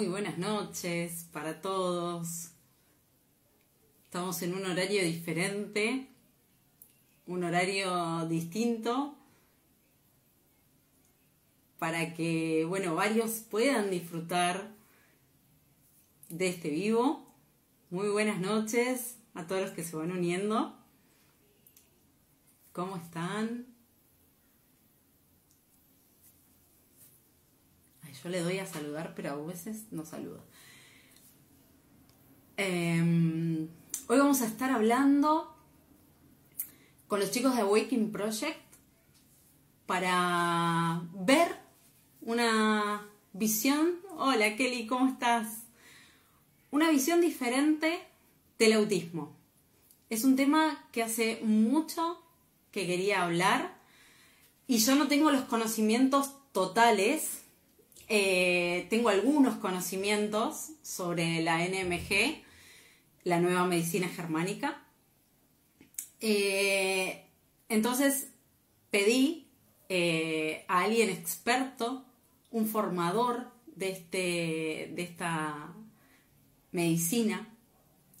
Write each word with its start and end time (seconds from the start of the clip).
Muy 0.00 0.08
buenas 0.08 0.38
noches 0.38 1.26
para 1.30 1.60
todos. 1.60 2.52
Estamos 4.06 4.40
en 4.40 4.54
un 4.54 4.64
horario 4.64 5.04
diferente, 5.04 6.08
un 7.26 7.44
horario 7.44 8.24
distinto, 8.26 9.14
para 11.78 12.14
que, 12.14 12.64
bueno, 12.66 12.94
varios 12.94 13.40
puedan 13.50 13.90
disfrutar 13.90 14.70
de 16.30 16.48
este 16.48 16.70
vivo. 16.70 17.30
Muy 17.90 18.08
buenas 18.08 18.40
noches 18.40 19.18
a 19.34 19.46
todos 19.46 19.60
los 19.60 19.70
que 19.72 19.84
se 19.84 19.96
van 19.96 20.12
uniendo. 20.12 20.78
¿Cómo 22.72 22.96
están? 22.96 23.69
Yo 28.22 28.28
le 28.28 28.40
doy 28.40 28.58
a 28.58 28.66
saludar, 28.66 29.14
pero 29.14 29.30
a 29.32 29.46
veces 29.46 29.86
no 29.90 30.04
saludo. 30.04 30.44
Em, 32.56 33.68
hoy 34.08 34.18
vamos 34.18 34.42
a 34.42 34.46
estar 34.46 34.70
hablando 34.70 35.56
con 37.08 37.20
los 37.20 37.30
chicos 37.30 37.56
de 37.56 37.62
Awakening 37.62 38.12
Project 38.12 38.58
para 39.86 41.02
ver 41.14 41.56
una 42.20 43.06
visión. 43.32 43.96
Hola 44.16 44.56
Kelly, 44.56 44.86
¿cómo 44.86 45.08
estás? 45.08 45.62
Una 46.70 46.90
visión 46.90 47.20
diferente 47.20 48.00
del 48.58 48.74
autismo. 48.74 49.34
Es 50.10 50.24
un 50.24 50.36
tema 50.36 50.86
que 50.92 51.02
hace 51.02 51.40
mucho 51.42 52.22
que 52.72 52.86
quería 52.86 53.22
hablar 53.22 53.80
y 54.66 54.78
yo 54.78 54.94
no 54.94 55.08
tengo 55.08 55.30
los 55.30 55.42
conocimientos 55.42 56.34
totales 56.52 57.42
eh, 58.12 58.88
tengo 58.90 59.08
algunos 59.08 59.54
conocimientos 59.58 60.72
sobre 60.82 61.40
la 61.42 61.64
NMG, 61.64 62.42
la 63.22 63.38
nueva 63.38 63.64
medicina 63.68 64.08
germánica. 64.08 64.82
Eh, 66.18 67.24
entonces 67.68 68.32
pedí 68.90 69.46
eh, 69.88 70.64
a 70.66 70.80
alguien 70.80 71.08
experto, 71.08 72.04
un 72.50 72.66
formador 72.66 73.52
de, 73.76 73.90
este, 73.90 74.92
de 74.92 75.02
esta 75.02 75.72
medicina, 76.72 77.46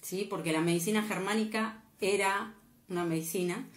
¿sí? 0.02 0.24
porque 0.30 0.52
la 0.52 0.60
medicina 0.60 1.02
germánica 1.02 1.82
era 2.00 2.54
una 2.88 3.04
medicina 3.04 3.68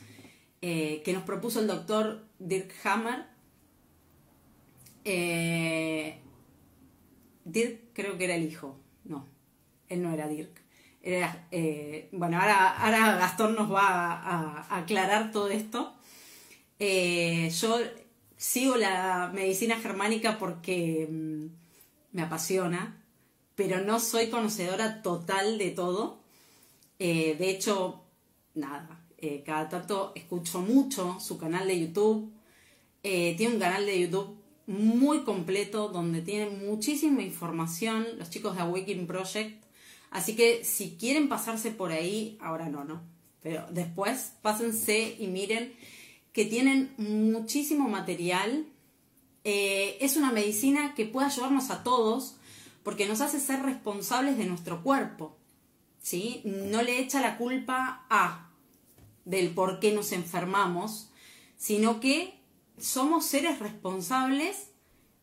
que 0.61 1.11
nos 1.11 1.23
propuso 1.23 1.59
el 1.59 1.67
doctor 1.67 2.25
Dirk 2.39 2.71
Hammer 2.85 3.32
eh, 5.05 6.19
Dirk 7.45 7.93
creo 7.93 8.17
que 8.17 8.25
era 8.25 8.35
el 8.35 8.45
hijo. 8.45 8.77
No, 9.05 9.27
él 9.89 10.01
no 10.01 10.13
era 10.13 10.27
Dirk. 10.27 10.61
Era, 11.01 11.47
eh, 11.51 12.07
bueno, 12.13 12.39
ahora, 12.39 12.77
ahora, 12.77 13.17
Gastón 13.17 13.55
nos 13.55 13.71
va 13.71 14.13
a, 14.13 14.77
aclarar 14.79 15.31
todo 15.31 15.49
esto. 15.49 15.93
Eh, 16.79 17.49
yo 17.49 17.79
sigo 18.37 18.77
la 18.77 19.31
medicina 19.33 19.79
germánica 19.79 20.37
porque 20.39 21.07
mm, 21.11 21.45
me 22.13 22.21
apasiona, 22.21 23.03
pero 23.55 23.81
no 23.81 23.99
soy 23.99 24.29
conocedora 24.29 25.01
total 25.01 25.57
de 25.57 25.71
todo. 25.71 26.21
de 26.99 27.49
hecho, 27.49 28.03
nada, 28.55 29.01
cada 29.45 29.67
tanto 29.69 30.13
escucho 30.15 30.61
mucho 30.61 31.19
su 31.19 31.37
canal 31.37 31.67
de 31.67 31.79
YouTube. 31.81 32.31
tiene 33.01 33.53
un 33.53 33.59
canal 33.59 33.85
de 33.85 33.99
YouTube 33.99 34.42
muy 34.67 35.23
completo 35.23 35.89
donde 35.89 36.21
tienen 36.21 36.65
muchísima 36.65 37.21
información 37.21 38.05
los 38.17 38.29
chicos 38.29 38.55
de 38.55 38.61
Awakening 38.61 39.07
Project. 39.07 39.63
Así 40.11 40.35
que 40.35 40.63
si 40.63 40.95
quieren 40.99 41.27
pasarse 41.27 41.71
por 41.71 41.91
ahí, 41.91 42.37
ahora 42.41 42.69
no, 42.69 42.83
¿no? 42.83 43.01
Pero 43.41 43.65
después 43.71 44.33
pásense 44.41 45.15
y 45.19 45.27
miren 45.27 45.73
que 46.31 46.45
tienen 46.45 46.93
muchísimo 46.97 47.89
material. 47.89 48.65
Eh, 49.43 49.97
es 49.99 50.15
una 50.15 50.31
medicina 50.31 50.93
que 50.95 51.05
puede 51.05 51.27
ayudarnos 51.27 51.69
a 51.69 51.83
todos 51.83 52.37
porque 52.83 53.07
nos 53.07 53.21
hace 53.21 53.39
ser 53.39 53.61
responsables 53.61 54.37
de 54.37 54.45
nuestro 54.45 54.83
cuerpo. 54.83 55.37
¿sí? 56.03 56.41
No 56.43 56.83
le 56.83 56.99
echa 56.99 57.21
la 57.21 57.37
culpa 57.37 58.05
a 58.09 58.51
del 59.25 59.51
por 59.51 59.79
qué 59.79 59.93
nos 59.93 60.11
enfermamos, 60.11 61.09
sino 61.57 61.99
que 61.99 62.39
somos 62.83 63.25
seres 63.25 63.59
responsables 63.59 64.71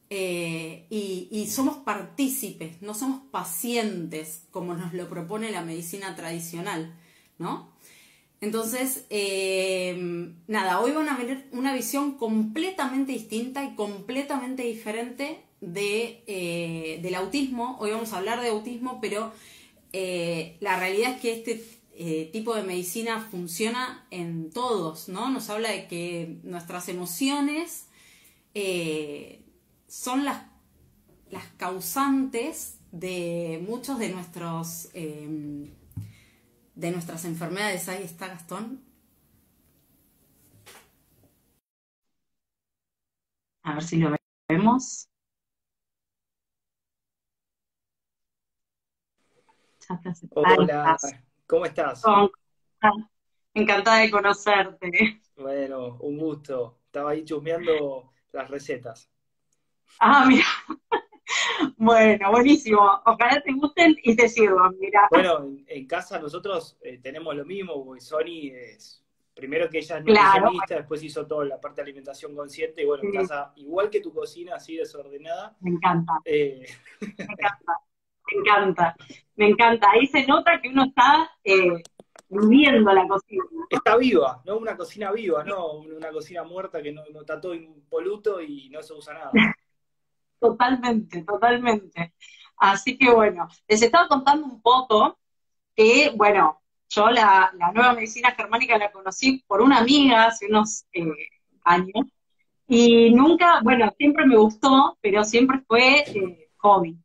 eh, 0.08 0.86
y, 0.90 1.46
somos 1.48 1.76
partícipes, 1.76 2.80
no 2.82 2.94
somos 2.94 3.22
pacientes 3.30 4.42
como 4.50 4.74
nos 4.74 4.92
lo 4.92 5.08
propone 5.08 5.52
la 5.52 5.62
medicina 5.62 6.16
tradicional, 6.16 6.98
¿no? 7.38 7.70
Entonces, 8.40 9.04
eh, 9.10 10.32
nada, 10.48 10.80
hoy 10.80 10.92
van 10.92 11.10
a 11.10 11.18
ver 11.18 11.46
una 11.52 11.74
visión 11.74 12.12
completamente 12.12 13.12
distinta 13.12 13.62
y 13.62 13.74
completamente 13.74 14.62
diferente 14.62 15.44
de, 15.60 16.24
eh, 16.26 16.98
del 17.02 17.14
autismo. 17.14 17.76
Hoy 17.78 17.90
vamos 17.90 18.14
a 18.14 18.18
hablar 18.18 18.40
de 18.40 18.48
autismo, 18.48 19.00
pero 19.00 19.32
la 19.92 20.78
realidad 20.78 21.12
es 21.12 21.20
que 21.20 21.32
este 21.34 21.79
eh, 22.02 22.30
tipo 22.32 22.54
de 22.54 22.62
medicina 22.62 23.20
funciona 23.20 24.06
en 24.10 24.50
todos, 24.50 25.10
¿no? 25.10 25.28
Nos 25.28 25.50
habla 25.50 25.70
de 25.70 25.86
que 25.86 26.40
nuestras 26.44 26.88
emociones 26.88 27.88
eh, 28.54 29.44
son 29.86 30.24
las, 30.24 30.46
las, 31.28 31.46
causantes 31.58 32.78
de 32.90 33.62
muchos 33.68 33.98
de 33.98 34.08
nuestros 34.08 34.88
em, 34.94 35.74
de 36.74 36.90
nuestras 36.90 37.26
enfermedades. 37.26 37.86
Ahí 37.90 38.02
está 38.04 38.28
Gastón. 38.28 38.82
A 43.62 43.74
ver 43.74 43.84
si 43.84 43.96
lo 43.96 44.16
vemos. 44.48 45.06
Hola. 50.34 50.96
¿Cómo 51.50 51.64
estás? 51.64 52.04
Encantada 53.54 53.98
de 53.98 54.10
conocerte. 54.12 55.20
Bueno, 55.34 55.96
un 55.98 56.16
gusto. 56.16 56.78
Estaba 56.86 57.10
ahí 57.10 57.24
chusmeando 57.24 58.12
las 58.30 58.48
recetas. 58.48 59.10
Ah, 59.98 60.24
mira. 60.26 60.46
Bueno, 61.76 62.32
buenísimo. 62.32 62.80
Ojalá 63.06 63.40
te 63.40 63.52
gusten 63.52 63.96
y 64.02 64.16
te 64.16 64.28
sirvan, 64.28 64.76
mira. 64.80 65.06
Bueno, 65.10 65.48
en, 65.64 65.86
casa 65.86 66.18
nosotros 66.18 66.76
eh, 66.82 66.98
tenemos 66.98 67.36
lo 67.36 67.44
mismo, 67.44 67.84
porque 67.84 68.00
Sony 68.00 68.50
es, 68.52 69.04
primero 69.32 69.70
que 69.70 69.78
ella 69.78 69.98
es 69.98 70.04
nutricionista, 70.04 70.74
después 70.74 71.02
hizo 71.04 71.28
toda 71.28 71.44
la 71.44 71.60
parte 71.60 71.76
de 71.76 71.82
alimentación 71.84 72.34
consciente, 72.34 72.82
y 72.82 72.84
bueno, 72.84 73.04
en 73.04 73.12
casa, 73.12 73.52
igual 73.54 73.90
que 73.90 74.00
tu 74.00 74.12
cocina, 74.12 74.56
así 74.56 74.76
desordenada. 74.76 75.56
Me 75.60 75.70
encanta. 75.70 76.14
Eh, 76.24 76.66
Me 77.00 77.24
encanta 77.24 77.80
me 78.30 78.40
encanta, 78.40 78.96
me 79.36 79.48
encanta. 79.48 79.90
Ahí 79.90 80.06
se 80.06 80.26
nota 80.26 80.60
que 80.60 80.68
uno 80.68 80.84
está 80.84 81.30
eh, 81.44 81.82
viviendo 82.28 82.92
la 82.92 83.06
cocina. 83.06 83.44
Está 83.68 83.96
viva, 83.96 84.42
¿no? 84.44 84.58
Una 84.58 84.76
cocina 84.76 85.12
viva, 85.12 85.44
¿no? 85.44 85.72
Una 85.72 86.10
cocina 86.10 86.44
muerta 86.44 86.82
que 86.82 86.92
no, 86.92 87.02
está 87.20 87.40
todo 87.40 87.54
impoluto 87.54 88.40
y 88.40 88.68
no 88.70 88.82
se 88.82 88.94
usa 88.94 89.14
nada. 89.14 89.30
Totalmente, 90.40 91.22
totalmente. 91.22 92.14
Así 92.56 92.96
que 92.96 93.10
bueno, 93.10 93.46
les 93.68 93.82
estaba 93.82 94.08
contando 94.08 94.46
un 94.46 94.62
poco 94.62 95.18
que, 95.76 96.12
bueno, 96.16 96.62
yo 96.88 97.10
la, 97.10 97.52
nueva 97.74 97.92
medicina 97.92 98.30
germánica 98.30 98.78
la 98.78 98.90
conocí 98.90 99.44
por 99.46 99.60
una 99.60 99.80
amiga 99.80 100.28
hace 100.28 100.46
unos 100.46 100.86
eh, 100.94 101.04
años 101.62 102.06
y 102.66 103.10
nunca, 103.10 103.60
bueno, 103.62 103.92
siempre 103.98 104.24
me 104.24 104.38
gustó, 104.38 104.96
pero 105.02 105.24
siempre 105.24 105.60
fue 105.68 106.04
eh, 106.06 106.48
hobby 106.56 106.98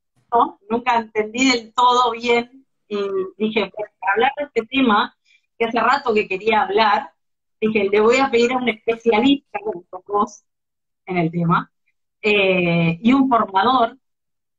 nunca 0.70 0.98
entendí 0.98 1.52
del 1.52 1.74
todo 1.74 2.12
bien 2.12 2.66
y 2.88 2.98
dije, 3.38 3.72
para 3.72 4.14
hablar 4.14 4.32
de 4.38 4.44
este 4.46 4.66
tema, 4.66 5.16
que 5.58 5.66
hace 5.66 5.80
rato 5.80 6.14
que 6.14 6.28
quería 6.28 6.64
hablar, 6.64 7.12
dije, 7.60 7.90
le 7.90 8.00
voy 8.02 8.18
a 8.18 8.30
pedir 8.30 8.52
a 8.54 8.58
un 8.58 8.70
especialista 8.70 9.60
como 9.60 9.86
vos 10.08 10.44
en 11.06 11.18
el 11.18 11.32
tema 11.32 11.72
eh, 12.22 13.00
y 13.02 13.14
un 13.14 13.30
formador, 13.30 13.98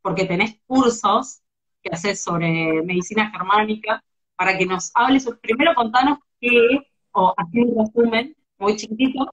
porque 0.03 0.25
tenés 0.25 0.59
cursos 0.67 1.43
que 1.83 1.91
haces 1.93 2.23
sobre 2.23 2.83
medicina 2.83 3.31
germánica, 3.31 4.03
para 4.37 4.57
que 4.59 4.67
nos 4.67 4.91
hables, 4.95 5.29
primero 5.41 5.75
contanos 5.75 6.19
qué, 6.41 6.87
o 7.13 7.35
así 7.37 7.61
un 7.61 7.79
resumen 7.79 8.37
muy 8.59 8.77
chiquitito, 8.77 9.33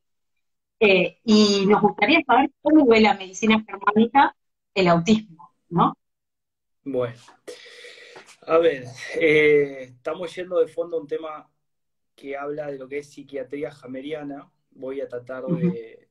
eh, 0.79 1.19
y 1.23 1.65
nos 1.67 1.81
gustaría 1.81 2.21
saber 2.25 2.51
cómo 2.61 2.85
ve 2.87 3.01
la 3.01 3.13
medicina 3.13 3.63
germánica 3.65 4.35
el 4.73 4.87
autismo, 4.87 5.51
¿no? 5.69 5.95
Bueno, 6.85 7.15
a 8.41 8.57
ver, 8.57 8.83
eh, 9.15 9.83
estamos 9.83 10.35
yendo 10.35 10.59
de 10.59 10.67
fondo 10.67 10.97
a 10.97 10.99
un 10.99 11.07
tema 11.07 11.49
que 12.13 12.35
habla 12.35 12.67
de 12.67 12.77
lo 12.77 12.89
que 12.89 12.97
es 12.97 13.09
psiquiatría 13.09 13.71
jameriana. 13.71 14.51
Voy 14.71 14.99
a 14.99 15.07
tratar 15.07 15.45
de 15.45 16.09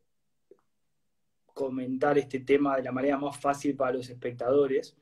comentar 1.53 2.17
este 2.17 2.41
tema 2.41 2.77
de 2.77 2.85
la 2.85 2.93
manera 2.93 3.19
más 3.19 3.39
fácil 3.39 3.77
para 3.77 3.93
los 3.93 4.09
espectadores. 4.09 4.97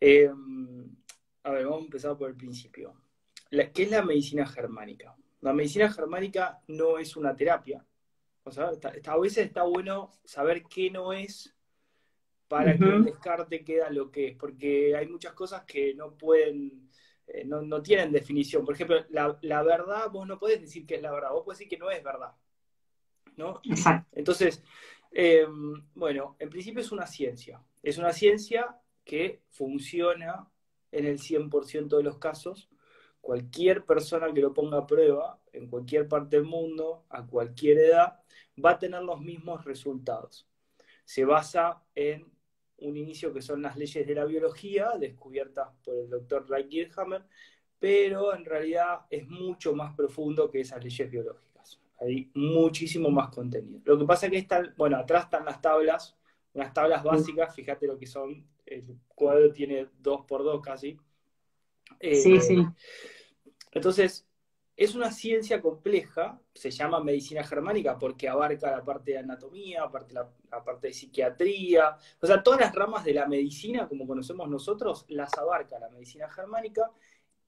Em, 0.00 0.96
a 1.44 1.52
ver, 1.52 1.64
vamos 1.66 1.82
a 1.82 1.84
empezar 1.84 2.18
por 2.18 2.30
el 2.30 2.36
principio. 2.36 3.00
¿Qué 3.50 3.84
es 3.84 3.90
la 3.90 4.02
medicina 4.02 4.46
germánica? 4.46 5.16
La 5.42 5.52
medicina 5.52 5.92
germánica 5.92 6.60
no 6.66 6.98
es 6.98 7.16
una 7.16 7.36
terapia. 7.36 7.86
O 8.42 8.50
sea, 8.50 8.72
a 9.06 9.18
veces 9.18 9.46
está 9.46 9.62
bueno 9.62 10.10
saber 10.24 10.64
qué 10.64 10.90
no 10.90 11.12
es 11.12 11.54
para 12.48 12.76
que 12.76 12.84
el 12.84 13.04
descarte 13.04 13.62
queda 13.62 13.90
lo 13.90 14.10
que 14.10 14.28
es, 14.28 14.36
porque 14.36 14.96
hay 14.96 15.06
muchas 15.06 15.34
cosas 15.34 15.64
que 15.64 15.94
no 15.94 16.16
pueden, 16.16 16.88
eh, 17.26 17.44
no, 17.44 17.82
tienen 17.82 18.10
definición. 18.10 18.64
Por 18.64 18.74
ejemplo, 18.74 19.04
la, 19.10 19.62
verdad, 19.62 20.10
vos 20.10 20.26
no 20.26 20.38
podés 20.38 20.62
decir 20.62 20.86
que 20.86 20.94
es 20.96 21.02
la 21.02 21.12
verdad, 21.12 21.30
vos 21.30 21.44
podés 21.44 21.58
decir 21.58 21.68
que 21.68 21.78
no 21.78 21.90
es 21.90 22.02
verdad. 22.02 22.32
¿no? 23.36 23.60
Exacto. 23.64 24.08
Entonces, 24.12 24.62
em, 25.12 25.84
bueno, 25.94 26.36
en 26.38 26.48
principio 26.48 26.80
es 26.80 26.90
una 26.90 27.06
ciencia. 27.06 27.62
Es 27.82 27.98
una 27.98 28.12
ciencia 28.12 28.80
que 29.04 29.42
funciona 29.50 30.48
en 30.90 31.04
el 31.04 31.18
100% 31.18 31.98
de 31.98 32.02
los 32.02 32.18
casos. 32.18 32.70
Cualquier 33.20 33.84
persona 33.84 34.32
que 34.32 34.40
lo 34.40 34.54
ponga 34.54 34.78
a 34.78 34.86
prueba, 34.86 35.38
en 35.52 35.68
cualquier 35.68 36.08
parte 36.08 36.36
del 36.36 36.46
mundo, 36.46 37.04
a 37.10 37.26
cualquier 37.26 37.78
edad, 37.78 38.20
va 38.64 38.70
a 38.70 38.78
tener 38.78 39.02
los 39.02 39.20
mismos 39.20 39.64
resultados. 39.66 40.48
Se 41.04 41.24
basa 41.24 41.82
en 41.94 42.37
un 42.78 42.96
inicio 42.96 43.32
que 43.32 43.42
son 43.42 43.62
las 43.62 43.76
leyes 43.76 44.06
de 44.06 44.14
la 44.14 44.24
biología, 44.24 44.92
descubiertas 44.98 45.68
por 45.84 45.96
el 45.96 46.08
doctor 46.08 46.48
Ray 46.48 46.68
Gilhammer, 46.68 47.24
pero 47.78 48.34
en 48.34 48.44
realidad 48.44 49.00
es 49.10 49.26
mucho 49.28 49.74
más 49.74 49.94
profundo 49.94 50.50
que 50.50 50.60
esas 50.60 50.82
leyes 50.82 51.10
biológicas. 51.10 51.80
Hay 52.00 52.30
muchísimo 52.34 53.10
más 53.10 53.30
contenido. 53.30 53.80
Lo 53.84 53.98
que 53.98 54.04
pasa 54.04 54.26
es 54.26 54.32
que 54.32 54.38
están, 54.38 54.74
bueno, 54.76 54.96
atrás 54.96 55.24
están 55.24 55.44
las 55.44 55.60
tablas, 55.60 56.16
unas 56.54 56.72
tablas 56.72 57.02
básicas, 57.02 57.54
fíjate 57.54 57.86
lo 57.86 57.98
que 57.98 58.06
son, 58.06 58.46
el 58.66 58.84
cuadro 59.08 59.52
tiene 59.52 59.88
dos 59.98 60.24
por 60.26 60.44
dos 60.44 60.60
casi. 60.60 60.98
sí, 62.00 62.34
eh, 62.34 62.40
sí. 62.40 62.66
Entonces, 63.72 64.27
es 64.78 64.94
una 64.94 65.10
ciencia 65.10 65.60
compleja, 65.60 66.40
se 66.54 66.70
llama 66.70 67.02
medicina 67.02 67.42
germánica 67.42 67.98
porque 67.98 68.28
abarca 68.28 68.70
la 68.70 68.84
parte 68.84 69.10
de 69.10 69.18
anatomía, 69.18 69.90
la, 70.10 70.64
parte 70.64 70.86
de 70.86 70.92
psiquiatría, 70.92 71.96
o 72.20 72.26
sea, 72.26 72.44
todas 72.44 72.60
las 72.60 72.72
ramas 72.72 73.04
de 73.04 73.12
la 73.12 73.26
medicina, 73.26 73.88
como 73.88 74.06
conocemos 74.06 74.48
nosotros, 74.48 75.04
las 75.08 75.36
abarca 75.36 75.80
la 75.80 75.88
medicina 75.88 76.30
germánica, 76.30 76.92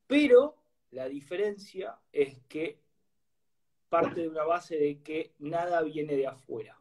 pero 0.09 0.57
la 0.91 1.07
diferencia 1.09 2.01
es 2.13 2.37
que 2.49 2.81
parte 3.89 4.23
de 4.23 4.29
una 4.29 4.43
base 4.43 4.77
de 4.77 5.01
que 5.01 5.33
nada 5.39 5.83
viene 5.83 6.17
de 6.17 6.27
afuera. 6.27 6.81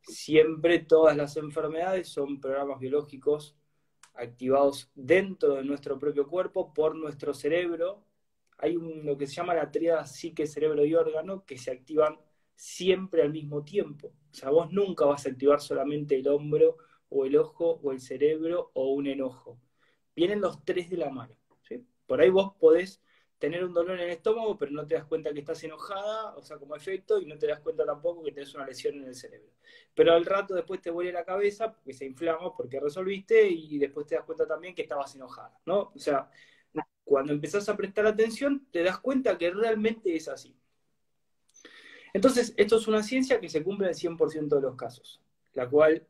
Siempre 0.00 0.78
todas 0.78 1.14
las 1.14 1.36
enfermedades 1.36 2.08
son 2.08 2.40
programas 2.40 2.80
biológicos 2.80 3.54
activados 4.14 4.90
dentro 4.94 5.56
de 5.56 5.64
nuestro 5.64 5.98
propio 5.98 6.26
cuerpo 6.26 6.72
por 6.72 6.96
nuestro 6.96 7.34
cerebro 7.34 8.02
hay 8.58 8.74
lo 8.74 9.16
que 9.16 9.26
se 9.26 9.34
llama 9.34 9.54
la 9.54 9.70
tríada 9.70 10.06
psique, 10.06 10.46
cerebro 10.46 10.84
y 10.84 10.94
órgano 10.94 11.44
que 11.44 11.58
se 11.58 11.70
activan 11.70 12.18
siempre 12.54 13.22
al 13.22 13.32
mismo 13.32 13.64
tiempo. 13.64 14.08
O 14.08 14.34
sea, 14.34 14.50
vos 14.50 14.72
nunca 14.72 15.04
vas 15.04 15.26
a 15.26 15.30
activar 15.30 15.60
solamente 15.60 16.16
el 16.16 16.28
hombro 16.28 16.76
o 17.08 17.24
el 17.24 17.36
ojo 17.36 17.80
o 17.82 17.92
el 17.92 18.00
cerebro 18.00 18.70
o 18.74 18.92
un 18.92 19.06
enojo. 19.06 19.60
Vienen 20.14 20.40
los 20.40 20.64
tres 20.64 20.90
de 20.90 20.96
la 20.96 21.10
mano. 21.10 21.36
Por 22.06 22.20
ahí 22.20 22.30
vos 22.30 22.52
podés 22.60 23.02
tener 23.38 23.64
un 23.64 23.74
dolor 23.74 23.98
en 23.98 24.04
el 24.04 24.10
estómago, 24.10 24.56
pero 24.56 24.72
no 24.72 24.86
te 24.86 24.94
das 24.94 25.04
cuenta 25.04 25.32
que 25.32 25.40
estás 25.40 25.62
enojada, 25.64 26.34
o 26.36 26.42
sea, 26.42 26.58
como 26.58 26.76
efecto, 26.76 27.20
y 27.20 27.26
no 27.26 27.36
te 27.38 27.46
das 27.46 27.60
cuenta 27.60 27.84
tampoco 27.84 28.22
que 28.22 28.32
tenés 28.32 28.54
una 28.54 28.66
lesión 28.66 28.94
en 28.96 29.04
el 29.04 29.14
cerebro. 29.14 29.50
Pero 29.94 30.12
al 30.12 30.24
rato 30.24 30.54
después 30.54 30.80
te 30.80 30.90
vuelve 30.90 31.12
la 31.12 31.24
cabeza 31.24 31.72
porque 31.72 31.92
se 31.92 32.04
inflama, 32.04 32.54
porque 32.56 32.80
resolviste, 32.80 33.46
y 33.48 33.78
después 33.78 34.06
te 34.06 34.14
das 34.14 34.24
cuenta 34.24 34.46
también 34.46 34.74
que 34.74 34.82
estabas 34.82 35.14
enojada, 35.14 35.58
¿no? 35.66 35.92
O 35.94 35.98
sea, 35.98 36.30
cuando 37.04 37.32
empezás 37.32 37.68
a 37.68 37.76
prestar 37.76 38.06
atención, 38.06 38.66
te 38.70 38.82
das 38.82 38.98
cuenta 38.98 39.36
que 39.36 39.50
realmente 39.50 40.14
es 40.16 40.28
así. 40.28 40.56
Entonces, 42.12 42.54
esto 42.56 42.76
es 42.76 42.86
una 42.86 43.02
ciencia 43.02 43.40
que 43.40 43.48
se 43.48 43.62
cumple 43.62 43.86
en 43.86 43.90
el 43.90 43.96
100% 43.96 44.56
de 44.56 44.62
los 44.62 44.76
casos, 44.76 45.20
la 45.52 45.68
cual, 45.68 46.06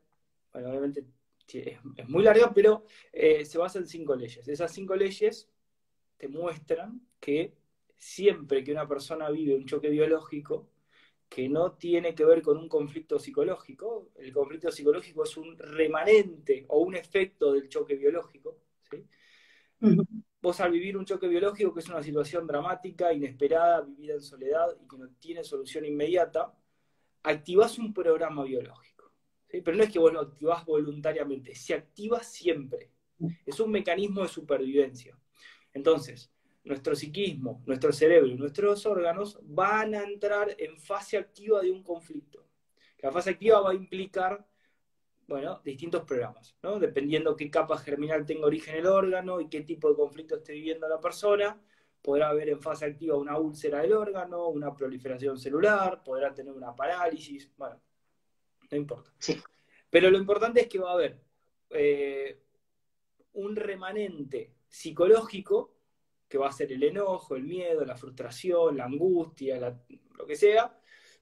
bueno, 0.53 0.69
obviamente 0.69 1.05
es, 1.53 1.79
muy 2.07 2.23
larga, 2.23 2.53
pero 2.53 2.85
eh, 3.11 3.45
se 3.45 3.57
basa 3.57 3.79
en 3.79 3.87
cinco 3.87 4.15
leyes. 4.15 4.47
Esas 4.47 4.71
cinco 4.71 4.95
leyes 4.95 5.49
te 6.17 6.27
muestran 6.27 7.01
que 7.19 7.53
siempre 7.97 8.63
que 8.63 8.71
una 8.71 8.87
persona 8.87 9.29
vive 9.29 9.55
un 9.55 9.65
choque 9.65 9.89
biológico, 9.89 10.69
que 11.27 11.49
no 11.49 11.73
tiene 11.73 12.13
que 12.13 12.23
ver 12.23 12.41
con 12.41 12.57
un 12.57 12.69
conflicto 12.69 13.19
psicológico, 13.19 14.09
el 14.15 14.31
conflicto 14.31 14.71
psicológico 14.71 15.23
es 15.23 15.35
un 15.37 15.57
remanente 15.57 16.65
o 16.69 16.79
un 16.79 16.95
efecto 16.95 17.53
del 17.53 17.67
choque 17.67 17.95
biológico, 17.95 18.57
¿sí? 18.89 19.03
Vos 20.45 20.59
al 20.59 20.69
vivir 20.69 20.95
un 20.95 21.05
choque 21.05 21.27
biológico, 21.27 21.73
que 21.73 21.79
es 21.79 21.89
una 21.89 22.03
situación 22.03 22.45
dramática, 22.45 23.11
inesperada, 23.11 23.81
vivida 23.81 24.13
en 24.13 24.21
soledad 24.21 24.67
y 24.79 24.87
que 24.87 24.95
no 24.95 25.09
tiene 25.17 25.43
solución 25.43 25.85
inmediata, 25.85 26.53
activás 27.23 27.79
un 27.79 27.91
programa 27.91 28.43
biológico. 28.43 29.11
Pero 29.47 29.75
no 29.75 29.81
es 29.81 29.91
que 29.91 29.97
vos 29.97 30.13
lo 30.13 30.21
activás 30.21 30.63
voluntariamente, 30.63 31.55
se 31.55 31.73
activa 31.73 32.21
siempre. 32.21 32.91
Es 33.43 33.59
un 33.59 33.71
mecanismo 33.71 34.21
de 34.21 34.27
supervivencia. 34.27 35.17
Entonces, 35.73 36.31
nuestro 36.63 36.95
psiquismo, 36.95 37.63
nuestro 37.65 37.91
cerebro 37.91 38.27
y 38.27 38.35
nuestros 38.35 38.85
órganos 38.85 39.39
van 39.41 39.95
a 39.95 40.03
entrar 40.03 40.55
en 40.59 40.77
fase 40.77 41.17
activa 41.17 41.63
de 41.63 41.71
un 41.71 41.81
conflicto. 41.81 42.45
La 42.99 43.11
fase 43.11 43.31
activa 43.31 43.61
va 43.61 43.71
a 43.71 43.73
implicar 43.73 44.47
bueno, 45.27 45.61
distintos 45.63 46.03
programas, 46.03 46.55
¿no? 46.61 46.79
Dependiendo 46.79 47.35
qué 47.35 47.49
capa 47.49 47.77
germinal 47.77 48.25
tenga 48.25 48.45
origen 48.45 48.75
el 48.75 48.85
órgano 48.85 49.41
y 49.41 49.49
qué 49.49 49.61
tipo 49.61 49.89
de 49.89 49.95
conflicto 49.95 50.35
esté 50.35 50.53
viviendo 50.53 50.87
la 50.87 50.99
persona, 50.99 51.59
podrá 52.01 52.29
haber 52.29 52.49
en 52.49 52.61
fase 52.61 52.85
activa 52.85 53.17
una 53.17 53.37
úlcera 53.39 53.81
del 53.81 53.93
órgano, 53.93 54.47
una 54.49 54.75
proliferación 54.75 55.37
celular, 55.39 56.03
podrá 56.03 56.33
tener 56.33 56.53
una 56.53 56.75
parálisis, 56.75 57.51
bueno, 57.57 57.81
no 58.69 58.77
importa. 58.77 59.11
Pero 59.89 60.11
lo 60.11 60.17
importante 60.17 60.61
es 60.61 60.67
que 60.67 60.79
va 60.79 60.91
a 60.91 60.93
haber 60.93 61.19
eh, 61.71 62.43
un 63.33 63.55
remanente 63.55 64.53
psicológico, 64.67 65.73
que 66.27 66.37
va 66.37 66.49
a 66.49 66.51
ser 66.51 66.71
el 66.71 66.83
enojo, 66.83 67.35
el 67.35 67.43
miedo, 67.43 67.85
la 67.85 67.95
frustración, 67.95 68.77
la 68.77 68.85
angustia, 68.85 69.79
lo 70.17 70.25
que 70.25 70.35
sea, 70.35 70.77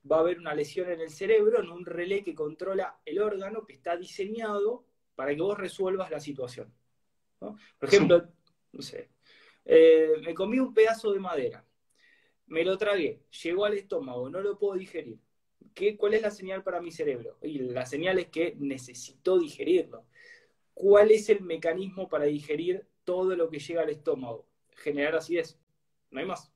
va 0.10 0.18
a 0.18 0.20
haber 0.20 0.40
una 0.40 0.54
lesión 0.54 0.90
en 0.92 1.02
el 1.02 1.10
cerebro, 1.10 1.62
en 1.62 1.70
un 1.70 1.86
relé 1.86 2.24
que 2.24 2.36
controla 2.36 3.00
el 3.06 3.20
órgano 3.20 3.66
que 3.66 3.74
está 3.74 3.98
diseñado 3.98 4.86
para 5.16 5.36
que 5.36 5.42
vos 5.42 5.58
resuelvas 5.58 6.12
la 6.12 6.20
situación. 6.20 6.74
Por 7.40 7.90
ejemplo, 7.90 8.28
no 8.72 8.82
sé, 8.82 9.10
eh, 9.66 10.14
me 10.24 10.34
comí 10.34 10.60
un 10.60 10.74
pedazo 10.74 11.12
de 11.12 11.20
madera, 11.20 11.66
me 12.48 12.64
lo 12.64 12.78
tragué, 12.78 13.24
llegó 13.44 13.66
al 13.66 13.74
estómago, 13.74 14.30
no 14.30 14.42
lo 14.42 14.58
puedo 14.58 14.76
digerir. 14.76 15.20
¿Qué, 15.74 15.98
¿Cuál 15.98 16.14
es 16.14 16.22
la 16.22 16.32
señal 16.32 16.64
para 16.64 16.82
mi 16.82 16.92
cerebro? 16.92 17.38
Y 17.42 17.60
la 17.60 17.86
señal 17.86 18.20
es 18.20 18.28
que 18.28 18.56
necesito 18.60 19.40
digerirlo. 19.40 20.06
¿Cuál 20.74 21.12
es 21.12 21.30
el 21.30 21.42
mecanismo 21.42 22.08
para 22.08 22.26
digerir 22.26 22.86
todo 23.04 23.36
lo 23.36 23.50
que 23.50 23.60
llega 23.60 23.82
al 23.82 23.90
estómago? 23.90 24.48
Generar 24.76 25.16
acidez. 25.16 25.58
No 26.12 26.20
hay 26.20 26.26
más. 26.26 26.53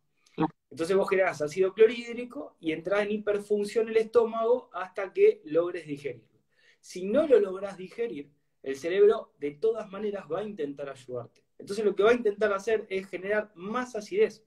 Entonces 0.70 0.96
vos 0.96 1.10
generás 1.10 1.41
ácido 1.41 1.74
clorhídrico 1.74 2.56
y 2.60 2.72
entras 2.72 3.01
en 3.01 3.12
hiperfunción 3.12 3.89
el 3.89 3.98
estómago 3.98 4.70
hasta 4.74 5.12
que 5.13 5.41
logres 5.46 5.88
digerirlo. 5.88 6.39
Si 6.79 7.06
no 7.06 7.25
lo 7.27 7.39
logras 7.39 7.77
digerir, 7.77 8.32
el 8.63 8.75
cerebro 8.75 9.34
de 9.39 9.51
todas 9.51 9.89
maneras 9.89 10.25
va 10.32 10.39
a 10.39 10.44
intentar 10.44 10.89
ayudarte. 10.89 11.44
Entonces 11.58 11.84
lo 11.84 11.96
que 11.96 12.03
va 12.03 12.12
a 12.12 12.15
intentar 12.15 12.53
hacer 12.53 12.86
es 12.89 13.08
generar 13.08 13.51
más 13.56 13.96
acidez. 13.96 14.44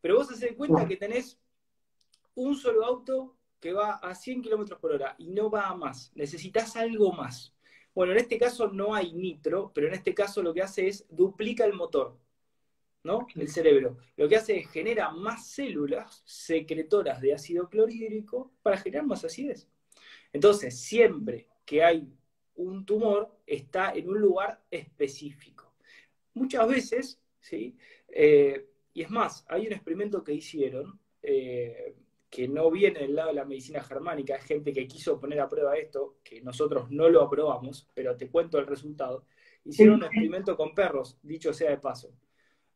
Pero 0.00 0.16
vos 0.16 0.30
haces 0.30 0.54
cuenta 0.54 0.86
que 0.86 0.96
tenés 0.96 1.40
un 2.34 2.56
solo 2.56 2.84
auto 2.84 3.36
que 3.60 3.72
va 3.72 3.92
a 3.92 4.14
100 4.14 4.42
kilómetros 4.42 4.78
por 4.78 4.92
hora 4.92 5.14
y 5.18 5.28
no 5.28 5.50
va 5.50 5.68
a 5.68 5.74
más. 5.74 6.12
Necesitas 6.14 6.76
algo 6.76 7.12
más. 7.12 7.54
Bueno, 7.94 8.12
en 8.12 8.18
este 8.18 8.38
caso 8.38 8.68
no 8.68 8.94
hay 8.94 9.14
nitro, 9.14 9.72
pero 9.74 9.86
en 9.86 9.94
este 9.94 10.12
caso 10.12 10.42
lo 10.42 10.52
que 10.52 10.62
hace 10.62 10.88
es 10.88 11.06
duplica 11.08 11.64
el 11.64 11.72
motor. 11.72 12.18
¿No? 13.04 13.26
El 13.36 13.48
cerebro. 13.48 13.98
Lo 14.16 14.28
que 14.28 14.36
hace 14.36 14.58
es 14.58 14.70
genera 14.70 15.10
más 15.10 15.46
células 15.48 16.22
secretoras 16.24 17.20
de 17.20 17.34
ácido 17.34 17.68
clorhídrico 17.68 18.52
para 18.62 18.78
generar 18.78 19.06
más 19.06 19.24
acidez. 19.24 19.68
Entonces, 20.32 20.80
siempre 20.80 21.46
que 21.64 21.84
hay 21.84 22.08
un 22.56 22.84
tumor, 22.84 23.36
está 23.46 23.92
en 23.94 24.08
un 24.08 24.20
lugar 24.20 24.60
específico. 24.70 25.74
Muchas 26.34 26.66
veces, 26.66 27.20
¿sí? 27.40 27.76
Eh, 28.08 28.66
y 28.92 29.02
es 29.02 29.10
más, 29.10 29.44
hay 29.48 29.66
un 29.66 29.72
experimento 29.72 30.24
que 30.24 30.32
hicieron, 30.32 30.98
eh, 31.22 31.96
que 32.30 32.48
no 32.48 32.70
viene 32.70 33.00
del 33.00 33.14
lado 33.14 33.28
de 33.28 33.34
la 33.34 33.44
medicina 33.44 33.82
germánica, 33.82 34.36
es 34.36 34.44
gente 34.44 34.72
que 34.72 34.86
quiso 34.86 35.20
poner 35.20 35.40
a 35.40 35.48
prueba 35.48 35.76
esto, 35.76 36.18
que 36.24 36.40
nosotros 36.40 36.90
no 36.90 37.08
lo 37.08 37.22
aprobamos, 37.22 37.88
pero 37.92 38.16
te 38.16 38.30
cuento 38.30 38.58
el 38.58 38.66
resultado. 38.66 39.26
Hicieron 39.64 39.96
un 39.96 40.04
experimento 40.04 40.56
con 40.56 40.74
perros, 40.74 41.18
dicho 41.22 41.52
sea 41.52 41.70
de 41.70 41.78
paso 41.78 42.14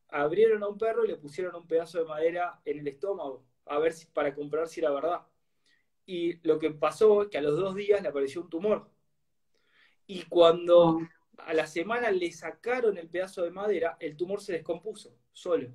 abrieron 0.08 0.62
a 0.62 0.68
un 0.68 0.78
perro 0.78 1.04
y 1.04 1.08
le 1.08 1.16
pusieron 1.16 1.54
un 1.54 1.66
pedazo 1.66 1.98
de 1.98 2.04
madera 2.04 2.60
en 2.64 2.78
el 2.78 2.88
estómago, 2.88 3.44
a 3.66 3.78
ver 3.78 3.92
si, 3.92 4.06
para 4.06 4.34
comprobar 4.34 4.68
si 4.68 4.80
era 4.80 4.90
verdad. 4.90 5.22
Y 6.06 6.34
lo 6.46 6.58
que 6.58 6.70
pasó 6.70 7.22
es 7.22 7.28
que 7.28 7.38
a 7.38 7.42
los 7.42 7.58
dos 7.58 7.74
días 7.74 8.02
le 8.02 8.08
apareció 8.08 8.40
un 8.40 8.48
tumor. 8.48 8.90
Y 10.06 10.22
cuando 10.22 11.00
a 11.38 11.52
la 11.52 11.66
semana 11.66 12.10
le 12.10 12.32
sacaron 12.32 12.96
el 12.96 13.08
pedazo 13.08 13.42
de 13.42 13.50
madera, 13.50 13.96
el 14.00 14.16
tumor 14.16 14.40
se 14.40 14.54
descompuso 14.54 15.14
solo. 15.32 15.68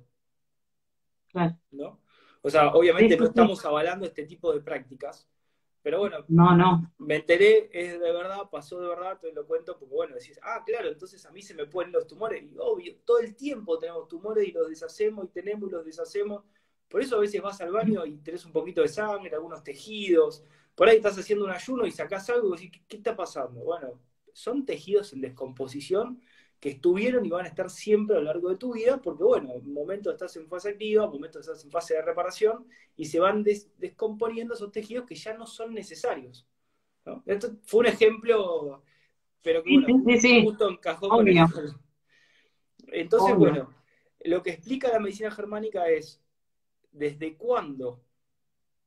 ¿No? 1.70 2.00
O 2.42 2.50
sea, 2.50 2.74
obviamente 2.74 3.16
no 3.16 3.26
estamos 3.26 3.64
avalando 3.64 4.06
este 4.06 4.24
tipo 4.24 4.52
de 4.52 4.60
prácticas, 4.60 5.28
pero 5.84 5.98
bueno, 5.98 6.24
no, 6.28 6.56
no. 6.56 6.94
me 6.96 7.16
enteré, 7.16 7.68
es 7.70 8.00
de 8.00 8.10
verdad, 8.10 8.48
pasó 8.50 8.80
de 8.80 8.88
verdad, 8.88 9.18
te 9.20 9.30
lo 9.34 9.46
cuento 9.46 9.78
porque 9.78 9.94
bueno, 9.94 10.14
decís, 10.14 10.40
ah, 10.42 10.62
claro, 10.64 10.88
entonces 10.88 11.26
a 11.26 11.30
mí 11.30 11.42
se 11.42 11.52
me 11.52 11.66
ponen 11.66 11.92
los 11.92 12.06
tumores, 12.06 12.42
y 12.42 12.56
obvio, 12.58 12.96
todo 13.04 13.18
el 13.18 13.36
tiempo 13.36 13.78
tenemos 13.78 14.08
tumores 14.08 14.48
y 14.48 14.52
los 14.52 14.66
deshacemos 14.70 15.26
y 15.26 15.28
tenemos 15.28 15.68
y 15.68 15.72
los 15.72 15.84
deshacemos. 15.84 16.42
Por 16.88 17.02
eso 17.02 17.16
a 17.16 17.20
veces 17.20 17.42
vas 17.42 17.60
al 17.60 17.70
baño 17.70 18.06
y 18.06 18.16
tenés 18.16 18.46
un 18.46 18.52
poquito 18.52 18.80
de 18.80 18.88
sangre, 18.88 19.34
algunos 19.34 19.62
tejidos, 19.62 20.42
por 20.74 20.88
ahí 20.88 20.96
estás 20.96 21.18
haciendo 21.18 21.44
un 21.44 21.50
ayuno 21.50 21.84
y 21.86 21.90
sacás 21.90 22.30
algo 22.30 22.48
y 22.48 22.62
decís, 22.62 22.82
¿qué 22.88 22.96
está 22.96 23.14
pasando? 23.14 23.60
Bueno, 23.60 24.00
son 24.32 24.64
tejidos 24.64 25.12
en 25.12 25.20
descomposición 25.20 26.18
que 26.64 26.70
estuvieron 26.70 27.26
y 27.26 27.28
van 27.28 27.44
a 27.44 27.48
estar 27.48 27.68
siempre 27.68 28.16
a 28.16 28.20
lo 28.20 28.24
largo 28.24 28.48
de 28.48 28.56
tu 28.56 28.72
vida, 28.72 28.96
porque 28.96 29.22
bueno, 29.22 29.52
en 29.52 29.66
un 29.66 29.74
momento 29.74 30.10
estás 30.10 30.34
en 30.36 30.48
fase 30.48 30.70
activa, 30.70 31.02
en 31.02 31.10
un 31.10 31.16
momento 31.16 31.38
estás 31.38 31.62
en 31.62 31.70
fase 31.70 31.92
de 31.92 32.00
reparación, 32.00 32.66
y 32.96 33.04
se 33.04 33.20
van 33.20 33.44
descomponiendo 33.44 34.54
esos 34.54 34.72
tejidos 34.72 35.04
que 35.04 35.14
ya 35.14 35.34
no 35.34 35.46
son 35.46 35.74
necesarios. 35.74 36.46
Esto 37.26 37.58
fue 37.64 37.80
un 37.80 37.86
ejemplo, 37.88 38.82
pero 39.42 39.62
que 39.62 39.78
bueno, 39.78 40.42
justo 40.42 40.70
encajó 40.70 41.10
con 41.10 41.28
el 41.28 41.36
Entonces, 42.86 43.36
bueno, 43.36 43.68
lo 44.20 44.42
que 44.42 44.52
explica 44.52 44.90
la 44.90 45.00
medicina 45.00 45.30
germánica 45.30 45.90
es 45.90 46.18
desde 46.92 47.36
cuándo 47.36 48.00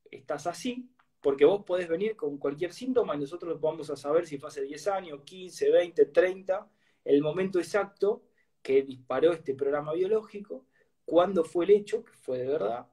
estás 0.10 0.48
así, 0.48 0.90
porque 1.22 1.46
vos 1.46 1.64
podés 1.64 1.88
venir 1.88 2.16
con 2.16 2.40
cualquier 2.40 2.74
síntoma 2.74 3.16
y 3.16 3.20
nosotros 3.20 3.62
vamos 3.62 3.92
a 3.92 3.96
saber 3.96 4.26
si 4.26 4.40
fue 4.40 4.50
hace 4.50 4.64
10 4.64 4.88
años, 4.88 5.22
15, 5.24 5.70
20, 5.70 6.06
30, 6.08 6.72
el 7.08 7.22
momento 7.22 7.60
exacto 7.60 8.24
que 8.62 8.84
disparó 8.84 9.32
este 9.32 9.56
programa 9.56 9.94
biológico, 9.94 10.66
cuándo 11.06 11.44
fue 11.44 11.66
el 11.66 11.72
hecho, 11.72 12.04
que 12.04 12.14
fue 12.14 12.40
de 12.40 12.48
verdad. 12.48 12.88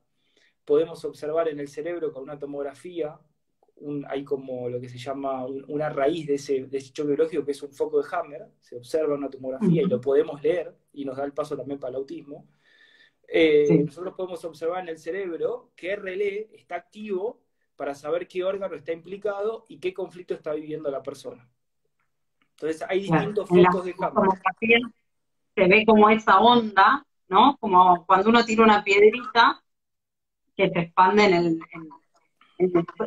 Podemos 0.65 1.05
observar 1.05 1.49
en 1.49 1.59
el 1.59 1.69
cerebro 1.69 2.13
con 2.13 2.23
una 2.23 2.39
tomografía, 2.39 3.19
hay 4.09 4.25
como 4.25 4.69
lo 4.69 4.81
que 4.81 4.89
se 4.89 4.99
llama 4.99 5.45
una 5.47 5.89
raíz 5.89 6.27
de 6.27 6.35
ese, 6.35 6.67
de 6.67 6.79
hecho 6.79 7.05
biológico 7.05 7.45
que 7.45 7.51
es 7.51 7.63
un 7.63 7.73
foco 7.73 8.01
de 8.01 8.09
Hammer, 8.13 8.47
se 8.61 8.77
observa 8.77 9.15
una 9.15 9.29
tomografía 9.29 9.83
y 9.83 9.87
lo 9.87 10.01
podemos 10.01 10.41
leer 10.43 10.75
y 10.93 11.05
nos 11.05 11.17
da 11.17 11.25
el 11.25 11.33
paso 11.33 11.57
también 11.57 11.81
para 11.81 11.91
el 11.91 11.97
autismo. 11.97 12.47
Eh, 13.27 13.83
nosotros 13.85 14.15
podemos 14.15 14.45
observar 14.45 14.83
en 14.83 14.91
el 14.91 14.99
cerebro 14.99 15.73
que 15.75 15.97
RLE 15.97 16.51
está 16.53 16.77
activo 16.77 17.43
para 17.75 17.95
saber 17.95 18.29
qué 18.29 18.45
órgano 18.45 18.77
está 18.77 18.93
implicado 18.93 19.65
y 19.69 19.81
qué 19.81 19.93
conflicto 19.93 20.35
está 20.35 20.53
viviendo 20.53 20.91
la 20.91 21.03
persona. 21.03 21.49
Entonces 22.55 22.85
hay 22.89 23.01
distintos 23.01 23.49
focos 23.49 23.85
de 23.85 23.95
campo. 23.95 24.23
Se 25.57 25.69
ve 25.69 25.85
como 25.87 26.09
esa 26.09 26.41
onda, 26.41 27.07
¿no? 27.29 27.57
Como 27.59 28.05
cuando 28.07 28.31
uno 28.31 28.45
tira 28.45 28.65
una 28.65 28.83
piedrita 28.83 29.63
que 30.57 30.71
se 30.71 30.79
expande 30.81 31.25
en, 31.25 31.59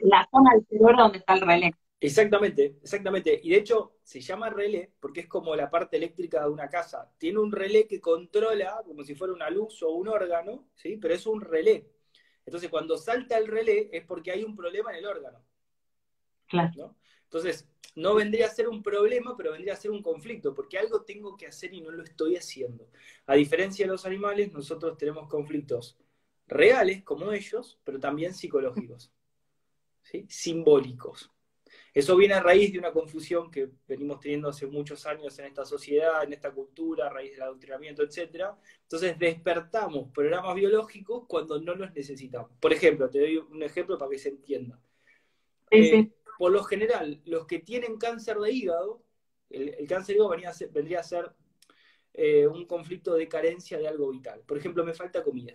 la 0.03 0.27
zona 0.29 0.51
del 0.53 0.65
cerebro 0.67 0.97
donde 0.97 1.17
está 1.19 1.33
el 1.33 1.41
relé. 1.41 1.73
Exactamente, 1.99 2.77
exactamente. 2.81 3.39
Y 3.41 3.49
de 3.49 3.57
hecho 3.57 3.93
se 4.03 4.21
llama 4.21 4.49
relé 4.49 4.91
porque 4.99 5.21
es 5.21 5.27
como 5.27 5.55
la 5.55 5.69
parte 5.69 5.97
eléctrica 5.97 6.41
de 6.41 6.49
una 6.49 6.69
casa. 6.69 7.09
Tiene 7.17 7.39
un 7.39 7.51
relé 7.51 7.87
que 7.87 7.99
controla 7.99 8.81
como 8.85 9.03
si 9.03 9.15
fuera 9.15 9.33
una 9.33 9.49
luz 9.49 9.81
o 9.83 9.91
un 9.91 10.07
órgano, 10.07 10.69
¿sí? 10.75 10.97
Pero 10.97 11.13
es 11.13 11.25
un 11.25 11.41
relé. 11.41 11.89
Entonces 12.45 12.69
cuando 12.69 12.97
salta 12.97 13.37
el 13.37 13.47
relé 13.47 13.89
es 13.91 14.05
porque 14.05 14.31
hay 14.31 14.43
un 14.43 14.55
problema 14.55 14.91
en 14.91 14.97
el 14.97 15.05
órgano. 15.05 15.39
Claro. 16.47 16.95
Entonces, 17.23 17.67
no 17.97 18.13
vendría 18.13 18.45
a 18.45 18.49
ser 18.51 18.69
un 18.69 18.83
problema, 18.83 19.35
pero 19.35 19.53
vendría 19.53 19.73
a 19.73 19.77
ser 19.77 19.89
un 19.89 20.03
conflicto, 20.03 20.53
porque 20.53 20.77
algo 20.77 21.01
tengo 21.01 21.35
que 21.35 21.47
hacer 21.47 21.73
y 21.73 21.81
no 21.81 21.89
lo 21.89 22.03
estoy 22.03 22.35
haciendo. 22.35 22.87
A 23.25 23.33
diferencia 23.33 23.87
de 23.87 23.91
los 23.91 24.05
animales, 24.05 24.53
nosotros 24.53 24.95
tenemos 24.99 25.27
conflictos 25.27 25.97
reales, 26.47 27.03
como 27.03 27.31
ellos, 27.31 27.79
pero 27.83 27.99
también 27.99 28.35
psicológicos, 28.35 29.11
¿sí? 30.03 30.27
simbólicos. 30.29 31.31
Eso 31.91 32.15
viene 32.15 32.35
a 32.35 32.39
raíz 32.39 32.71
de 32.71 32.77
una 32.77 32.91
confusión 32.93 33.49
que 33.49 33.71
venimos 33.87 34.19
teniendo 34.19 34.49
hace 34.49 34.67
muchos 34.67 35.07
años 35.07 35.37
en 35.39 35.45
esta 35.45 35.65
sociedad, 35.65 36.23
en 36.23 36.33
esta 36.33 36.51
cultura, 36.51 37.07
a 37.07 37.09
raíz 37.09 37.31
del 37.31 37.41
adoctrinamiento, 37.41 38.03
etc. 38.03 38.51
Entonces 38.83 39.17
despertamos 39.17 40.11
programas 40.13 40.53
biológicos 40.53 41.25
cuando 41.27 41.59
no 41.59 41.73
los 41.73 41.91
necesitamos. 41.95 42.51
Por 42.59 42.71
ejemplo, 42.71 43.09
te 43.09 43.21
doy 43.21 43.37
un 43.37 43.63
ejemplo 43.63 43.97
para 43.97 44.11
que 44.11 44.19
se 44.19 44.29
entienda. 44.29 44.79
Eh, 45.71 46.11
por 46.37 46.51
lo 46.51 46.63
general, 46.63 47.21
los 47.25 47.45
que 47.45 47.59
tienen 47.59 47.97
cáncer 47.97 48.37
de 48.37 48.51
hígado, 48.51 49.03
el, 49.49 49.87
cáncer 49.87 50.15
de 50.15 50.21
hígado 50.21 50.55
vendría 50.71 50.99
a 50.99 51.03
ser 51.03 51.33
eh, 52.13 52.47
un 52.47 52.65
conflicto 52.65 53.15
de 53.15 53.27
carencia 53.27 53.77
de 53.77 53.87
algo 53.87 54.09
vital. 54.11 54.41
Por 54.45 54.57
ejemplo, 54.57 54.83
me 54.83 54.93
falta 54.93 55.23
comida. 55.23 55.53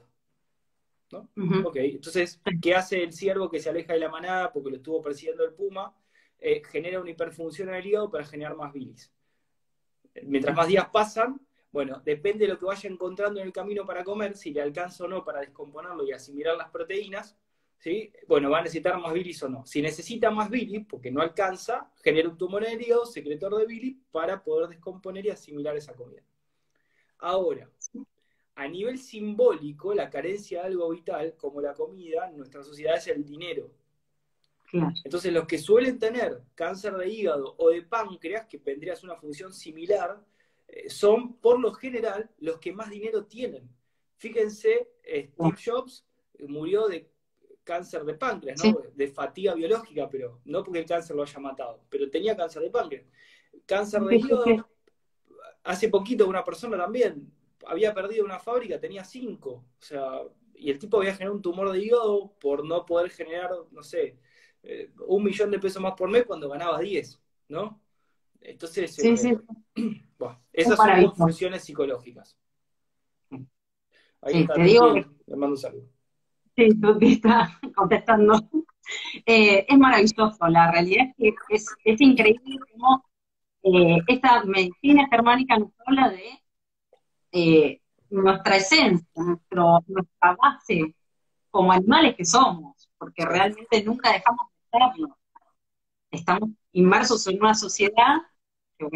¿no? 1.10 1.28
entonces, 1.74 2.40
¿qué 2.62 2.74
hace 2.74 3.02
el 3.02 3.12
ciervo 3.12 3.50
que 3.50 3.60
se 3.60 3.68
aleja 3.68 3.92
de 3.92 3.98
la 3.98 4.08
manada 4.08 4.50
porque 4.50 4.70
lo 4.70 4.76
estuvo 4.76 5.02
persiguiendo 5.02 5.44
el 5.44 5.52
puma? 5.52 5.94
Eh, 6.38 6.62
genera 6.64 7.00
una 7.00 7.10
hiperfunción 7.10 7.68
en 7.68 7.74
el 7.74 7.86
hígado 7.86 8.10
para 8.10 8.24
generar 8.24 8.56
más 8.56 8.72
bilis. 8.72 9.12
Mientras 10.22 10.56
más 10.56 10.66
días 10.66 10.88
pasan, 10.92 11.40
bueno, 11.70 12.02
depende 12.04 12.46
de 12.46 12.52
lo 12.52 12.58
que 12.58 12.66
vaya 12.66 12.88
encontrando 12.88 13.40
en 13.40 13.46
el 13.46 13.52
camino 13.52 13.86
para 13.86 14.04
comer, 14.04 14.36
si 14.36 14.52
le 14.52 14.60
alcanza 14.60 15.04
o 15.04 15.08
no 15.08 15.24
para 15.24 15.40
descomponerlo 15.40 16.04
y 16.04 16.12
asimilar 16.12 16.56
las 16.56 16.70
proteínas, 16.70 17.36
bueno, 18.28 18.50
va 18.50 18.58
a 18.58 18.62
necesitar 18.62 18.98
más 19.00 19.12
bilis 19.12 19.42
o 19.42 19.48
no. 19.48 19.66
Si 19.66 19.82
necesita 19.82 20.30
más 20.30 20.48
bilis, 20.48 20.86
porque 20.86 21.10
no 21.10 21.20
alcanza, 21.20 21.90
genera 22.02 22.28
un 22.28 22.38
tumor 22.38 22.64
en 22.64 22.72
el 22.72 22.82
hígado, 22.82 23.06
secretor 23.06 23.56
de 23.56 23.66
bilis, 23.66 23.96
para 24.10 24.42
poder 24.42 24.68
descomponer 24.68 25.26
y 25.26 25.30
asimilar 25.30 25.76
esa 25.76 25.94
comida. 25.94 26.22
Ahora, 27.18 27.68
a 28.54 28.68
nivel 28.68 28.98
simbólico, 28.98 29.94
la 29.94 30.10
carencia 30.10 30.60
de 30.60 30.66
algo 30.66 30.90
vital, 30.90 31.34
como 31.36 31.60
la 31.60 31.74
comida, 31.74 32.28
en 32.28 32.36
nuestra 32.36 32.62
sociedad 32.62 32.96
es 32.96 33.08
el 33.08 33.24
dinero. 33.24 33.70
Entonces, 35.04 35.32
los 35.32 35.46
que 35.46 35.58
suelen 35.58 35.98
tener 35.98 36.40
cáncer 36.54 36.94
de 36.96 37.08
hígado 37.08 37.54
o 37.58 37.70
de 37.70 37.82
páncreas, 37.82 38.46
que 38.46 38.58
vendría 38.58 38.94
a 38.94 38.96
ser 38.96 39.10
una 39.10 39.20
función 39.20 39.52
similar, 39.52 40.24
eh, 40.68 40.88
son 40.88 41.36
por 41.36 41.60
lo 41.60 41.72
general 41.74 42.30
los 42.38 42.58
que 42.58 42.72
más 42.72 42.88
dinero 42.88 43.26
tienen. 43.26 43.68
Fíjense, 44.16 44.88
Steve 45.04 45.56
Jobs 45.62 46.06
murió 46.48 46.86
de 46.86 47.11
cáncer 47.64 48.04
de 48.04 48.14
páncreas, 48.14 48.62
¿no? 48.64 48.78
De 48.94 49.08
fatiga 49.08 49.54
biológica, 49.54 50.08
pero 50.08 50.40
no 50.44 50.62
porque 50.62 50.80
el 50.80 50.86
cáncer 50.86 51.16
lo 51.16 51.22
haya 51.22 51.40
matado, 51.40 51.84
pero 51.88 52.10
tenía 52.10 52.36
cáncer 52.36 52.62
de 52.62 52.70
páncreas. 52.70 53.06
Cáncer 53.66 54.02
de 54.02 54.16
hígado, 54.16 54.44
hace 55.64 55.88
poquito 55.88 56.26
una 56.26 56.44
persona 56.44 56.76
también 56.76 57.32
había 57.66 57.94
perdido 57.94 58.24
una 58.24 58.38
fábrica, 58.38 58.80
tenía 58.80 59.04
cinco, 59.04 59.64
o 59.78 59.82
sea, 59.82 60.20
y 60.54 60.70
el 60.70 60.78
tipo 60.78 60.98
había 60.98 61.12
generado 61.12 61.36
un 61.36 61.42
tumor 61.42 61.70
de 61.70 61.80
hígado 61.80 62.34
por 62.40 62.64
no 62.64 62.84
poder 62.84 63.10
generar, 63.10 63.50
no 63.70 63.82
sé, 63.82 64.18
eh, 64.62 64.92
un 65.06 65.24
millón 65.24 65.50
de 65.50 65.58
pesos 65.58 65.82
más 65.82 65.94
por 65.94 66.08
mes 66.08 66.24
cuando 66.24 66.48
ganaba 66.48 66.78
10, 66.80 67.20
¿no? 67.48 67.80
Entonces, 68.40 68.98
eh, 68.98 69.38
bueno, 70.18 70.42
esas 70.52 70.76
son 70.76 71.14
funciones 71.14 71.64
psicológicas. 71.64 72.36
Ahí 74.20 74.42
está, 74.42 74.54
te 74.54 74.62
digo 74.62 74.94
le 74.94 75.36
mando 75.36 75.54
un 75.54 75.58
saludo. 75.58 75.88
Sí, 76.56 76.68
tú 76.80 76.98
te 76.98 77.12
estás 77.12 77.50
contestando. 77.74 78.34
Eh, 79.24 79.64
es 79.68 79.78
maravilloso, 79.78 80.36
la 80.48 80.70
realidad 80.70 81.06
es 81.18 81.34
que 81.48 81.54
es, 81.54 82.00
increíble 82.00 82.58
cómo 82.72 83.04
eh, 83.62 83.98
esta 84.08 84.44
medicina 84.44 85.06
germánica 85.08 85.56
nos 85.58 85.70
habla 85.86 86.10
de 86.10 86.42
eh, 87.32 87.80
nuestra 88.10 88.56
esencia, 88.56 89.08
nuestra 89.14 90.36
base 90.36 90.94
como 91.50 91.72
animales 91.72 92.16
que 92.16 92.24
somos, 92.24 92.90
porque 92.98 93.24
realmente 93.24 93.82
nunca 93.84 94.12
dejamos 94.12 94.46
de 94.50 94.78
serlo. 94.78 95.18
Estamos 96.10 96.50
inmersos 96.72 97.26
en 97.28 97.40
una 97.40 97.54
sociedad 97.54 98.16
que, 98.76 98.88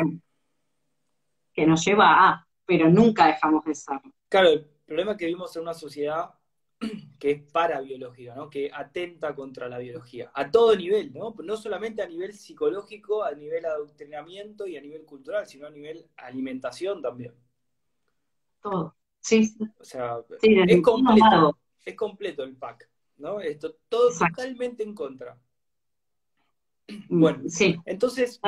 que 1.54 1.66
nos 1.66 1.84
lleva 1.84 2.28
a, 2.28 2.46
pero 2.66 2.90
nunca 2.90 3.26
dejamos 3.26 3.64
de 3.64 3.74
serlo. 3.74 4.12
Claro, 4.28 4.48
el 4.50 4.66
problema 4.84 5.12
es 5.12 5.18
que 5.18 5.26
vivimos 5.26 5.54
en 5.56 5.62
una 5.62 5.74
sociedad 5.74 6.34
que 7.26 7.32
es 7.32 7.42
parabiológica, 7.42 8.36
¿no? 8.36 8.48
que 8.48 8.70
atenta 8.72 9.34
contra 9.34 9.68
la 9.68 9.78
biología, 9.78 10.30
a 10.32 10.48
todo 10.48 10.76
nivel, 10.76 11.12
¿no? 11.12 11.34
no 11.42 11.56
solamente 11.56 12.00
a 12.00 12.06
nivel 12.06 12.32
psicológico, 12.32 13.24
a 13.24 13.32
nivel 13.32 13.64
adoctrinamiento 13.64 14.64
y 14.64 14.76
a 14.76 14.80
nivel 14.80 15.04
cultural, 15.04 15.44
sino 15.44 15.66
a 15.66 15.70
nivel 15.70 16.06
alimentación 16.18 17.02
también. 17.02 17.34
Todo, 18.62 18.94
sí. 19.18 19.56
O 19.76 19.84
sea, 19.84 20.20
es, 20.40 20.82
completo, 20.82 21.58
es 21.84 21.96
completo 21.96 22.44
el 22.44 22.54
pack, 22.54 22.88
¿no? 23.16 23.40
Esto, 23.40 23.74
todo 23.88 24.10
totalmente 24.16 24.84
en 24.84 24.94
contra. 24.94 25.36
Mm, 27.08 27.20
bueno, 27.20 27.42
sí. 27.48 27.76
entonces, 27.86 28.40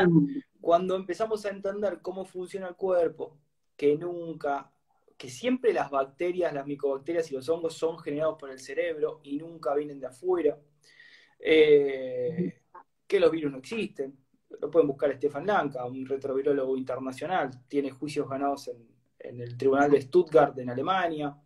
cuando 0.60 0.94
empezamos 0.94 1.44
a 1.44 1.50
entender 1.50 2.00
cómo 2.00 2.24
funciona 2.24 2.68
el 2.68 2.76
cuerpo, 2.76 3.36
que 3.76 3.96
nunca 3.96 4.70
que 5.18 5.28
siempre 5.28 5.72
las 5.72 5.90
bacterias, 5.90 6.54
las 6.54 6.64
micobacterias 6.64 7.30
y 7.30 7.34
los 7.34 7.48
hongos 7.48 7.74
son 7.74 7.98
generados 7.98 8.36
por 8.38 8.50
el 8.50 8.60
cerebro 8.60 9.20
y 9.24 9.36
nunca 9.36 9.74
vienen 9.74 9.98
de 9.98 10.06
afuera, 10.06 10.56
eh, 11.40 12.62
que 13.06 13.18
los 13.18 13.30
virus 13.30 13.50
no 13.50 13.58
existen. 13.58 14.16
lo 14.60 14.70
pueden 14.70 14.86
buscar 14.86 15.14
Stefan 15.16 15.46
Lanka, 15.46 15.84
un 15.84 16.06
retrovirólogo 16.06 16.76
internacional, 16.76 17.50
tiene 17.66 17.90
juicios 17.90 18.28
ganados 18.28 18.68
en, 18.68 18.88
el 19.18 19.58
Tribunal 19.58 19.90
de 19.90 20.00
Stuttgart 20.00 20.56
en 20.58 20.70
Alemania. 20.70 21.36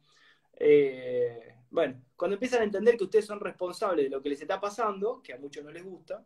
Eh, 0.55 1.57
bueno, 1.71 2.05
cuando 2.15 2.35
empiezan 2.35 2.61
a 2.61 2.65
entender 2.65 2.97
que 2.99 3.05
ustedes 3.05 3.25
son 3.25 3.41
responsables 3.41 4.05
de 4.05 4.11
lo 4.11 4.21
que 4.23 4.29
les 4.29 4.43
está 4.43 4.61
pasando, 4.61 5.23
que 5.23 5.33
a 5.33 5.39
muchos 5.39 5.65
no 5.65 5.71
les 5.71 5.83
gusta, 5.83 6.25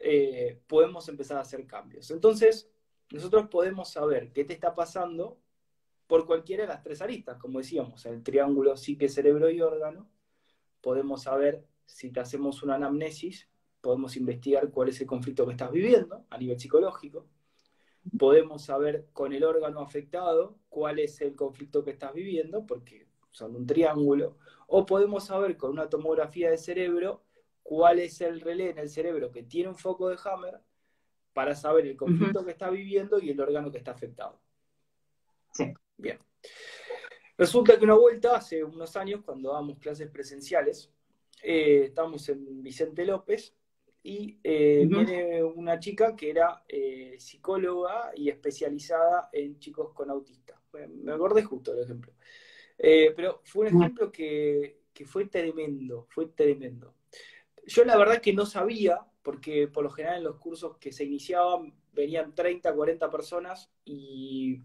eh, 0.00 0.60
podemos 0.66 1.08
empezar 1.08 1.38
a 1.38 1.42
hacer 1.42 1.64
cambios. 1.64 2.10
Entonces, 2.10 2.68
nosotros 3.12 3.48
podemos 3.48 3.92
saber 3.92 4.32
qué 4.32 4.44
te 4.44 4.54
está 4.54 4.74
pasando 4.74 5.38
por 6.12 6.26
cualquiera 6.26 6.64
de 6.64 6.68
las 6.68 6.82
tres 6.82 7.00
aristas, 7.00 7.38
como 7.38 7.60
decíamos, 7.60 8.04
el 8.04 8.22
triángulo 8.22 8.76
psique, 8.76 9.08
cerebro 9.08 9.48
y 9.48 9.62
órgano. 9.62 10.10
Podemos 10.82 11.22
saber 11.22 11.64
si 11.86 12.10
te 12.10 12.20
hacemos 12.20 12.62
una 12.62 12.74
anamnesis, 12.74 13.48
podemos 13.80 14.14
investigar 14.18 14.70
cuál 14.70 14.90
es 14.90 15.00
el 15.00 15.06
conflicto 15.06 15.46
que 15.46 15.52
estás 15.52 15.72
viviendo 15.72 16.26
a 16.28 16.36
nivel 16.36 16.60
psicológico. 16.60 17.26
Podemos 18.18 18.62
saber 18.62 19.08
con 19.14 19.32
el 19.32 19.42
órgano 19.42 19.80
afectado 19.80 20.58
cuál 20.68 20.98
es 20.98 21.18
el 21.22 21.34
conflicto 21.34 21.82
que 21.82 21.92
estás 21.92 22.12
viviendo, 22.12 22.66
porque 22.66 23.08
son 23.30 23.56
un 23.56 23.66
triángulo. 23.66 24.36
O 24.66 24.84
podemos 24.84 25.24
saber 25.24 25.56
con 25.56 25.70
una 25.70 25.88
tomografía 25.88 26.50
de 26.50 26.58
cerebro 26.58 27.24
cuál 27.62 28.00
es 28.00 28.20
el 28.20 28.42
relé 28.42 28.68
en 28.68 28.76
el 28.76 28.90
cerebro 28.90 29.32
que 29.32 29.44
tiene 29.44 29.70
un 29.70 29.76
foco 29.76 30.10
de 30.10 30.18
Hammer 30.22 30.60
para 31.32 31.54
saber 31.54 31.86
el 31.86 31.96
conflicto 31.96 32.44
que 32.44 32.50
está 32.50 32.68
viviendo 32.68 33.18
y 33.18 33.30
el 33.30 33.40
órgano 33.40 33.70
que 33.70 33.78
está 33.78 33.92
afectado. 33.92 34.42
Sí. 35.54 35.72
Bien. 36.02 36.18
Resulta 37.38 37.78
que 37.78 37.84
una 37.84 37.94
vuelta, 37.94 38.36
hace 38.36 38.62
unos 38.64 38.96
años, 38.96 39.22
cuando 39.24 39.50
dábamos 39.50 39.78
clases 39.78 40.10
presenciales, 40.10 40.90
eh, 41.42 41.84
estábamos 41.86 42.28
en 42.28 42.62
Vicente 42.62 43.06
López 43.06 43.54
y 44.02 44.38
eh, 44.42 44.84
viene 44.88 45.42
una 45.44 45.78
chica 45.78 46.14
que 46.16 46.30
era 46.30 46.64
eh, 46.68 47.14
psicóloga 47.18 48.10
y 48.16 48.28
especializada 48.28 49.30
en 49.32 49.58
chicos 49.60 49.92
con 49.94 50.10
autistas. 50.10 50.58
Me 50.72 51.12
acordé 51.12 51.44
justo 51.44 51.72
del 51.72 51.84
ejemplo. 51.84 52.12
pero 52.76 53.40
fue 53.44 53.68
un 53.68 53.76
ejemplo 53.76 54.10
que, 54.10 54.80
que 54.92 55.04
fue 55.04 55.26
tremendo, 55.26 56.06
fue 56.10 56.26
tremendo. 56.26 56.94
Yo 57.64 57.84
la 57.84 57.96
verdad 57.96 58.20
que 58.20 58.32
no 58.32 58.44
sabía, 58.44 59.06
porque 59.22 59.68
por 59.68 59.84
lo 59.84 59.90
general 59.90 60.18
en 60.18 60.24
los 60.24 60.38
cursos 60.38 60.78
que 60.78 60.90
se 60.90 61.04
iniciaban 61.04 61.72
venían 61.92 62.34
30, 62.34 62.74
40 62.74 63.10
personas 63.10 63.70
y 63.84 64.60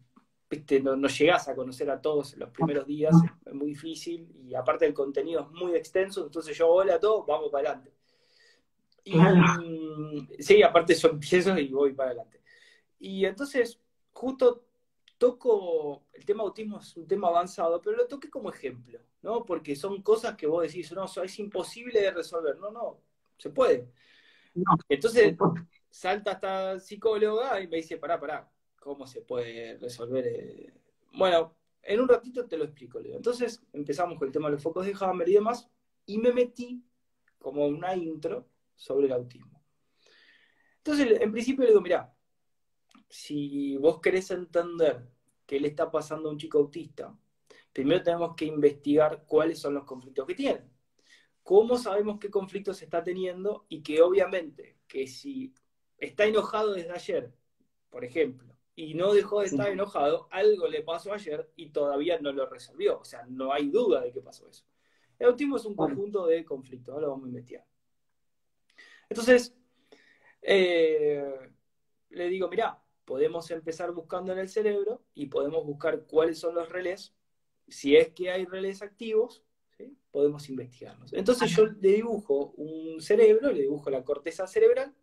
no, 0.81 0.95
no, 0.95 1.07
llegás 1.07 1.47
a 1.47 1.55
conocer 1.55 1.89
a 1.89 2.01
todos 2.01 2.37
los 2.37 2.49
primeros 2.49 2.85
días, 2.87 3.15
es 3.45 3.53
muy 3.53 3.67
difícil 3.67 4.29
y 4.45 4.55
aparte 4.55 4.85
el 4.85 4.93
contenido 4.93 5.41
es 5.41 5.49
muy 5.51 5.75
extenso, 5.75 6.25
entonces 6.25 6.57
yo 6.57 6.69
hola 6.69 6.95
a 6.95 6.99
todos, 6.99 7.25
vamos 7.25 7.49
para 7.51 7.69
adelante. 7.69 7.93
Y, 9.03 9.13
sí, 10.39 10.61
aparte 10.63 10.93
yo 10.93 11.09
empiezo 11.09 11.57
y 11.57 11.69
voy 11.69 11.93
para 11.93 12.09
adelante. 12.09 12.41
Y 12.99 13.25
entonces, 13.25 13.79
justo 14.11 14.65
toco, 15.17 16.05
el 16.13 16.25
tema 16.25 16.43
autismo 16.43 16.79
es 16.79 16.95
un 16.97 17.07
tema 17.07 17.27
avanzado, 17.27 17.81
pero 17.81 17.97
lo 17.97 18.07
toqué 18.07 18.29
como 18.29 18.49
ejemplo, 18.49 18.99
¿no? 19.21 19.45
Porque 19.45 19.75
son 19.75 20.01
cosas 20.01 20.35
que 20.35 20.47
vos 20.47 20.63
decís, 20.63 20.91
no, 20.91 21.05
es 21.05 21.39
imposible 21.39 22.01
de 22.01 22.11
resolver. 22.11 22.57
No, 22.57 22.71
no, 22.71 23.01
se 23.37 23.49
puede. 23.49 23.89
Entonces, 24.89 25.35
salta 25.89 26.33
esta 26.33 26.79
psicóloga 26.79 27.61
y 27.61 27.67
me 27.67 27.77
dice, 27.77 27.97
pará, 27.97 28.19
pará, 28.19 28.49
¿cómo 28.87 29.05
se 29.05 29.19
puede 29.19 29.77
resolver? 29.79 30.25
Eh? 30.25 30.73
Bueno, 31.11 31.57
en 31.83 31.99
un 31.99 32.07
ratito 32.07 32.47
te 32.47 32.57
lo 32.57 32.63
explico, 32.63 33.01
Leo. 33.01 33.17
Entonces, 33.17 33.61
empezamos 33.73 34.17
con 34.17 34.27
el 34.29 34.31
tema 34.31 34.47
de 34.47 34.53
los 34.53 34.63
focos 34.63 34.85
de 34.85 34.95
Hammer 34.97 35.27
y 35.27 35.33
demás, 35.33 35.69
y 36.05 36.17
me 36.19 36.31
metí 36.31 36.81
como 37.37 37.67
una 37.67 37.93
intro 37.97 38.47
sobre 38.77 39.07
el 39.07 39.11
autismo. 39.11 39.61
Entonces, 40.77 41.19
en 41.19 41.31
principio 41.33 41.63
le 41.63 41.71
digo, 41.71 41.81
mirá, 41.81 42.15
si 43.09 43.75
vos 43.75 43.99
querés 43.99 44.31
entender 44.31 45.05
qué 45.45 45.59
le 45.59 45.67
está 45.67 45.91
pasando 45.91 46.29
a 46.29 46.31
un 46.31 46.37
chico 46.37 46.59
autista, 46.59 47.13
primero 47.73 48.01
tenemos 48.01 48.35
que 48.37 48.45
investigar 48.45 49.25
cuáles 49.27 49.59
son 49.59 49.73
los 49.73 49.83
conflictos 49.83 50.25
que 50.25 50.35
tiene. 50.35 50.63
¿Cómo 51.43 51.77
sabemos 51.77 52.19
qué 52.19 52.29
conflictos 52.29 52.81
está 52.81 53.03
teniendo? 53.03 53.65
Y 53.67 53.83
que 53.83 54.01
obviamente 54.01 54.77
que 54.87 55.07
si 55.07 55.53
está 55.97 56.23
enojado 56.23 56.71
desde 56.71 56.91
ayer, 56.91 57.33
por 57.89 58.05
ejemplo, 58.05 58.56
y 58.77 58.93
no 58.93 59.11
dejó 59.11 59.39
de 59.39 59.47
estar 59.47 59.69
enojado, 59.69 60.27
algo 60.29 60.67
le 60.67 60.83
pasó 60.83 61.11
ayer 61.11 61.51
y 61.55 61.71
todavía 61.71 62.19
no 62.19 62.31
lo 62.31 62.45
resolvió. 62.45 62.99
O 62.99 63.03
sea, 63.03 63.25
no 63.27 63.51
hay 63.51 63.69
duda 63.69 64.01
de 64.01 64.11
que 64.11 64.21
pasó 64.21 64.47
eso. 64.47 64.65
El 65.17 65.29
autismo 65.29 65.57
es 65.57 65.65
un 65.65 65.75
conjunto 65.75 66.27
de 66.27 66.45
conflictos, 66.45 66.93
ahora 66.93 67.07
vamos 67.07 67.25
a 67.25 67.29
investigar. 67.29 67.65
Entonces, 69.09 69.57
eh, 70.43 71.33
le 72.09 72.29
digo, 72.29 72.47
mirá, 72.49 72.79
podemos 73.03 73.49
empezar 73.49 73.91
buscando 73.93 74.31
en 74.31 74.37
el 74.37 74.47
cerebro 74.47 75.01
y 75.15 75.25
podemos 75.25 75.65
buscar 75.65 76.05
cuáles 76.05 76.37
son 76.37 76.53
los 76.53 76.69
relés. 76.69 77.15
Si 77.67 77.95
es 77.95 78.09
que 78.09 78.29
hay 78.29 78.45
relés 78.45 78.83
activos, 78.83 79.43
podemos 80.11 80.47
investigarlos. 80.49 81.13
Entonces 81.13 81.49
yo 81.49 81.65
le 81.65 81.93
dibujo 81.93 82.53
un 82.57 83.01
cerebro, 83.01 83.51
le 83.51 83.63
dibujo 83.63 83.89
la 83.89 84.03
corteza 84.03 84.45
cerebral, 84.45 84.93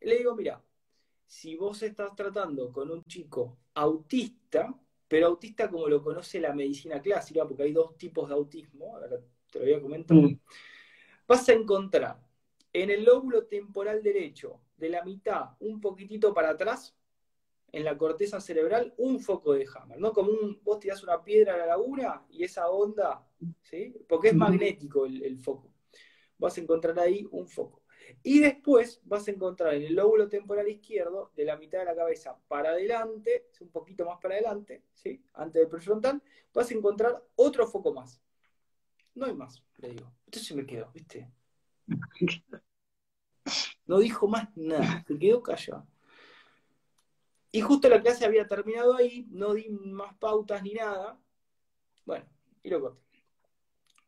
y 0.00 0.06
le 0.06 0.16
digo, 0.16 0.34
mira, 0.34 0.64
si 1.30 1.54
vos 1.54 1.80
estás 1.84 2.16
tratando 2.16 2.72
con 2.72 2.90
un 2.90 3.04
chico 3.04 3.58
autista, 3.74 4.74
pero 5.06 5.28
autista 5.28 5.70
como 5.70 5.86
lo 5.86 6.02
conoce 6.02 6.40
la 6.40 6.52
medicina 6.52 7.00
clásica, 7.00 7.46
porque 7.46 7.62
hay 7.62 7.72
dos 7.72 7.96
tipos 7.96 8.28
de 8.28 8.34
autismo, 8.34 8.96
ahora 8.96 9.20
te 9.48 9.60
lo 9.60 9.64
voy 9.64 9.74
a 9.74 9.80
comentar, 9.80 10.16
mm. 10.16 10.40
vas 11.28 11.48
a 11.48 11.52
encontrar 11.52 12.20
en 12.72 12.90
el 12.90 13.04
lóbulo 13.04 13.44
temporal 13.46 14.02
derecho, 14.02 14.60
de 14.76 14.88
la 14.88 15.04
mitad 15.04 15.50
un 15.60 15.80
poquitito 15.80 16.34
para 16.34 16.50
atrás, 16.50 16.96
en 17.70 17.84
la 17.84 17.96
corteza 17.96 18.40
cerebral 18.40 18.92
un 18.96 19.20
foco 19.20 19.52
de 19.52 19.68
Hammer, 19.72 20.00
¿no? 20.00 20.12
Como 20.12 20.32
un, 20.32 20.58
vos 20.64 20.80
tirás 20.80 21.00
una 21.04 21.22
piedra 21.22 21.54
a 21.54 21.58
la 21.58 21.66
laguna 21.66 22.26
y 22.28 22.42
esa 22.42 22.68
onda, 22.70 23.24
¿sí? 23.62 23.94
Porque 24.08 24.30
es 24.30 24.34
magnético 24.34 25.06
el, 25.06 25.38
foco. 25.38 25.72
Vas 26.38 26.58
a 26.58 26.60
encontrar 26.60 26.98
ahí 26.98 27.24
un 27.30 27.46
foco. 27.46 27.79
Y 28.22 28.40
después 28.40 29.00
vas 29.04 29.26
a 29.28 29.30
encontrar 29.30 29.74
en 29.74 29.82
el 29.82 29.94
lóbulo 29.94 30.28
temporal 30.28 30.68
izquierdo, 30.68 31.32
de 31.34 31.44
la 31.44 31.56
mitad 31.56 31.80
de 31.80 31.84
la 31.86 31.94
cabeza 31.94 32.36
para 32.48 32.70
adelante, 32.70 33.48
un 33.60 33.70
poquito 33.70 34.04
más 34.04 34.18
para 34.20 34.34
adelante, 34.34 34.84
¿sí? 34.94 35.22
Antes 35.34 35.60
del 35.60 35.68
prefrontal, 35.68 36.22
vas 36.52 36.70
a 36.70 36.74
encontrar 36.74 37.22
otro 37.36 37.66
foco 37.66 37.92
más. 37.92 38.20
No 39.14 39.26
hay 39.26 39.34
más, 39.34 39.62
le 39.78 39.90
digo. 39.90 40.12
Entonces 40.26 40.56
me 40.56 40.66
quedo, 40.66 40.90
¿viste? 40.92 41.30
No 43.86 43.98
dijo 43.98 44.28
más 44.28 44.48
nada, 44.56 45.04
se 45.06 45.18
quedó 45.18 45.42
callado. 45.42 45.86
Y 47.52 47.60
justo 47.60 47.88
la 47.88 48.00
clase 48.00 48.24
había 48.24 48.46
terminado 48.46 48.94
ahí, 48.94 49.26
no 49.30 49.54
di 49.54 49.68
más 49.68 50.14
pautas 50.18 50.62
ni 50.62 50.74
nada. 50.74 51.20
Bueno, 52.06 52.24
y 52.62 52.70
lo 52.70 52.80
corté. 52.80 53.02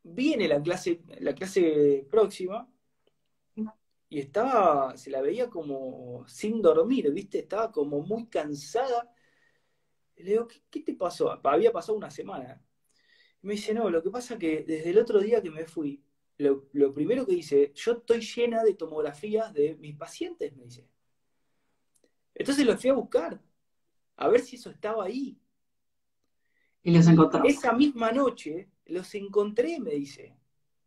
Viene 0.04 0.46
la 0.48 0.62
clase, 0.62 1.02
la 1.20 1.34
clase 1.34 2.06
próxima 2.10 2.71
y 4.12 4.18
estaba, 4.18 4.94
se 4.94 5.08
la 5.08 5.22
veía 5.22 5.48
como 5.48 6.28
sin 6.28 6.60
dormir, 6.60 7.10
¿viste? 7.12 7.38
Estaba 7.38 7.72
como 7.72 8.02
muy 8.02 8.26
cansada. 8.26 9.10
Le 10.16 10.32
digo, 10.32 10.46
¿qué, 10.70 10.80
te 10.82 10.92
pasó? 10.92 11.40
Había 11.42 11.72
pasado 11.72 11.96
una 11.96 12.10
semana. 12.10 12.62
me 13.40 13.54
dice, 13.54 13.72
no, 13.72 13.88
lo 13.88 14.02
que 14.02 14.10
pasa 14.10 14.34
es 14.34 14.40
que 14.40 14.64
desde 14.64 14.90
el 14.90 14.98
otro 14.98 15.18
día 15.18 15.40
que 15.40 15.50
me 15.50 15.64
fui, 15.64 16.04
lo, 16.36 16.68
lo 16.74 16.92
primero 16.92 17.24
que 17.24 17.36
dice, 17.36 17.72
yo 17.74 17.92
estoy 17.92 18.20
llena 18.20 18.62
de 18.62 18.74
tomografías 18.74 19.50
de 19.54 19.76
mis 19.76 19.96
pacientes, 19.96 20.54
me 20.56 20.64
dice. 20.64 20.86
Entonces 22.34 22.66
los 22.66 22.78
fui 22.78 22.90
a 22.90 22.94
buscar, 22.94 23.40
a 24.16 24.28
ver 24.28 24.42
si 24.42 24.56
eso 24.56 24.68
estaba 24.68 25.06
ahí. 25.06 25.40
Y 26.82 26.90
los 26.90 27.06
encontré. 27.06 27.48
Esa 27.48 27.72
misma 27.72 28.12
noche 28.12 28.68
los 28.84 29.14
encontré, 29.14 29.80
me 29.80 29.92
dice. 29.92 30.36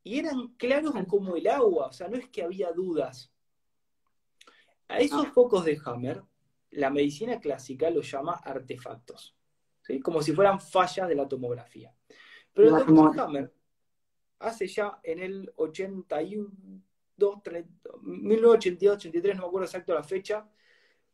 Y 0.06 0.20
eran 0.20 0.50
claros 0.50 0.94
como 1.08 1.36
el 1.36 1.48
agua, 1.48 1.88
o 1.88 1.92
sea, 1.92 2.08
no 2.08 2.16
es 2.16 2.30
que 2.30 2.44
había 2.44 2.72
dudas. 2.72 3.34
A 4.88 5.00
esos 5.00 5.28
focos 5.30 5.66
de 5.66 5.82
Hammer, 5.84 6.22
la 6.70 6.92
medicina 6.92 7.40
clásica 7.40 7.90
los 7.90 8.12
llama 8.12 8.34
artefactos, 8.34 9.36
¿sí? 9.82 10.00
como 10.00 10.22
si 10.22 10.32
fueran 10.32 10.62
fallas 10.62 11.10
de 11.10 11.16
la 11.16 11.28
tomografía. 11.28 11.92
Pero 12.54 12.78
el 12.78 12.86
doctor 12.86 13.20
Hammer, 13.20 13.52
hace 14.38 14.68
ya 14.68 15.00
en 15.02 15.18
el 15.18 15.52
81, 15.56 16.52
1982, 18.04 18.98
83, 18.98 19.36
no 19.36 19.42
me 19.42 19.48
acuerdo 19.48 19.66
exacto 19.66 19.96
la 19.96 20.04
fecha, 20.04 20.48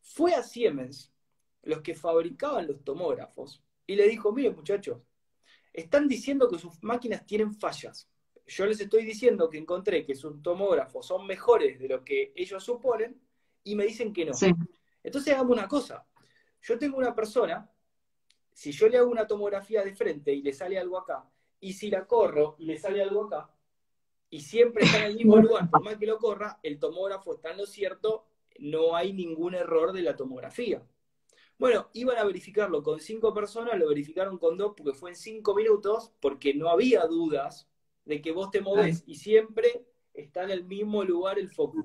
fue 0.02 0.34
a 0.34 0.42
Siemens, 0.42 1.10
los 1.62 1.80
que 1.80 1.94
fabricaban 1.94 2.66
los 2.66 2.84
tomógrafos, 2.84 3.64
y 3.86 3.96
le 3.96 4.06
dijo, 4.06 4.32
mire 4.32 4.50
muchachos, 4.50 4.98
están 5.72 6.08
diciendo 6.08 6.46
que 6.50 6.58
sus 6.58 6.82
máquinas 6.82 7.24
tienen 7.24 7.54
fallas. 7.54 8.11
Yo 8.52 8.66
les 8.66 8.78
estoy 8.80 9.06
diciendo 9.06 9.48
que 9.48 9.56
encontré 9.56 10.04
que 10.04 10.14
sus 10.14 10.42
tomógrafos 10.42 11.06
son 11.06 11.26
mejores 11.26 11.78
de 11.78 11.88
lo 11.88 12.04
que 12.04 12.34
ellos 12.36 12.62
suponen 12.62 13.18
y 13.64 13.74
me 13.74 13.84
dicen 13.84 14.12
que 14.12 14.26
no. 14.26 14.32
Entonces 15.02 15.32
hagamos 15.32 15.56
una 15.56 15.66
cosa. 15.66 16.06
Yo 16.60 16.78
tengo 16.78 16.98
una 16.98 17.14
persona, 17.14 17.70
si 18.52 18.70
yo 18.72 18.88
le 18.88 18.98
hago 18.98 19.10
una 19.10 19.26
tomografía 19.26 19.82
de 19.82 19.94
frente 19.94 20.34
y 20.34 20.42
le 20.42 20.52
sale 20.52 20.78
algo 20.78 20.98
acá, 20.98 21.24
y 21.60 21.72
si 21.72 21.88
la 21.88 22.06
corro 22.06 22.56
y 22.58 22.66
le 22.66 22.76
sale 22.76 23.02
algo 23.02 23.24
acá, 23.24 23.50
y 24.28 24.40
siempre 24.42 24.84
está 24.84 24.98
en 24.98 25.04
el 25.04 25.16
mismo 25.16 25.36
lugar, 25.38 25.70
por 25.70 25.82
más 25.82 25.96
que 25.96 26.06
lo 26.06 26.18
corra, 26.18 26.60
el 26.62 26.78
tomógrafo 26.78 27.34
está 27.34 27.52
en 27.52 27.56
lo 27.56 27.66
cierto 27.66 28.26
no 28.58 28.94
hay 28.94 29.14
ningún 29.14 29.54
error 29.54 29.94
de 29.94 30.02
la 30.02 30.14
tomografía. 30.14 30.86
Bueno, 31.58 31.88
iban 31.94 32.18
a 32.18 32.24
verificarlo 32.24 32.82
con 32.82 33.00
cinco 33.00 33.32
personas, 33.32 33.78
lo 33.78 33.88
verificaron 33.88 34.36
con 34.36 34.58
dos 34.58 34.74
porque 34.76 34.92
fue 34.92 35.10
en 35.10 35.16
cinco 35.16 35.54
minutos, 35.54 36.12
porque 36.20 36.52
no 36.52 36.68
había 36.68 37.06
dudas 37.06 37.71
de 38.04 38.20
que 38.20 38.32
vos 38.32 38.50
te 38.50 38.60
movés 38.60 39.04
y 39.06 39.14
siempre 39.16 39.86
está 40.14 40.44
en 40.44 40.50
el 40.50 40.64
mismo 40.64 41.04
lugar 41.04 41.38
el 41.38 41.50
foco. 41.50 41.84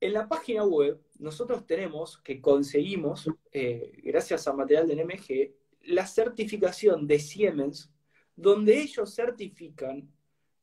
En 0.00 0.12
la 0.12 0.28
página 0.28 0.64
web, 0.64 1.00
nosotros 1.18 1.64
tenemos 1.66 2.18
que 2.18 2.40
conseguimos, 2.40 3.30
eh, 3.52 3.92
gracias 4.02 4.48
a 4.48 4.52
material 4.52 4.88
de 4.88 4.96
NMG, 4.96 5.54
la 5.92 6.06
certificación 6.06 7.06
de 7.06 7.18
Siemens, 7.18 7.92
donde 8.34 8.80
ellos 8.80 9.14
certifican 9.14 10.10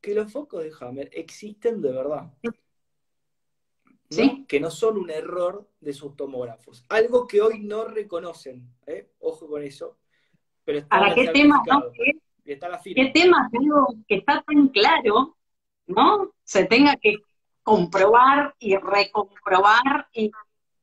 que 0.01 0.13
los 0.13 0.31
focos 0.31 0.63
de 0.63 0.71
Hammer 0.79 1.09
existen 1.13 1.81
de 1.81 1.91
verdad. 1.91 2.33
Que 4.47 4.59
no 4.59 4.71
son 4.71 4.97
un 4.97 5.09
error 5.09 5.69
de 5.79 5.93
sus 5.93 6.15
tomógrafos. 6.15 6.83
Algo 6.89 7.27
que 7.27 7.41
hoy 7.41 7.59
no 7.59 7.85
reconocen. 7.85 8.67
¿eh? 8.87 9.11
Ojo 9.19 9.47
con 9.47 9.63
eso. 9.63 9.97
Pero 10.65 10.79
está 10.79 10.99
¿Para 10.99 11.15
qué 11.15 11.27
tema? 11.27 11.63
¿Qué 12.43 13.11
tema 13.13 13.49
que 14.07 14.15
está 14.15 14.41
tan 14.41 14.67
claro, 14.69 15.37
¿no? 15.87 16.31
Se 16.43 16.65
tenga 16.65 16.95
que 16.95 17.17
comprobar 17.63 18.55
y 18.59 18.75
recomprobar. 18.75 20.07
Y, 20.13 20.31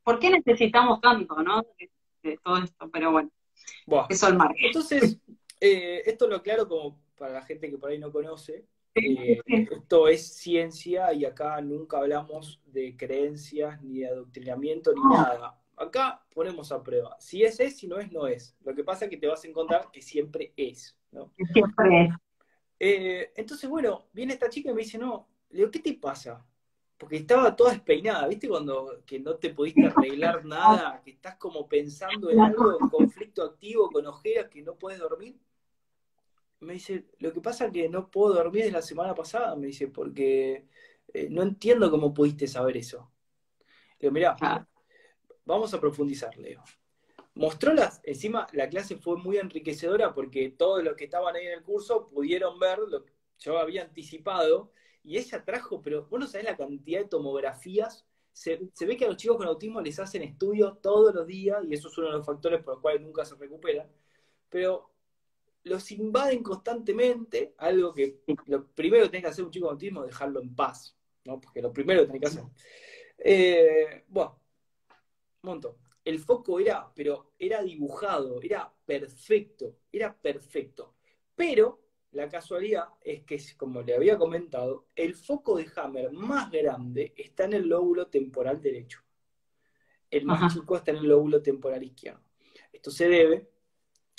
¿Por 0.03 0.19
qué 0.19 0.31
necesitamos 0.31 1.01
tanto, 1.01 1.43
no? 1.43 1.63
De, 2.23 2.39
todo 2.43 2.59
esto, 2.59 2.91
pero 2.91 3.13
bueno. 3.13 3.31
eso 4.09 4.29
es 4.29 4.35
margen. 4.35 4.67
Entonces, 4.67 5.19
eh, 5.61 6.03
esto 6.07 6.27
lo 6.27 6.37
aclaro 6.37 6.69
como 6.69 7.01
para 7.17 7.33
la 7.33 7.43
gente 7.43 7.71
que 7.71 7.79
por 7.79 7.91
ahí 7.91 7.99
no 7.99 8.13
conoce. 8.13 8.67
Eh, 8.95 9.41
esto 9.47 10.09
es 10.09 10.35
ciencia 10.37 11.13
y 11.13 11.25
acá 11.25 11.61
nunca 11.61 11.99
hablamos 11.99 12.61
de 12.65 12.97
creencias, 12.97 13.83
ni 13.83 13.99
de 13.99 14.09
adoctrinamiento, 14.09 14.93
ni 14.93 15.03
nada. 15.15 15.61
Acá 15.77 16.25
ponemos 16.33 16.73
a 16.73 16.83
prueba. 16.83 17.17
Si 17.21 17.45
es, 17.45 17.61
es, 17.61 17.77
si 17.77 17.87
no 17.87 17.99
es, 17.99 18.11
no 18.11 18.27
es. 18.27 18.57
Lo 18.65 18.75
que 18.75 18.85
pasa 18.85 19.05
es 19.05 19.11
que 19.11 19.19
te 19.19 19.27
vas 19.27 19.45
a 19.45 19.49
encontrar 19.49 19.91
que 19.93 20.01
siempre 20.01 20.53
es. 20.57 20.97
¿No? 21.13 21.33
Siempre 21.53 22.05
es. 22.05 22.15
Eh, 22.79 23.33
entonces, 23.37 23.69
bueno, 23.69 24.09
viene 24.13 24.35
esta 24.35 24.51
chica 24.51 24.71
y 24.71 24.75
me 24.75 24.83
dice, 24.83 24.99
no, 24.99 25.29
le 25.51 25.59
digo, 25.59 25.71
¿qué 25.71 25.81
te 25.81 25.95
pasa? 25.95 26.45
Porque 26.99 27.17
estaba 27.17 27.55
toda 27.55 27.73
despeinada, 27.73 28.27
¿viste? 28.29 28.49
Cuando 28.49 29.03
que 29.07 29.19
no 29.19 29.37
te 29.37 29.51
pudiste 29.51 29.87
arreglar 29.87 30.45
nada, 30.45 31.01
que 31.05 31.13
estás 31.13 31.37
como 31.37 31.69
pensando 31.69 32.31
en 32.31 32.41
algo, 32.41 32.79
en 32.81 32.89
conflicto 32.89 33.43
activo, 33.43 33.91
con 33.91 34.07
ojeras, 34.07 34.49
que 34.49 34.63
no 34.63 34.75
puedes 34.77 34.99
dormir 34.99 35.39
me 36.61 36.75
dice, 36.75 37.07
lo 37.19 37.33
que 37.33 37.41
pasa 37.41 37.67
es 37.67 37.73
que 37.73 37.89
no 37.89 38.11
puedo 38.11 38.35
dormir 38.35 38.65
desde 38.65 38.73
la 38.73 38.83
semana 38.83 39.15
pasada, 39.15 39.55
me 39.57 39.67
dice, 39.67 39.89
porque 39.89 40.67
eh, 41.13 41.29
no 41.31 41.43
entiendo 41.43 41.91
cómo 41.91 42.15
pudiste 42.15 42.47
saber 42.47 42.77
eso. 42.77 43.11
Le 43.99 44.09
digo, 44.09 44.13
mirá, 44.13 44.37
ah. 44.41 44.67
vamos 45.45 45.73
a 45.75 45.81
profundizar, 45.81 46.37
Leo. 46.37 46.63
Mostró 47.37 47.75
las, 47.75 48.01
encima 48.05 48.47
la 48.53 48.71
clase 48.71 48.97
fue 48.97 49.19
muy 49.19 49.37
enriquecedora 49.37 50.15
porque 50.15 50.49
todos 50.49 50.83
los 50.83 50.97
que 50.97 51.05
estaban 51.05 51.37
ahí 51.37 51.45
en 51.47 51.53
el 51.53 51.63
curso 51.63 52.09
pudieron 52.09 52.59
ver 52.59 52.79
lo 52.79 53.05
que 53.05 53.13
yo 53.41 53.59
había 53.59 53.83
anticipado 53.83 54.73
y 55.05 55.19
ella 55.19 55.45
trajo, 55.45 55.83
pero 55.83 56.07
vos 56.07 56.19
no 56.19 56.27
sabés 56.27 56.47
la 56.47 56.57
cantidad 56.57 57.01
de 57.01 57.09
tomografías. 57.09 58.07
Se, 58.33 58.59
ve 58.87 58.97
que 58.97 59.05
a 59.05 59.09
los 59.09 59.19
chicos 59.19 59.37
con 59.37 59.47
autismo 59.49 59.83
les 59.83 59.99
hacen 59.99 60.23
estudios 60.23 60.81
todos 60.81 61.15
los 61.15 61.27
días 61.27 61.63
y 61.69 61.75
eso 61.75 61.89
es 61.89 61.99
uno 61.99 62.07
de 62.07 62.15
los 62.15 62.27
factores 62.27 62.63
por 62.63 62.75
los 62.75 62.81
cuales 62.81 63.03
nunca 63.03 63.23
se 63.27 63.35
recuperan. 63.35 63.87
Pero 64.49 64.91
los 65.65 65.93
invaden 65.93 66.43
constantemente, 66.43 67.55
algo 67.59 67.93
que 67.93 68.23
lo 68.47 68.67
primero 68.69 69.05
que 69.05 69.11
tiene 69.11 69.25
que 69.25 69.29
hacer 69.29 69.45
un 69.45 69.51
chico 69.51 69.67
con 69.67 69.75
autismo 69.75 70.05
es 70.05 70.09
dejarlo 70.09 70.41
en 70.41 70.55
paz, 70.57 70.97
¿no? 71.25 71.39
Porque 71.39 71.61
lo 71.61 71.71
primero 71.71 72.01
que 72.01 72.07
tiene 72.07 72.21
que 72.21 72.29
hacer. 72.29 72.45
Eh, 73.19 74.05
bueno, 74.09 74.41
un 75.43 75.51
montón. 75.51 75.86
El 76.07 76.21
foco 76.21 76.61
era, 76.61 76.89
pero 76.95 77.33
era 77.37 77.61
dibujado, 77.65 78.41
era 78.41 78.73
perfecto, 78.87 79.81
era 79.91 80.17
perfecto. 80.17 80.95
Pero 81.35 81.81
la 82.13 82.29
casualidad 82.29 82.85
es 83.01 83.25
que, 83.25 83.43
como 83.57 83.83
le 83.83 83.97
había 83.97 84.17
comentado, 84.17 84.87
el 84.95 85.17
foco 85.17 85.57
de 85.57 85.67
Hammer 85.75 86.13
más 86.13 86.49
grande 86.53 87.13
está 87.17 87.47
en 87.47 87.55
el 87.55 87.69
lóbulo 87.69 88.07
temporal 88.07 88.63
derecho. 88.63 89.01
El 90.09 90.27
más 90.27 90.55
chico 90.55 90.77
está 90.77 90.93
en 90.93 90.99
el 90.99 91.09
lóbulo 91.09 91.43
temporal 91.43 91.83
izquierdo. 91.83 92.23
Esto 92.73 92.93
se 92.93 93.09
debe 93.09 93.51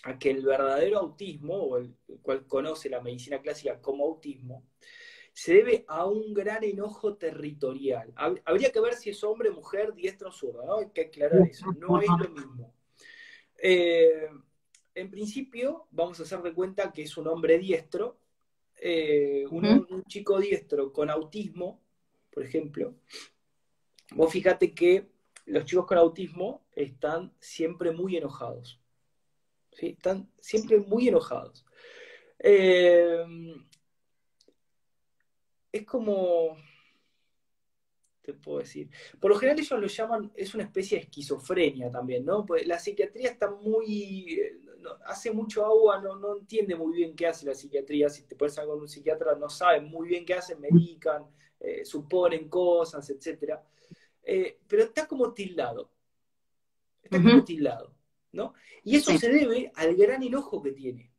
a 0.04 0.20
que 0.20 0.30
el 0.30 0.44
verdadero 0.44 1.00
autismo, 1.00 1.56
o 1.56 1.78
el, 1.78 1.96
cual 2.22 2.46
conoce 2.48 2.90
la 2.90 3.00
medicina 3.00 3.42
clásica 3.42 3.80
como 3.80 4.04
autismo, 4.04 4.68
se 5.38 5.54
debe 5.54 5.86
a 5.88 6.04
un 6.08 6.34
gran 6.34 6.64
enojo 6.64 7.16
territorial. 7.16 8.12
Habría 8.44 8.72
que 8.72 8.80
ver 8.80 8.96
si 8.96 9.12
es 9.12 9.24
hombre, 9.24 9.52
mujer, 9.52 9.94
diestro 9.94 10.30
o 10.30 10.32
zurdo, 10.32 10.66
¿no? 10.66 10.78
Hay 10.80 10.90
que 10.90 11.02
aclarar 11.02 11.48
eso, 11.48 11.68
no 11.78 12.02
es 12.02 12.08
lo 12.08 12.30
mismo. 12.30 12.74
Eh, 13.60 14.30
en 14.96 15.12
principio, 15.12 15.86
vamos 15.92 16.20
a 16.20 16.24
hacer 16.24 16.42
de 16.42 16.56
cuenta 16.56 16.92
que 16.92 17.04
es 17.04 17.16
un 17.18 17.28
hombre 17.28 17.60
diestro, 17.60 18.18
eh, 18.82 19.46
un, 19.52 20.04
chico 20.08 20.40
diestro 20.40 20.92
con 20.92 21.12
autismo, 21.12 21.84
por 22.32 22.42
ejemplo. 22.42 22.96
Vos 24.16 24.34
fíjate 24.34 24.74
que 24.74 25.08
los 25.46 25.66
chicos 25.66 25.86
con 25.86 26.00
autismo 26.00 26.66
están 26.72 27.32
siempre 27.40 27.92
muy 27.92 28.18
enojados. 28.18 28.82
Están 29.72 30.32
siempre 30.40 30.80
muy 30.80 31.10
enojados. 31.10 31.64
Eh, 32.40 33.24
es 35.78 35.86
como, 35.86 36.58
te 38.22 38.34
puedo 38.34 38.60
decir, 38.60 38.90
por 39.20 39.32
lo 39.32 39.38
general 39.38 39.60
ellos 39.60 39.80
lo 39.80 39.88
llaman, 39.88 40.32
es 40.36 40.54
una 40.54 40.64
especie 40.64 40.98
de 40.98 41.04
esquizofrenia 41.06 41.92
también, 41.92 42.26
¿no? 42.26 42.46
Pues 42.46 42.66
la 42.68 42.80
psiquiatría 42.80 43.30
está 43.32 43.50
muy, 43.50 44.34
eh, 44.34 44.60
hace 45.06 45.32
mucho 45.32 45.66
agua, 45.66 46.02
no, 46.02 46.16
no 46.16 46.38
entiende 46.38 46.76
muy 46.76 46.96
bien 46.96 47.16
qué 47.16 47.28
hace 47.28 47.46
la 47.46 47.54
psiquiatría, 47.54 48.10
si 48.10 48.24
te 48.24 48.36
puedes 48.36 48.58
hablar 48.58 48.74
con 48.76 48.82
un 48.82 48.90
psiquiatra 48.90 49.36
no 49.36 49.50
saben 49.50 49.86
muy 49.86 50.08
bien 50.08 50.26
qué 50.26 50.34
hacen, 50.34 50.60
medican, 50.60 51.26
eh, 51.60 51.84
suponen 51.86 52.50
cosas, 52.50 53.10
etc. 53.10 53.60
pero 54.68 54.84
está 54.84 55.08
como 55.08 55.34
tildado, 55.34 55.90
está 57.02 57.22
como 57.22 57.44
tildado. 57.44 57.98
Y 58.84 58.96
eso 58.96 59.18
se 59.18 59.30
debe 59.30 59.72
al 59.76 59.96
gran 59.96 60.24
enojo 60.24 60.62
que 60.62 60.72
tiene. 60.72 61.12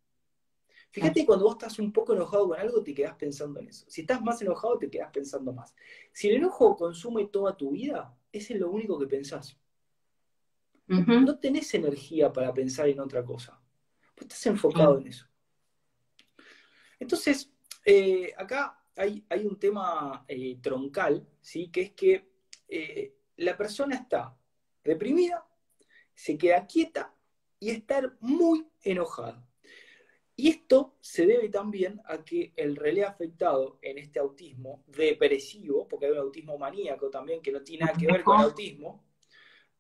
Fíjate 0.91 1.27
cuando 1.27 1.45
vos 1.45 1.55
estás 1.55 1.79
un 1.79 1.93
poco 1.93 2.15
enojado 2.15 2.49
con 2.49 2.59
algo, 2.59 2.83
te 2.83 2.95
quedás 2.95 3.15
pensando 3.15 3.61
en 3.61 3.69
eso. 3.69 3.85
Si 3.89 4.01
estás 4.01 4.23
más 4.23 4.41
enojado, 4.41 4.79
te 4.79 4.91
quedás 4.91 5.11
pensando 5.13 5.53
más. 5.53 5.75
Si 6.13 6.29
el 6.29 6.37
enojo 6.37 6.77
consume 6.77 7.27
toda 7.27 7.57
tu 7.57 7.73
vida, 7.73 8.17
ese 8.33 8.55
es 8.55 8.61
lo 8.61 8.71
único 8.71 8.99
que 8.99 9.07
pensás. 9.07 9.59
No 10.87 11.39
tenés 11.39 11.75
energía 11.75 12.33
para 12.33 12.53
pensar 12.55 12.89
en 12.89 13.01
otra 13.01 13.23
cosa. 13.23 13.61
Vos 14.17 14.23
estás 14.23 14.47
enfocado 14.47 14.99
en 14.99 15.09
eso. 15.09 15.27
Entonces, 16.99 17.53
eh, 17.85 18.33
acá 18.37 18.83
hay, 18.97 19.23
un 19.45 19.59
tema 19.59 20.25
eh, 20.27 20.59
troncal, 20.63 21.29
¿sí? 21.43 21.71
que 21.71 21.83
es 21.83 21.91
que 21.93 22.33
eh, 22.67 23.15
la 23.37 23.57
persona 23.57 23.97
está 23.97 24.35
reprimida 24.83 25.45
se 26.19 26.37
queda 26.37 26.67
quieta 26.67 27.15
y 27.61 27.71
estar 27.71 28.17
muy 28.19 28.67
enojada. 28.83 29.48
Y 30.41 30.51
esto 30.51 30.95
se 31.01 31.27
debe 31.27 31.49
también 31.49 32.01
a 32.05 32.25
que 32.25 32.53
el 32.55 32.77
relé 32.77 33.03
afectado 33.03 33.81
en 33.83 33.99
este 33.99 34.21
autismo 34.21 34.85
depresivo, 34.87 35.89
porque 35.89 36.07
hay 36.07 36.13
un 36.13 36.19
autismo 36.19 36.57
maníaco 36.57 37.11
también 37.11 37.43
que 37.43 37.51
no 37.51 37.61
tiene 37.61 37.87
nada 37.87 37.99
que 37.99 38.07
ver 38.07 38.23
con 38.23 38.39
el 38.39 38.45
autismo, 38.45 39.05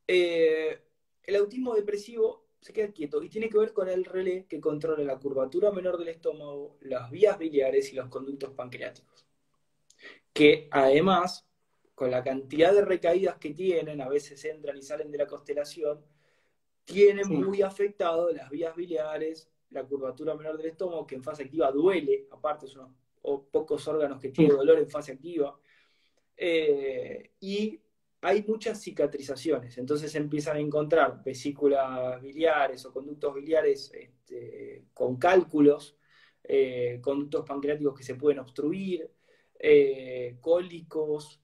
eh, 0.04 0.82
el 1.22 1.36
autismo 1.36 1.76
depresivo 1.76 2.48
se 2.60 2.72
queda 2.72 2.90
quieto 2.90 3.22
y 3.22 3.28
tiene 3.28 3.48
que 3.48 3.56
ver 3.56 3.72
con 3.72 3.88
el 3.88 4.04
relé 4.04 4.46
que 4.46 4.60
controla 4.60 5.04
la 5.04 5.20
curvatura 5.20 5.70
menor 5.70 5.96
del 5.96 6.08
estómago, 6.08 6.76
las 6.80 7.08
vías 7.08 7.38
biliares 7.38 7.92
y 7.92 7.94
los 7.94 8.08
conductos 8.08 8.50
pancreáticos. 8.50 9.28
Que 10.32 10.66
además, 10.72 11.46
con 11.94 12.10
la 12.10 12.24
cantidad 12.24 12.74
de 12.74 12.84
recaídas 12.84 13.36
que 13.36 13.54
tienen, 13.54 14.00
a 14.00 14.08
veces 14.08 14.44
entran 14.44 14.76
y 14.76 14.82
salen 14.82 15.12
de 15.12 15.18
la 15.18 15.28
constelación, 15.28 16.04
tiene 16.84 17.22
muy 17.26 17.62
afectado 17.62 18.32
las 18.32 18.50
vías 18.50 18.74
biliares, 18.74 19.48
la 19.70 19.84
curvatura 19.84 20.34
menor 20.34 20.56
del 20.56 20.66
estómago, 20.66 21.06
que 21.06 21.14
en 21.14 21.22
fase 21.22 21.44
activa 21.44 21.70
duele, 21.70 22.26
aparte 22.30 22.66
son 22.66 22.94
pocos 23.20 23.86
órganos 23.88 24.20
que 24.20 24.30
tienen 24.30 24.56
dolor 24.56 24.78
en 24.78 24.88
fase 24.88 25.12
activa, 25.12 25.58
eh, 26.36 27.32
y 27.40 27.80
hay 28.22 28.44
muchas 28.46 28.80
cicatrizaciones, 28.80 29.76
entonces 29.78 30.14
empiezan 30.14 30.56
a 30.56 30.60
encontrar 30.60 31.22
vesículas 31.22 32.20
biliares 32.20 32.84
o 32.86 32.92
conductos 32.92 33.34
biliares 33.34 33.92
este, 33.92 34.86
con 34.94 35.16
cálculos, 35.16 35.96
eh, 36.42 36.98
conductos 37.02 37.44
pancreáticos 37.44 37.96
que 37.96 38.04
se 38.04 38.14
pueden 38.14 38.38
obstruir, 38.38 39.10
eh, 39.58 40.36
cólicos, 40.40 41.42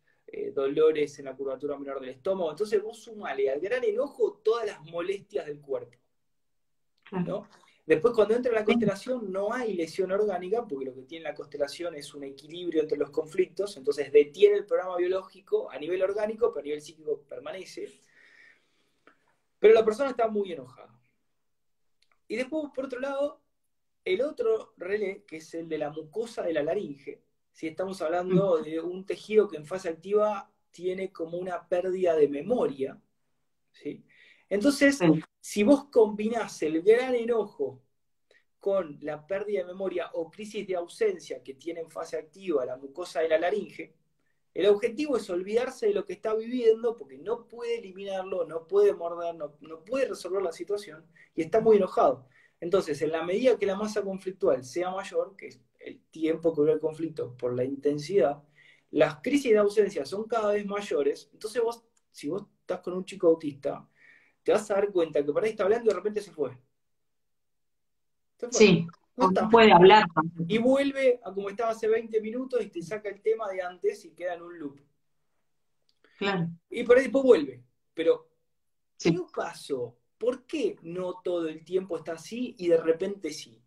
dolores 0.52 1.16
en 1.20 1.26
la 1.26 1.36
curvatura 1.36 1.78
menor 1.78 2.00
del 2.00 2.10
estómago. 2.10 2.50
Entonces 2.50 2.82
vos 2.82 2.98
sumale 2.98 3.48
al 3.50 3.60
gran 3.60 3.84
enojo 3.84 4.40
todas 4.42 4.66
las 4.66 4.82
molestias 4.82 5.46
del 5.46 5.60
cuerpo. 5.60 5.96
Después, 7.86 8.14
cuando 8.14 8.34
entra 8.34 8.52
la 8.52 8.64
constelación, 8.64 9.30
no 9.30 9.52
hay 9.52 9.74
lesión 9.74 10.10
orgánica, 10.10 10.66
porque 10.66 10.86
lo 10.86 10.94
que 10.94 11.02
tiene 11.02 11.24
la 11.24 11.34
constelación 11.34 11.94
es 11.94 12.14
un 12.14 12.24
equilibrio 12.24 12.82
entre 12.82 12.96
los 12.96 13.10
conflictos, 13.10 13.76
entonces 13.76 14.10
detiene 14.10 14.56
el 14.56 14.64
programa 14.64 14.96
biológico 14.96 15.70
a 15.70 15.78
nivel 15.78 16.02
orgánico, 16.02 16.50
pero 16.52 16.62
a 16.62 16.64
nivel 16.64 16.80
psíquico 16.80 17.20
permanece. 17.28 17.92
Pero 19.58 19.74
la 19.74 19.84
persona 19.84 20.10
está 20.10 20.28
muy 20.28 20.52
enojada. 20.52 20.98
Y 22.26 22.36
después, 22.36 22.70
por 22.74 22.86
otro 22.86 23.00
lado, 23.00 23.42
el 24.04 24.22
otro 24.22 24.72
relé, 24.78 25.24
que 25.24 25.36
es 25.36 25.54
el 25.54 25.68
de 25.68 25.78
la 25.78 25.90
mucosa 25.90 26.42
de 26.42 26.54
la 26.54 26.62
laringe, 26.62 27.22
si 27.52 27.68
estamos 27.68 28.00
hablando 28.00 28.58
de 28.58 28.80
un 28.80 29.04
tejido 29.04 29.46
que 29.46 29.56
en 29.56 29.66
fase 29.66 29.88
activa 29.88 30.50
tiene 30.70 31.12
como 31.12 31.38
una 31.38 31.68
pérdida 31.68 32.16
de 32.16 32.28
memoria, 32.28 33.00
¿sí? 33.72 34.04
Entonces, 34.48 34.98
si 35.46 35.62
vos 35.62 35.84
combinás 35.90 36.62
el 36.62 36.80
gran 36.80 37.14
enojo 37.14 37.82
con 38.58 38.96
la 39.02 39.26
pérdida 39.26 39.58
de 39.60 39.66
memoria 39.66 40.10
o 40.14 40.30
crisis 40.30 40.66
de 40.66 40.74
ausencia 40.74 41.42
que 41.42 41.52
tiene 41.52 41.80
en 41.80 41.90
fase 41.90 42.16
activa 42.16 42.64
la 42.64 42.78
mucosa 42.78 43.20
de 43.20 43.28
la 43.28 43.38
laringe, 43.38 43.94
el 44.54 44.66
objetivo 44.68 45.18
es 45.18 45.28
olvidarse 45.28 45.88
de 45.88 45.92
lo 45.92 46.06
que 46.06 46.14
está 46.14 46.34
viviendo 46.34 46.96
porque 46.96 47.18
no 47.18 47.46
puede 47.46 47.76
eliminarlo, 47.76 48.46
no 48.46 48.66
puede 48.66 48.94
morder, 48.94 49.34
no, 49.34 49.58
no 49.60 49.84
puede 49.84 50.08
resolver 50.08 50.40
la 50.40 50.50
situación 50.50 51.06
y 51.34 51.42
está 51.42 51.60
muy 51.60 51.76
enojado. 51.76 52.26
Entonces, 52.58 53.02
en 53.02 53.12
la 53.12 53.22
medida 53.22 53.58
que 53.58 53.66
la 53.66 53.76
masa 53.76 54.00
conflictual 54.00 54.64
sea 54.64 54.92
mayor, 54.92 55.36
que 55.36 55.48
es 55.48 55.60
el 55.78 56.00
tiempo 56.06 56.54
que 56.54 56.62
dura 56.62 56.72
el 56.72 56.80
conflicto 56.80 57.36
por 57.36 57.54
la 57.54 57.64
intensidad, 57.64 58.42
las 58.92 59.20
crisis 59.20 59.52
de 59.52 59.58
ausencia 59.58 60.06
son 60.06 60.24
cada 60.24 60.54
vez 60.54 60.64
mayores. 60.64 61.28
Entonces, 61.34 61.60
vos, 61.62 61.84
si 62.12 62.30
vos 62.30 62.46
estás 62.62 62.80
con 62.80 62.94
un 62.94 63.04
chico 63.04 63.26
autista, 63.26 63.86
te 64.44 64.52
vas 64.52 64.70
a 64.70 64.74
dar 64.74 64.92
cuenta 64.92 65.24
que 65.24 65.32
por 65.32 65.42
ahí 65.42 65.50
está 65.50 65.64
hablando 65.64 65.86
y 65.86 65.88
de 65.88 65.96
repente 65.96 66.20
se 66.20 66.30
fue. 66.30 66.56
Sí, 68.50 68.86
no 69.16 69.30
puede 69.50 69.72
hablar. 69.72 70.04
Y 70.46 70.58
vuelve 70.58 71.20
a 71.24 71.32
como 71.32 71.48
estaba 71.48 71.70
hace 71.70 71.88
20 71.88 72.20
minutos 72.20 72.60
y 72.62 72.68
te 72.68 72.82
saca 72.82 73.08
el 73.08 73.22
tema 73.22 73.48
de 73.48 73.62
antes 73.62 74.04
y 74.04 74.10
queda 74.10 74.34
en 74.34 74.42
un 74.42 74.58
loop. 74.58 74.78
Claro. 76.18 76.48
Y 76.70 76.84
por 76.84 76.96
ahí 76.96 77.04
después 77.04 77.24
vuelve. 77.24 77.64
Pero, 77.94 78.28
¿qué 78.98 79.16
pasó? 79.34 79.96
¿Por 80.18 80.44
qué 80.46 80.76
no 80.82 81.20
todo 81.22 81.48
el 81.48 81.64
tiempo 81.64 81.96
está 81.96 82.12
así 82.12 82.54
y 82.58 82.68
de 82.68 82.76
repente 82.76 83.30
sí? 83.30 83.60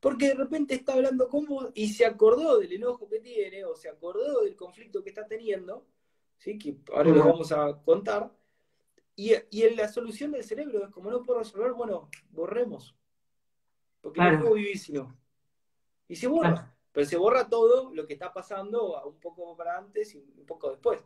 Porque 0.00 0.28
de 0.28 0.34
repente 0.34 0.74
está 0.74 0.94
hablando 0.94 1.28
con 1.28 1.46
vos 1.46 1.70
y 1.74 1.88
se 1.88 2.04
acordó 2.04 2.58
del 2.58 2.72
enojo 2.72 3.08
que 3.08 3.20
tiene 3.20 3.64
o 3.64 3.76
se 3.76 3.88
acordó 3.88 4.42
del 4.42 4.56
conflicto 4.56 5.02
que 5.02 5.10
está 5.10 5.26
teniendo, 5.26 5.86
¿sí? 6.38 6.58
que 6.58 6.76
ahora 6.92 7.10
lo 7.10 7.24
vamos 7.24 7.52
a 7.52 7.80
contar, 7.84 8.32
y, 9.30 9.34
y 9.50 9.70
la 9.74 9.88
solución 9.88 10.32
del 10.32 10.44
cerebro 10.44 10.84
es 10.84 10.90
como 10.90 11.10
no 11.10 11.22
puedo 11.22 11.40
resolver, 11.40 11.72
bueno, 11.72 12.08
borremos. 12.30 12.96
Porque 14.00 14.20
no 14.20 14.40
puedo 14.40 14.54
vivir 14.54 14.78
sino. 14.78 15.16
Y 16.08 16.16
se 16.16 16.26
borra. 16.26 16.74
Pero 16.92 17.06
se 17.06 17.16
borra 17.16 17.48
todo 17.48 17.94
lo 17.94 18.06
que 18.06 18.14
está 18.14 18.32
pasando 18.32 19.02
un 19.06 19.18
poco 19.18 19.56
para 19.56 19.78
antes 19.78 20.14
y 20.14 20.18
un 20.18 20.44
poco 20.44 20.70
después. 20.70 21.00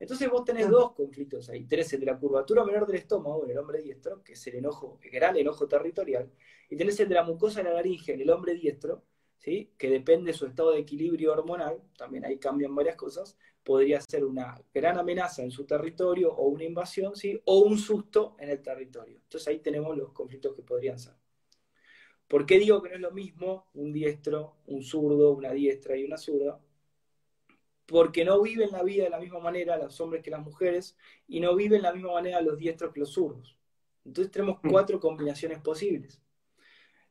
Entonces 0.00 0.30
vos 0.30 0.44
tenés 0.44 0.68
dos 0.68 0.92
conflictos 0.92 1.48
ahí. 1.48 1.64
Tenés 1.64 1.92
el 1.92 2.00
de 2.00 2.06
la 2.06 2.18
curvatura 2.18 2.64
menor 2.64 2.86
del 2.86 2.96
estómago 2.96 3.44
en 3.44 3.50
el 3.50 3.58
hombre 3.58 3.82
diestro, 3.82 4.22
que 4.22 4.32
es 4.32 4.46
el 4.46 4.56
enojo, 4.56 4.98
el 5.02 5.10
gran 5.10 5.36
enojo 5.36 5.66
territorial. 5.66 6.30
Y 6.70 6.76
tenés 6.76 6.98
el 7.00 7.08
de 7.08 7.16
la 7.16 7.24
mucosa 7.24 7.60
de 7.60 7.68
la 7.68 7.74
laringe 7.74 8.14
en 8.14 8.20
el 8.20 8.30
hombre 8.30 8.54
diestro, 8.54 9.04
¿sí? 9.38 9.72
que 9.78 9.90
depende 9.90 10.32
de 10.32 10.38
su 10.38 10.46
estado 10.46 10.72
de 10.72 10.80
equilibrio 10.80 11.32
hormonal. 11.32 11.82
También 11.96 12.24
ahí 12.24 12.38
cambian 12.38 12.74
varias 12.74 12.96
cosas 12.96 13.36
podría 13.68 14.00
ser 14.00 14.24
una 14.24 14.58
gran 14.72 14.96
amenaza 14.96 15.42
en 15.42 15.50
su 15.50 15.66
territorio 15.66 16.32
o 16.32 16.48
una 16.48 16.64
invasión, 16.64 17.14
¿sí? 17.14 17.38
o 17.44 17.58
un 17.58 17.76
susto 17.76 18.34
en 18.38 18.48
el 18.48 18.62
territorio. 18.62 19.16
Entonces 19.22 19.46
ahí 19.46 19.58
tenemos 19.58 19.94
los 19.94 20.10
conflictos 20.12 20.56
que 20.56 20.62
podrían 20.62 20.98
ser. 20.98 21.12
¿Por 22.26 22.46
qué 22.46 22.58
digo 22.58 22.80
que 22.80 22.88
no 22.88 22.94
es 22.94 23.00
lo 23.02 23.10
mismo 23.10 23.66
un 23.74 23.92
diestro, 23.92 24.56
un 24.68 24.82
zurdo, 24.82 25.32
una 25.32 25.52
diestra 25.52 25.98
y 25.98 26.04
una 26.04 26.16
zurda? 26.16 26.58
Porque 27.84 28.24
no 28.24 28.40
viven 28.40 28.72
la 28.72 28.82
vida 28.82 29.04
de 29.04 29.10
la 29.10 29.20
misma 29.20 29.38
manera 29.38 29.76
los 29.76 30.00
hombres 30.00 30.22
que 30.22 30.30
las 30.30 30.40
mujeres 30.40 30.96
y 31.26 31.40
no 31.40 31.54
viven 31.54 31.82
de 31.82 31.88
la 31.88 31.92
misma 31.92 32.14
manera 32.14 32.40
los 32.40 32.56
diestros 32.56 32.94
que 32.94 33.00
los 33.00 33.12
zurdos. 33.12 33.58
Entonces 34.02 34.32
tenemos 34.32 34.60
mm. 34.62 34.70
cuatro 34.70 34.98
combinaciones 34.98 35.58
posibles. 35.58 36.22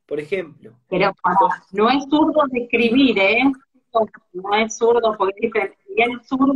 Por 0.07 0.19
ejemplo. 0.19 0.73
Pero 0.89 1.13
no 1.71 1.89
es 1.89 2.03
zurdo 2.09 2.41
de 2.51 2.63
escribir, 2.63 3.19
¿eh? 3.19 3.43
No 4.33 4.55
es 4.55 4.77
zurdo 4.77 5.15
porque 5.17 5.47
dicen, 5.47 5.75
y 5.95 6.01
el 6.01 6.21
zurdo, 6.23 6.53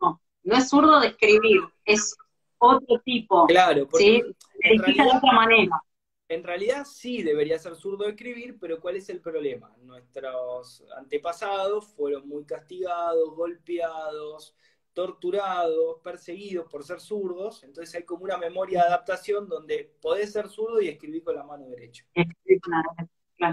no, 0.00 0.20
no 0.42 0.56
es 0.56 0.68
zurdo 0.68 1.00
de 1.00 1.08
escribir, 1.08 1.60
es 1.84 2.16
otro 2.58 2.98
tipo. 3.04 3.46
Claro, 3.46 3.86
porque 3.88 4.22
¿sí? 4.62 4.92
de 4.94 5.02
otra 5.02 5.32
manera. 5.32 5.82
En 6.28 6.42
realidad 6.42 6.86
sí 6.86 7.22
debería 7.22 7.58
ser 7.58 7.76
zurdo 7.76 8.04
de 8.04 8.10
escribir, 8.10 8.56
pero 8.58 8.80
¿cuál 8.80 8.96
es 8.96 9.10
el 9.10 9.20
problema? 9.20 9.70
Nuestros 9.82 10.82
antepasados 10.96 11.88
fueron 11.88 12.26
muy 12.26 12.44
castigados, 12.44 13.36
golpeados, 13.36 14.54
torturados, 14.94 16.00
perseguidos 16.02 16.66
por 16.70 16.84
ser 16.84 17.00
zurdos, 17.00 17.64
entonces 17.64 17.94
hay 17.96 18.04
como 18.04 18.24
una 18.24 18.38
memoria 18.38 18.82
de 18.82 18.88
adaptación 18.88 19.48
donde 19.48 19.92
podés 20.00 20.32
ser 20.32 20.48
zurdo 20.48 20.80
y 20.80 20.88
escribir 20.88 21.24
con 21.24 21.34
la 21.34 21.42
mano 21.42 21.66
derecha. 21.68 22.06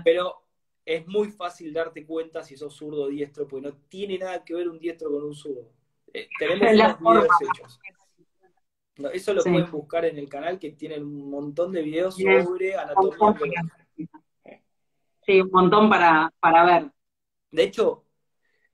Pero 0.06 0.44
es 0.86 1.06
muy 1.08 1.32
fácil 1.32 1.74
darte 1.74 2.06
cuenta 2.06 2.44
si 2.44 2.56
sos 2.56 2.76
zurdo 2.76 3.04
o 3.04 3.08
diestro, 3.08 3.48
porque 3.48 3.68
no 3.68 3.76
tiene 3.90 4.18
nada 4.20 4.44
que 4.44 4.54
ver 4.54 4.70
un 4.70 4.80
diestro 4.80 5.12
con 5.12 5.24
un 5.24 5.36
zurdo. 5.36 5.68
Eh, 6.14 6.30
tenemos 6.38 6.62
los 6.78 7.00
videos 7.00 7.28
hechos. 7.42 7.80
eso 9.14 9.34
lo 9.34 9.44
pueden 9.44 9.72
buscar 9.72 10.06
en 10.06 10.18
el 10.18 10.30
canal 10.30 10.60
que 10.60 10.72
tiene 10.72 11.00
un 11.00 11.30
montón 11.30 11.72
de 11.72 11.82
videos 11.82 12.16
sobre 12.16 12.76
anatomía 12.76 13.36
Sí, 15.24 15.40
un 15.40 15.52
montón 15.52 15.90
para, 15.90 16.32
para 16.40 16.66
ver. 16.66 16.92
De 17.52 17.64
hecho, 17.64 18.06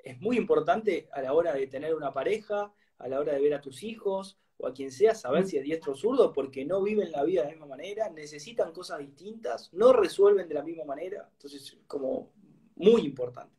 es 0.07 0.19
muy 0.21 0.37
importante 0.37 1.07
a 1.11 1.21
la 1.21 1.33
hora 1.33 1.53
de 1.53 1.67
tener 1.67 1.95
una 1.95 2.13
pareja, 2.13 2.73
a 2.97 3.07
la 3.07 3.19
hora 3.19 3.33
de 3.33 3.41
ver 3.41 3.53
a 3.53 3.61
tus 3.61 3.83
hijos, 3.83 4.37
o 4.57 4.67
a 4.67 4.73
quien 4.73 4.91
sea 4.91 5.13
saber 5.13 5.45
si 5.45 5.57
es 5.57 5.63
diestro 5.63 5.93
o 5.93 5.95
zurdo, 5.95 6.33
porque 6.33 6.65
no 6.65 6.81
viven 6.81 7.11
la 7.11 7.23
vida 7.23 7.41
de 7.41 7.47
la 7.47 7.53
misma 7.53 7.67
manera, 7.67 8.09
necesitan 8.09 8.73
cosas 8.73 8.99
distintas, 8.99 9.71
no 9.73 9.93
resuelven 9.93 10.47
de 10.47 10.55
la 10.55 10.63
misma 10.63 10.83
manera, 10.83 11.29
entonces 11.31 11.77
como 11.85 12.31
muy 12.75 13.01
importante. 13.03 13.55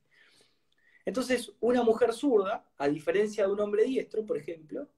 Entonces, 1.05 1.53
una 1.61 1.83
mujer 1.83 2.13
zurda, 2.13 2.69
a 2.77 2.89
diferencia 2.89 3.47
de 3.47 3.53
un 3.53 3.61
hombre 3.61 3.85
diestro, 3.85 4.27
por 4.27 4.37
ejemplo, 4.37 4.89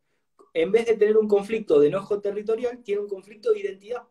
en 0.53 0.73
vez 0.73 0.87
de 0.87 0.97
tener 0.97 1.17
un 1.17 1.29
conflicto 1.29 1.79
de 1.79 1.89
enojo 1.89 2.21
territorial, 2.21 2.83
tiene 2.83 3.03
un 3.03 3.09
conflicto 3.09 3.53
de 3.53 3.61
identidad. 3.61 4.03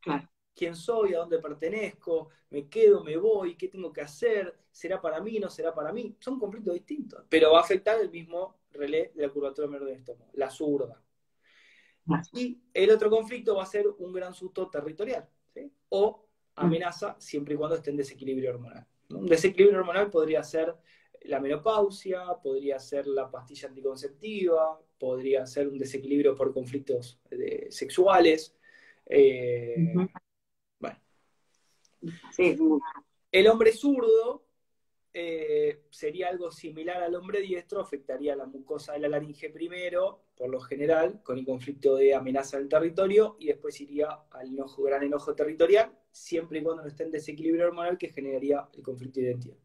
Claro. 0.00 0.28
¿Quién 0.54 0.76
soy? 0.76 1.14
¿A 1.14 1.18
dónde 1.18 1.38
pertenezco? 1.38 2.28
¿Me 2.50 2.68
quedo? 2.68 3.02
¿Me 3.02 3.16
voy? 3.16 3.56
¿Qué 3.56 3.68
tengo 3.68 3.92
que 3.92 4.00
hacer? 4.00 4.56
¿Será 4.70 5.00
para 5.00 5.20
mí? 5.20 5.38
¿No 5.38 5.50
será 5.50 5.74
para 5.74 5.92
mí? 5.92 6.16
Son 6.20 6.38
conflictos 6.38 6.74
distintos, 6.74 7.24
pero 7.28 7.52
va 7.52 7.58
a 7.58 7.62
afectar 7.62 8.00
el 8.00 8.10
mismo 8.10 8.58
relé 8.70 9.12
de 9.14 9.26
la 9.26 9.32
curvatura 9.32 9.68
menor 9.68 9.88
del 9.88 9.98
estómago, 9.98 10.30
la 10.34 10.50
zurda. 10.50 11.02
Y 12.32 12.60
el 12.72 12.90
otro 12.90 13.08
conflicto 13.08 13.56
va 13.56 13.62
a 13.62 13.66
ser 13.66 13.86
un 13.98 14.12
gran 14.12 14.34
susto 14.34 14.68
territorial, 14.68 15.28
o 15.88 16.26
amenaza 16.56 17.16
siempre 17.18 17.54
y 17.54 17.56
cuando 17.56 17.76
esté 17.76 17.90
en 17.90 17.96
desequilibrio 17.96 18.50
hormonal. 18.50 18.86
Un 19.10 19.26
desequilibrio 19.26 19.80
hormonal 19.80 20.10
podría 20.10 20.42
ser 20.42 20.74
la 21.22 21.40
menopausia, 21.40 22.22
podría 22.42 22.78
ser 22.78 23.06
la 23.06 23.30
pastilla 23.30 23.68
anticonceptiva, 23.68 24.78
podría 24.98 25.46
ser 25.46 25.68
un 25.68 25.78
desequilibrio 25.78 26.36
por 26.36 26.52
conflictos 26.52 27.18
eh, 27.30 27.68
sexuales. 27.70 28.54
Eh. 29.06 29.94
El 33.30 33.48
hombre 33.48 33.72
zurdo 33.72 34.44
eh, 35.16 35.84
sería 35.90 36.28
algo 36.28 36.50
similar 36.50 37.00
al 37.00 37.14
hombre 37.14 37.40
diestro, 37.40 37.80
afectaría 37.80 38.34
la 38.34 38.46
mucosa 38.46 38.94
de 38.94 38.98
la 38.98 39.08
laringe 39.08 39.48
primero, 39.48 40.24
por 40.36 40.50
lo 40.50 40.58
general, 40.58 41.22
con 41.22 41.38
el 41.38 41.44
conflicto 41.44 41.94
de 41.94 42.14
amenaza 42.14 42.58
del 42.58 42.68
territorio, 42.68 43.36
y 43.38 43.46
después 43.46 43.80
iría 43.80 44.08
al 44.30 44.50
gran 44.78 45.04
enojo 45.04 45.34
territorial, 45.36 45.96
siempre 46.10 46.58
y 46.58 46.62
cuando 46.64 46.82
no 46.82 46.88
esté 46.88 47.04
en 47.04 47.12
desequilibrio 47.12 47.66
hormonal, 47.66 47.96
que 47.96 48.08
generaría 48.08 48.68
el 48.72 48.82
conflicto 48.82 49.20
de 49.20 49.26
identidad. 49.26 49.56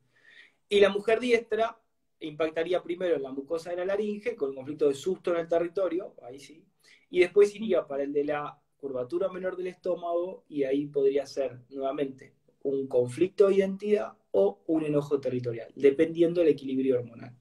Y 0.69 0.79
la 0.79 0.89
mujer 0.89 1.19
diestra 1.19 1.81
impactaría 2.19 2.83
primero 2.83 3.15
en 3.15 3.23
la 3.23 3.31
mucosa 3.31 3.71
de 3.71 3.77
la 3.77 3.85
laringe, 3.85 4.35
con 4.35 4.49
el 4.49 4.55
conflicto 4.55 4.87
de 4.87 4.93
susto 4.93 5.31
en 5.31 5.37
el 5.37 5.47
territorio, 5.47 6.13
ahí 6.21 6.39
sí, 6.39 6.63
y 7.09 7.21
después 7.21 7.55
iría 7.55 7.87
para 7.87 8.03
el 8.03 8.13
de 8.13 8.23
la 8.23 8.61
curvatura 8.79 9.29
menor 9.29 9.55
del 9.55 9.67
estómago, 9.67 10.45
y 10.47 10.63
ahí 10.63 10.87
podría 10.87 11.25
ser 11.25 11.59
nuevamente 11.69 12.33
un 12.63 12.87
conflicto 12.87 13.47
de 13.47 13.55
identidad 13.55 14.13
o 14.31 14.61
un 14.67 14.83
enojo 14.83 15.19
territorial, 15.19 15.71
dependiendo 15.75 16.41
del 16.41 16.49
equilibrio 16.49 16.97
hormonal. 16.97 17.35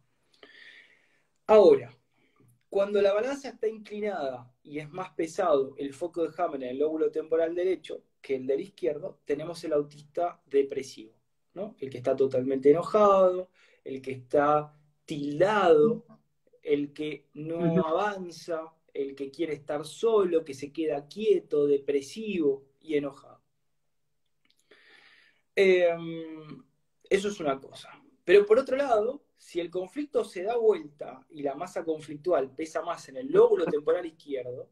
Ahora, 1.46 1.94
cuando 2.68 3.01
la 3.01 3.14
balanza 3.14 3.48
está 3.48 3.66
inclinada 3.66 4.53
y 4.62 4.79
es 4.79 4.90
más 4.90 5.11
pesado 5.11 5.74
el 5.79 5.94
foco 5.94 6.22
de 6.22 6.35
Hammer 6.37 6.62
en 6.62 6.68
el 6.70 6.79
lóbulo 6.79 7.11
temporal 7.11 7.55
derecho 7.55 8.03
que 8.20 8.37
el 8.37 8.46
del 8.46 8.61
izquierdo, 8.61 9.20
tenemos 9.24 9.62
el 9.64 9.72
autista 9.72 10.42
depresivo, 10.44 11.14
¿no? 11.55 11.77
El 11.79 11.88
que 11.88 11.98
está 11.98 12.14
totalmente 12.14 12.70
enojado, 12.70 13.48
el 13.85 14.03
que 14.03 14.12
está 14.12 14.74
tildado, 15.07 16.05
el 16.62 16.92
que 16.92 17.29
no 17.33 17.87
avanza, 17.87 18.74
el 18.98 19.14
que 19.14 19.30
quiere 19.30 19.54
estar 19.54 19.84
solo, 19.87 20.44
que 20.44 20.54
se 20.54 20.72
queda 20.72 21.06
quieto, 21.06 21.68
depresivo 21.68 22.64
y 22.80 22.96
enojado. 22.96 23.40
Em, 25.54 26.64
eso 27.08 27.28
es 27.28 27.38
una 27.38 27.61
cosa. 27.61 27.90
Pero 28.24 28.44
por 28.44 28.58
otro 28.58 28.76
lado, 28.76 29.22
si 29.37 29.61
el 29.61 29.70
conflicto 29.70 30.24
se 30.24 30.42
da 30.42 30.56
vuelta 30.56 31.24
y 31.30 31.42
la 31.42 31.54
masa 31.54 31.84
conflictual 31.84 32.50
pesa 32.54 32.82
más 32.82 33.08
en 33.08 33.18
el 33.18 33.28
lóbulo 33.28 33.66
temporal 33.66 34.04
izquierdo, 34.04 34.68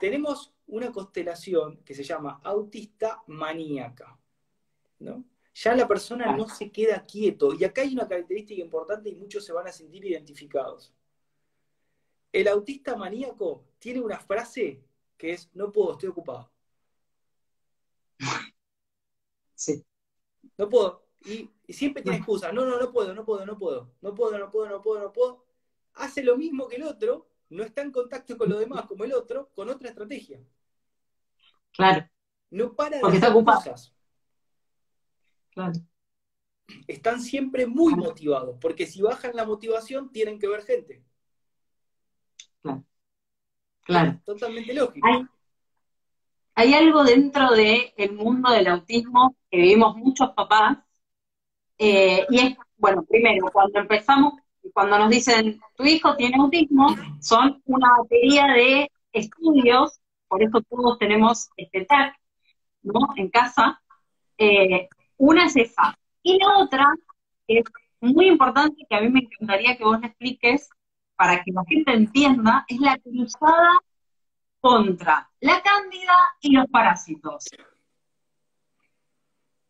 tenemos 0.00 0.54
una 0.66 0.90
constelación 0.90 1.82
que 1.84 1.94
se 1.94 2.02
llama 2.02 2.40
autista 2.42 3.22
maníaca. 3.26 4.18
¿no? 4.98 5.24
Ya 5.54 5.74
la 5.74 5.86
persona 5.86 6.34
no 6.34 6.48
se 6.48 6.72
queda 6.72 7.04
quieto. 7.04 7.54
Y 7.54 7.62
acá 7.62 7.82
hay 7.82 7.92
una 7.92 8.08
característica 8.08 8.60
importante 8.60 9.08
y 9.10 9.14
muchos 9.14 9.44
se 9.44 9.52
van 9.52 9.68
a 9.68 9.72
sentir 9.72 10.04
identificados. 10.04 10.92
El 12.32 12.48
autista 12.48 12.96
maníaco 12.96 13.64
tiene 13.78 14.00
una 14.00 14.18
frase 14.18 14.84
que 15.16 15.32
es, 15.32 15.50
no 15.54 15.70
puedo, 15.70 15.92
estoy 15.92 16.08
ocupado. 16.08 16.50
Sí. 19.54 19.84
No 20.56 20.68
puedo. 20.68 21.06
Y, 21.26 21.50
siempre 21.68 22.02
tiene 22.02 22.18
excusa. 22.18 22.50
No, 22.52 22.64
no, 22.64 22.78
no 22.78 22.90
puedo, 22.90 23.12
no 23.14 23.24
puedo, 23.24 23.44
no 23.44 23.58
puedo. 23.58 23.92
No 24.00 24.14
puedo, 24.14 24.38
no 24.38 24.50
puedo, 24.50 24.68
no 24.68 24.80
puedo, 24.80 25.02
no 25.02 25.12
puedo. 25.12 25.44
Hace 25.94 26.22
lo 26.22 26.36
mismo 26.36 26.68
que 26.68 26.76
el 26.76 26.84
otro, 26.84 27.28
no 27.50 27.62
está 27.62 27.82
en 27.82 27.90
contacto 27.90 28.38
con 28.38 28.48
los 28.48 28.58
demás 28.58 28.86
como 28.86 29.04
el 29.04 29.12
otro, 29.12 29.50
con 29.54 29.68
otra 29.68 29.90
estrategia. 29.90 30.40
Claro. 31.72 32.08
No 32.50 32.74
para 32.74 32.96
de 32.96 33.02
Porque 33.02 33.18
hacer 33.18 33.28
está 33.28 33.44
cosas. 33.44 33.94
Claro. 35.50 35.72
Están 36.86 37.20
siempre 37.20 37.66
muy 37.66 37.94
motivados, 37.94 38.56
porque 38.60 38.86
si 38.86 39.02
bajan 39.02 39.34
la 39.34 39.44
motivación 39.44 40.10
tienen 40.12 40.38
que 40.38 40.48
ver 40.48 40.62
gente. 40.62 41.04
Claro. 42.62 42.84
Claro. 43.82 44.20
Totalmente 44.24 44.74
lógico. 44.74 45.06
Hay, 46.54 46.74
algo 46.74 47.04
dentro 47.04 47.50
del 47.52 48.12
mundo 48.12 48.50
del 48.50 48.66
autismo 48.66 49.34
que 49.50 49.56
vivimos 49.56 49.96
muchos 49.96 50.30
papás, 50.30 50.78
eh, 51.78 52.26
y 52.28 52.38
es, 52.38 52.56
bueno, 52.76 53.02
primero, 53.04 53.50
cuando 53.50 53.78
empezamos, 53.78 54.34
cuando 54.74 54.98
nos 54.98 55.08
dicen, 55.08 55.58
tu 55.74 55.84
hijo 55.84 56.14
tiene 56.16 56.36
autismo, 56.36 56.94
son 57.20 57.62
una 57.64 57.88
batería 57.98 58.46
de 58.48 58.90
estudios, 59.12 60.00
por 60.28 60.42
eso 60.42 60.60
todos 60.68 60.98
tenemos 60.98 61.48
este 61.56 61.84
tag, 61.86 62.14
¿no? 62.82 63.00
En 63.16 63.30
casa. 63.30 63.80
Eh, 64.38 64.88
una 65.16 65.46
es 65.46 65.56
esa. 65.56 65.98
Y 66.22 66.38
la 66.38 66.58
otra, 66.58 66.86
que 67.46 67.58
es 67.58 67.64
muy 68.00 68.26
importante, 68.28 68.86
que 68.88 68.96
a 68.96 69.00
mí 69.00 69.08
me 69.08 69.20
encantaría 69.20 69.76
que 69.76 69.84
vos 69.84 70.00
le 70.00 70.08
expliques, 70.08 70.68
para 71.20 71.44
que 71.44 71.52
la 71.52 71.62
gente 71.68 71.92
entienda, 71.92 72.64
es 72.66 72.80
la 72.80 72.96
cruzada 72.96 73.78
contra 74.58 75.30
la 75.40 75.60
cándida 75.60 76.14
y 76.40 76.52
los 76.52 76.66
parásitos. 76.68 77.44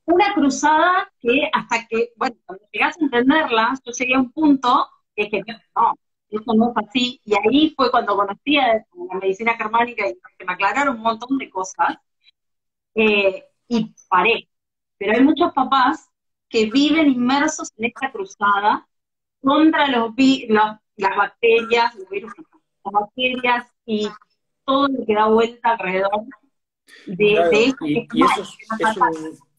Una 0.04 0.32
cruzada 0.32 1.12
que 1.18 1.50
hasta 1.52 1.88
que, 1.88 2.12
bueno, 2.14 2.36
cuando 2.46 2.64
llegas 2.70 2.96
a 2.96 3.04
entenderla, 3.04 3.74
yo 3.84 3.90
llegué 3.90 4.14
a 4.14 4.20
un 4.20 4.30
punto 4.30 4.86
que 5.16 5.28
que 5.28 5.42
no, 5.74 5.94
eso 6.28 6.54
no 6.54 6.70
es 6.70 6.86
así. 6.86 7.20
Y 7.24 7.34
ahí 7.34 7.74
fue 7.76 7.90
cuando 7.90 8.14
conocí 8.14 8.56
a 8.56 8.74
la 8.76 9.18
medicina 9.20 9.56
germánica 9.56 10.06
y 10.06 10.14
que 10.38 10.44
me 10.44 10.52
aclararon 10.52 10.98
un 10.98 11.02
montón 11.02 11.36
de 11.36 11.50
cosas. 11.50 11.96
Eh, 12.94 13.44
y 13.66 13.92
paré. 14.08 14.48
Pero 14.98 15.14
hay 15.14 15.24
muchos 15.24 15.52
papás 15.52 16.08
que 16.48 16.70
viven 16.70 17.08
inmersos 17.08 17.72
en 17.76 17.86
esta 17.86 18.12
cruzada 18.12 18.86
contra 19.42 19.88
los, 19.88 20.14
las 20.96 21.16
bacterias, 21.16 21.94
los 21.94 22.09
virus, 22.09 22.33
las 22.85 22.92
bacterias 22.92 23.66
y 23.87 24.09
todo 24.64 24.88
lo 24.88 25.05
que 25.07 25.14
da 25.14 25.29
vuelta 25.29 25.70
alrededor 25.70 26.24
de, 27.07 27.64
esto. 27.64 27.87
Y, 27.87 28.09
eso 28.22 28.42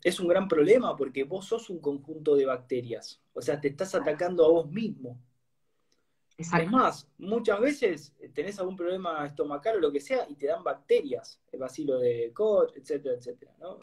es, 0.04 0.20
un, 0.20 0.28
gran 0.28 0.48
problema 0.48 0.96
porque 0.96 1.24
vos 1.24 1.46
sos 1.46 1.70
un 1.70 1.80
conjunto 1.80 2.36
de 2.36 2.46
bacterias. 2.46 3.22
O 3.34 3.42
sea, 3.42 3.60
te 3.60 3.70
estás 3.70 3.94
atacando 3.96 4.46
a 4.46 4.50
vos 4.50 4.70
mismo. 4.70 5.20
Es 6.38 6.72
más, 6.72 7.08
muchas 7.20 7.60
veces 7.60 8.16
tenés 8.34 8.58
algún 8.60 8.76
problema 8.76 9.26
estomacal 9.28 9.78
o 9.78 9.80
lo 9.80 9.92
que 9.92 10.00
sea 10.00 10.26
y 10.28 10.36
te 10.36 10.48
dan 10.48 10.64
bacterias, 10.64 11.40
el 11.52 11.60
vacilo 11.60 12.00
de 12.00 12.32
Koch, 12.34 12.76
etcétera, 12.76 13.16
etcétera. 13.16 13.54
¿no? 13.60 13.78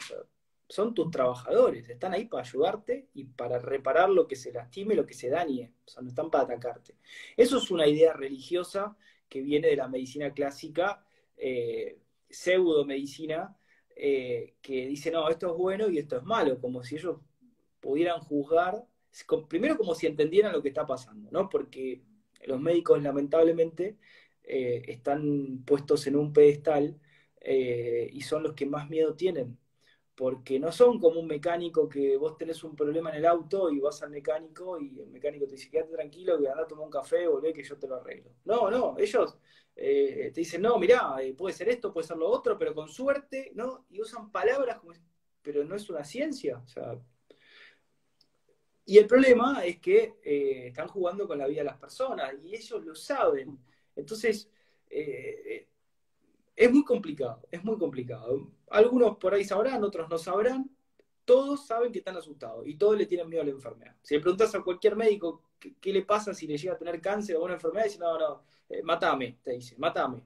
Son 0.69 0.93
tus 0.93 1.09
trabajadores, 1.09 1.89
están 1.89 2.13
ahí 2.13 2.25
para 2.25 2.43
ayudarte 2.43 3.09
y 3.15 3.25
para 3.25 3.57
reparar 3.57 4.09
lo 4.09 4.27
que 4.27 4.35
se 4.35 4.53
lastime, 4.53 4.93
lo 4.93 5.05
que 5.05 5.15
se 5.15 5.29
dañe, 5.29 5.73
o 5.85 5.89
sea, 5.89 6.03
no 6.03 6.09
están 6.09 6.29
para 6.29 6.43
atacarte. 6.43 6.95
Eso 7.35 7.57
es 7.57 7.71
una 7.71 7.87
idea 7.87 8.13
religiosa 8.13 8.95
que 9.27 9.41
viene 9.41 9.67
de 9.67 9.75
la 9.75 9.87
medicina 9.87 10.31
clásica 10.31 11.03
eh, 11.39 11.97
pseudo 12.29 12.85
medicina, 12.85 13.57
eh, 13.95 14.55
que 14.61 14.85
dice, 14.87 15.09
no, 15.09 15.27
esto 15.29 15.47
es 15.51 15.57
bueno 15.57 15.89
y 15.89 15.97
esto 15.97 16.17
es 16.17 16.23
malo, 16.23 16.59
como 16.59 16.83
si 16.83 16.97
ellos 16.97 17.17
pudieran 17.79 18.19
juzgar, 18.19 18.85
primero 19.47 19.77
como 19.77 19.95
si 19.95 20.05
entendieran 20.05 20.51
lo 20.53 20.61
que 20.61 20.67
está 20.67 20.85
pasando, 20.85 21.31
¿no? 21.31 21.49
Porque 21.49 22.03
los 22.45 22.61
médicos 22.61 23.01
lamentablemente 23.01 23.97
eh, 24.43 24.83
están 24.87 25.63
puestos 25.65 26.05
en 26.07 26.17
un 26.17 26.33
pedestal 26.33 26.99
y 27.41 28.21
son 28.21 28.43
los 28.43 28.53
que 28.53 28.65
más 28.65 28.89
miedo 28.89 29.15
tienen, 29.15 29.57
porque 30.19 30.59
no 30.59 30.69
son 30.69 30.99
como 30.99 31.21
un 31.21 31.27
mecánico 31.27 31.87
que 31.87 32.17
vos 32.17 32.35
tenés 32.35 32.61
un 32.65 32.75
problema 32.75 33.09
en 33.09 33.15
el 33.15 33.25
auto 33.25 33.71
y 33.71 33.79
vas 33.79 34.03
al 34.03 34.09
mecánico 34.09 34.77
y 34.77 34.99
el 34.99 35.07
mecánico 35.07 35.45
te 35.45 35.53
dice, 35.53 35.69
quédate 35.69 35.93
tranquilo, 35.93 36.37
que 36.37 36.49
anda 36.49 36.63
a 36.63 36.67
tomar 36.67 36.83
un 36.83 36.91
café, 36.91 37.25
volvé 37.25 37.53
que 37.53 37.63
yo 37.63 37.77
te 37.77 37.87
lo 37.87 37.95
arreglo. 37.95 38.29
No, 38.43 38.69
no, 38.69 38.97
ellos 38.99 39.37
eh, 39.77 40.29
te 40.33 40.41
dicen, 40.41 40.61
no, 40.61 40.77
mirá, 40.77 41.15
eh, 41.21 41.33
puede 41.33 41.55
ser 41.55 41.69
esto, 41.69 41.93
puede 41.93 42.05
ser 42.05 42.17
lo 42.17 42.27
otro, 42.27 42.57
pero 42.57 42.75
con 42.75 42.89
suerte, 42.89 43.53
¿no? 43.55 43.85
Y 43.91 44.01
usan 44.01 44.29
palabras 44.29 44.79
como, 44.79 44.91
pero 45.41 45.63
no 45.63 45.73
es 45.73 45.89
una 45.89 46.03
ciencia. 46.03 46.61
Y 48.83 48.97
el 48.97 49.07
problema 49.07 49.63
es 49.63 49.79
que 49.79 50.15
eh, 50.21 50.67
están 50.67 50.89
jugando 50.89 51.29
con 51.29 51.37
la 51.37 51.47
vida 51.47 51.61
de 51.61 51.67
las 51.67 51.77
personas 51.77 52.33
y 52.43 52.53
ellos 52.53 52.83
lo 52.83 52.93
saben. 52.93 53.57
Entonces, 53.95 54.51
es 54.89 56.69
muy 56.69 56.83
complicado, 56.83 57.41
es 57.49 57.63
muy 57.63 57.77
complicado. 57.77 58.51
Algunos 58.71 59.17
por 59.17 59.33
ahí 59.33 59.43
sabrán, 59.43 59.83
otros 59.83 60.09
no 60.09 60.17
sabrán. 60.17 60.69
Todos 61.25 61.67
saben 61.67 61.91
que 61.91 61.99
están 61.99 62.17
asustados 62.17 62.65
y 62.67 62.75
todos 62.75 62.97
le 62.97 63.05
tienen 63.05 63.29
miedo 63.29 63.43
a 63.43 63.45
la 63.45 63.51
enfermedad. 63.51 63.95
Si 64.01 64.15
le 64.15 64.21
preguntas 64.21 64.53
a 64.55 64.61
cualquier 64.61 64.95
médico 64.95 65.43
qué, 65.59 65.93
le 65.93 66.01
pasa 66.01 66.33
si 66.33 66.47
le 66.47 66.57
llega 66.57 66.73
a 66.73 66.77
tener 66.77 66.99
cáncer 67.01 67.35
o 67.35 67.43
una 67.43 67.53
enfermedad, 67.53 67.85
dice, 67.85 67.99
no, 67.99 68.17
no, 68.17 68.43
eh, 68.67 68.81
matame, 68.81 69.37
te 69.43 69.51
dice, 69.51 69.75
matame. 69.77 70.23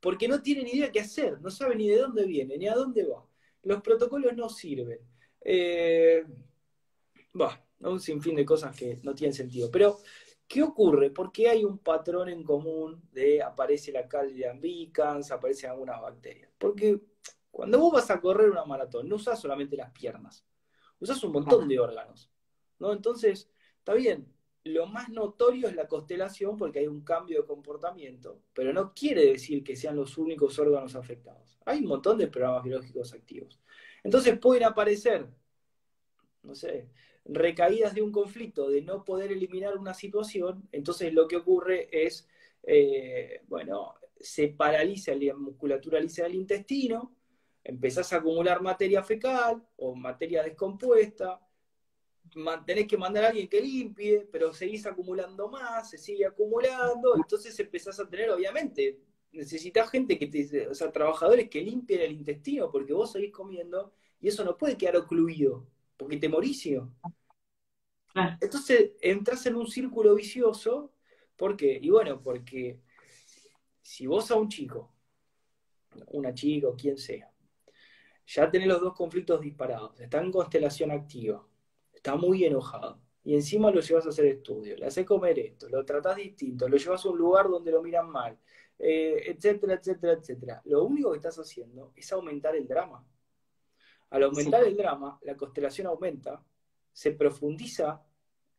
Porque 0.00 0.26
no 0.26 0.40
tiene 0.40 0.62
ni 0.62 0.70
idea 0.70 0.90
qué 0.90 1.00
hacer, 1.00 1.40
no 1.40 1.50
sabe 1.50 1.76
ni 1.76 1.88
de 1.88 1.98
dónde 1.98 2.24
viene, 2.24 2.56
ni 2.56 2.68
a 2.68 2.74
dónde 2.74 3.04
va. 3.04 3.24
Los 3.64 3.82
protocolos 3.82 4.34
no 4.34 4.48
sirven. 4.48 5.00
Eh, 5.42 6.24
un 7.80 8.00
sinfín 8.00 8.34
de 8.34 8.44
cosas 8.46 8.74
que 8.74 8.98
no 9.02 9.14
tienen 9.14 9.34
sentido. 9.34 9.70
Pero 9.70 9.98
¿Qué 10.48 10.62
ocurre? 10.62 11.10
¿Por 11.10 11.32
qué 11.32 11.48
hay 11.48 11.64
un 11.64 11.78
patrón 11.78 12.28
en 12.28 12.44
común 12.44 13.02
de 13.12 13.42
aparece 13.42 13.90
la 13.90 14.06
Caldria 14.06 14.52
ambicans, 14.52 15.32
aparecen 15.32 15.70
algunas 15.70 16.00
bacterias? 16.00 16.50
Porque 16.56 17.00
cuando 17.56 17.78
vos 17.78 17.90
vas 17.90 18.10
a 18.10 18.20
correr 18.20 18.50
una 18.50 18.66
maratón, 18.66 19.08
no 19.08 19.16
usas 19.16 19.40
solamente 19.40 19.78
las 19.78 19.90
piernas, 19.90 20.44
usas 21.00 21.24
un 21.24 21.32
montón 21.32 21.66
de 21.66 21.78
órganos. 21.78 22.30
¿no? 22.78 22.92
Entonces, 22.92 23.50
está 23.78 23.94
bien, 23.94 24.30
lo 24.64 24.86
más 24.86 25.08
notorio 25.08 25.66
es 25.66 25.74
la 25.74 25.88
constelación 25.88 26.58
porque 26.58 26.80
hay 26.80 26.86
un 26.86 27.00
cambio 27.00 27.40
de 27.40 27.46
comportamiento, 27.46 28.42
pero 28.52 28.74
no 28.74 28.92
quiere 28.92 29.24
decir 29.24 29.64
que 29.64 29.74
sean 29.74 29.96
los 29.96 30.18
únicos 30.18 30.58
órganos 30.58 30.96
afectados. 30.96 31.58
Hay 31.64 31.78
un 31.78 31.86
montón 31.86 32.18
de 32.18 32.26
programas 32.26 32.62
biológicos 32.62 33.14
activos. 33.14 33.58
Entonces 34.04 34.38
pueden 34.38 34.64
aparecer, 34.64 35.26
no 36.42 36.54
sé, 36.54 36.90
recaídas 37.24 37.94
de 37.94 38.02
un 38.02 38.12
conflicto, 38.12 38.68
de 38.68 38.82
no 38.82 39.02
poder 39.02 39.32
eliminar 39.32 39.78
una 39.78 39.94
situación, 39.94 40.68
entonces 40.72 41.10
lo 41.14 41.26
que 41.26 41.36
ocurre 41.36 41.88
es, 41.90 42.28
eh, 42.64 43.40
bueno, 43.48 43.94
se 44.20 44.48
paraliza 44.48 45.14
la 45.14 45.32
musculatura 45.32 45.98
lisa 45.98 46.24
del 46.24 46.34
intestino, 46.34 47.15
empezás 47.68 48.12
a 48.12 48.18
acumular 48.18 48.62
materia 48.62 49.02
fecal 49.02 49.66
o 49.76 49.94
materia 49.94 50.42
descompuesta, 50.42 51.40
tenés 52.64 52.86
que 52.86 52.96
mandar 52.96 53.24
a 53.24 53.28
alguien 53.28 53.48
que 53.48 53.60
limpie, 53.60 54.28
pero 54.30 54.52
seguís 54.52 54.86
acumulando 54.86 55.48
más, 55.48 55.90
se 55.90 55.98
sigue 55.98 56.26
acumulando, 56.26 57.16
entonces 57.16 57.58
empezás 57.58 57.98
a 57.98 58.08
tener, 58.08 58.30
obviamente, 58.30 59.00
necesitas 59.32 59.90
gente 59.90 60.16
que 60.16 60.28
te, 60.28 60.68
o 60.68 60.74
sea, 60.74 60.92
trabajadores 60.92 61.50
que 61.50 61.60
limpien 61.60 62.02
el 62.02 62.12
intestino, 62.12 62.70
porque 62.70 62.92
vos 62.92 63.10
seguís 63.10 63.32
comiendo 63.32 63.92
y 64.20 64.28
eso 64.28 64.44
no 64.44 64.56
puede 64.56 64.76
quedar 64.76 64.96
ocluido 64.96 65.66
porque 65.96 66.18
te 66.18 66.28
morísimo. 66.28 66.94
Entonces 68.40 68.92
entras 69.00 69.44
en 69.46 69.56
un 69.56 69.66
círculo 69.66 70.14
vicioso, 70.14 70.92
¿por 71.36 71.56
qué? 71.56 71.78
Y 71.82 71.90
bueno, 71.90 72.22
porque 72.22 72.80
si 73.82 74.06
vos 74.06 74.30
a 74.30 74.36
un 74.36 74.48
chico, 74.48 74.94
una 76.08 76.32
chica 76.32 76.68
o 76.68 76.76
quien 76.76 76.96
sea, 76.96 77.30
ya 78.26 78.50
tenés 78.50 78.68
los 78.68 78.80
dos 78.80 78.94
conflictos 78.94 79.40
disparados, 79.40 79.98
está 80.00 80.20
en 80.20 80.32
constelación 80.32 80.90
activa, 80.90 81.46
está 81.92 82.16
muy 82.16 82.44
enojado, 82.44 83.00
y 83.22 83.34
encima 83.34 83.70
lo 83.70 83.80
llevas 83.80 84.06
a 84.06 84.10
hacer 84.10 84.26
estudio, 84.26 84.76
le 84.76 84.86
haces 84.86 85.06
comer 85.06 85.38
esto, 85.38 85.68
lo 85.68 85.84
tratás 85.84 86.16
distinto, 86.16 86.68
lo 86.68 86.76
llevas 86.76 87.04
a 87.04 87.08
un 87.08 87.18
lugar 87.18 87.48
donde 87.48 87.70
lo 87.70 87.82
miran 87.82 88.08
mal, 88.10 88.38
eh, 88.78 89.22
etcétera, 89.26 89.74
etcétera, 89.74 90.12
etcétera. 90.12 90.62
Lo 90.64 90.84
único 90.84 91.10
que 91.10 91.16
estás 91.16 91.38
haciendo 91.38 91.92
es 91.96 92.12
aumentar 92.12 92.54
el 92.54 92.68
drama. 92.68 93.04
Al 94.10 94.22
aumentar 94.22 94.62
el 94.64 94.76
drama, 94.76 95.18
la 95.22 95.36
constelación 95.36 95.86
aumenta, 95.88 96.44
se 96.92 97.12
profundiza 97.12 98.02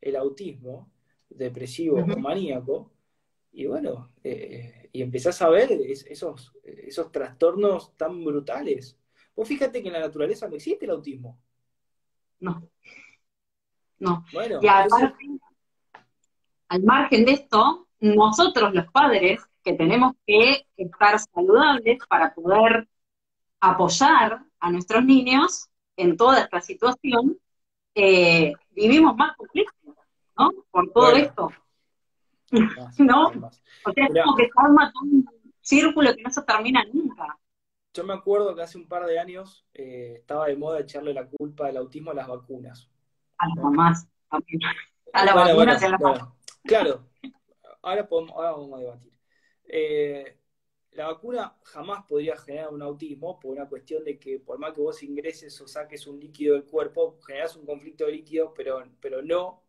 el 0.02 0.16
autismo 0.16 0.92
depresivo 1.30 1.98
o 1.98 2.06
maníaco, 2.20 2.92
y 3.52 3.66
bueno, 3.66 4.12
eh, 4.24 4.90
y 4.92 5.02
empezás 5.02 5.42
a 5.42 5.50
ver 5.50 5.72
esos, 5.72 6.54
esos 6.64 7.12
trastornos 7.12 7.96
tan 7.96 8.24
brutales. 8.24 8.98
Vos 9.38 9.48
fíjate 9.48 9.84
que 9.84 9.90
en 9.90 9.94
la 9.94 10.00
naturaleza 10.00 10.48
no 10.48 10.56
existe 10.56 10.86
el 10.86 10.92
autismo. 10.92 11.40
No. 12.40 12.68
No. 14.00 14.26
Bueno, 14.34 14.60
y 14.64 14.68
al 16.68 16.84
margen 16.84 17.24
de 17.24 17.34
esto, 17.34 17.88
nosotros 18.00 18.74
los 18.74 18.92
padres, 18.92 19.40
que 19.64 19.74
tenemos 19.74 20.14
que 20.26 20.66
estar 20.76 21.20
saludables 21.20 22.00
para 22.10 22.34
poder 22.34 22.88
apoyar 23.60 24.44
a 24.60 24.72
nuestros 24.72 25.06
niños 25.06 25.70
en 25.96 26.18
toda 26.18 26.42
esta 26.42 26.60
situación, 26.60 27.38
eh, 27.94 28.54
vivimos 28.72 29.16
más 29.16 29.38
conflictos, 29.38 29.96
¿no? 30.36 30.52
Por 30.72 30.92
todo 30.92 31.12
esto. 31.12 31.52
¿No? 32.98 33.28
O 33.28 33.92
sea, 33.94 34.08
es 34.08 34.24
como 34.24 34.36
que 34.36 34.50
forma 34.50 34.92
un 35.04 35.30
círculo 35.62 36.16
que 36.16 36.24
no 36.24 36.32
se 36.32 36.42
termina 36.42 36.84
nunca. 36.92 37.38
Yo 37.98 38.04
me 38.04 38.14
acuerdo 38.14 38.54
que 38.54 38.62
hace 38.62 38.78
un 38.78 38.88
par 38.88 39.08
de 39.08 39.18
años 39.18 39.66
eh, 39.74 40.18
estaba 40.20 40.46
de 40.46 40.56
moda 40.56 40.80
echarle 40.80 41.16
la 41.16 41.28
culpa 41.28 41.66
del 41.66 41.78
autismo 41.78 42.12
a 42.12 42.14
las 42.14 42.28
vacunas. 42.28 42.92
A 43.40 43.48
las 43.48 43.58
mamás 43.58 44.08
A 45.14 45.26
las 45.26 45.34
vacunas 45.34 45.82
a 45.82 45.90
las 45.90 46.02
Claro, 46.64 47.08
ahora, 47.82 48.08
podemos, 48.08 48.36
ahora 48.36 48.52
vamos 48.52 48.74
a 48.78 48.84
debatir. 48.84 49.14
Eh, 49.64 50.38
la 50.92 51.08
vacuna 51.08 51.58
jamás 51.64 52.06
podría 52.08 52.38
generar 52.38 52.70
un 52.70 52.84
autismo 52.84 53.40
por 53.40 53.56
una 53.56 53.68
cuestión 53.68 54.04
de 54.04 54.20
que 54.20 54.38
por 54.38 54.60
más 54.60 54.74
que 54.74 54.82
vos 54.82 55.02
ingreses 55.02 55.60
o 55.60 55.68
saques 55.68 56.06
un 56.06 56.20
líquido 56.20 56.54
del 56.54 56.66
cuerpo, 56.66 57.18
generas 57.26 57.56
un 57.56 57.66
conflicto 57.66 58.06
de 58.06 58.12
líquido, 58.12 58.54
pero, 58.54 58.84
pero 59.02 59.24
no, 59.24 59.64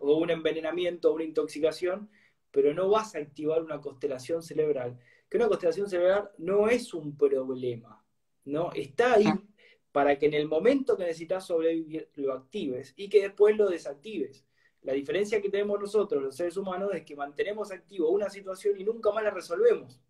o 0.00 0.14
un 0.16 0.30
envenenamiento 0.30 1.10
o 1.10 1.16
una 1.16 1.24
intoxicación, 1.24 2.08
pero 2.50 2.72
no 2.72 2.88
vas 2.88 3.14
a 3.14 3.18
activar 3.18 3.62
una 3.62 3.82
constelación 3.82 4.42
cerebral. 4.42 4.98
Que 5.34 5.38
una 5.38 5.48
constelación 5.48 5.90
cerebral 5.90 6.30
no 6.38 6.68
es 6.68 6.94
un 6.94 7.16
problema, 7.16 8.00
¿no? 8.44 8.70
Está 8.72 9.14
ahí 9.14 9.26
para 9.90 10.16
que 10.16 10.26
en 10.26 10.34
el 10.34 10.46
momento 10.46 10.96
que 10.96 11.02
necesitas 11.02 11.44
sobrevivir 11.44 12.08
lo 12.14 12.34
actives 12.34 12.94
y 12.94 13.08
que 13.08 13.22
después 13.22 13.56
lo 13.56 13.68
desactives. 13.68 14.46
La 14.82 14.92
diferencia 14.92 15.42
que 15.42 15.50
tenemos 15.50 15.80
nosotros, 15.80 16.22
los 16.22 16.36
seres 16.36 16.56
humanos, 16.56 16.90
es 16.94 17.02
que 17.02 17.16
mantenemos 17.16 17.72
activo 17.72 18.10
una 18.10 18.30
situación 18.30 18.80
y 18.80 18.84
nunca 18.84 19.10
más 19.10 19.24
la 19.24 19.32
resolvemos. 19.32 20.00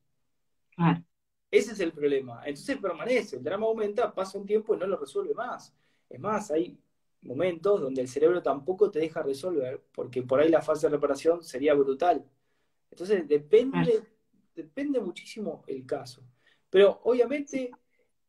Ese 1.51 1.73
es 1.73 1.81
el 1.81 1.93
problema. 1.93 2.43
Entonces 2.45 2.77
permanece, 2.77 3.37
el 3.37 3.45
drama 3.45 3.65
aumenta, 3.65 4.15
pasa 4.15 4.37
un 4.37 4.45
tiempo 4.45 4.75
y 4.75 4.79
no 4.79 4.87
lo 4.87 4.99
resuelve 4.99 5.33
más. 5.33 5.75
Es 6.11 6.21
más, 6.21 6.51
hay 6.51 6.79
momentos 7.23 7.81
donde 7.81 8.03
el 8.03 8.09
cerebro 8.09 8.43
tampoco 8.43 8.91
te 8.91 8.99
deja 8.99 9.23
resolver, 9.23 9.83
porque 9.95 10.23
por 10.23 10.41
ahí 10.41 10.51
la 10.51 10.61
fase 10.61 10.87
de 10.87 10.91
reparación 10.91 11.43
sería 11.43 11.73
brutal. 11.73 12.23
Entonces 12.91 13.27
depende, 13.27 14.03
depende 14.55 15.01
muchísimo 15.01 15.65
el 15.67 15.87
caso. 15.87 16.23
Pero 16.71 17.01
obviamente 17.05 17.71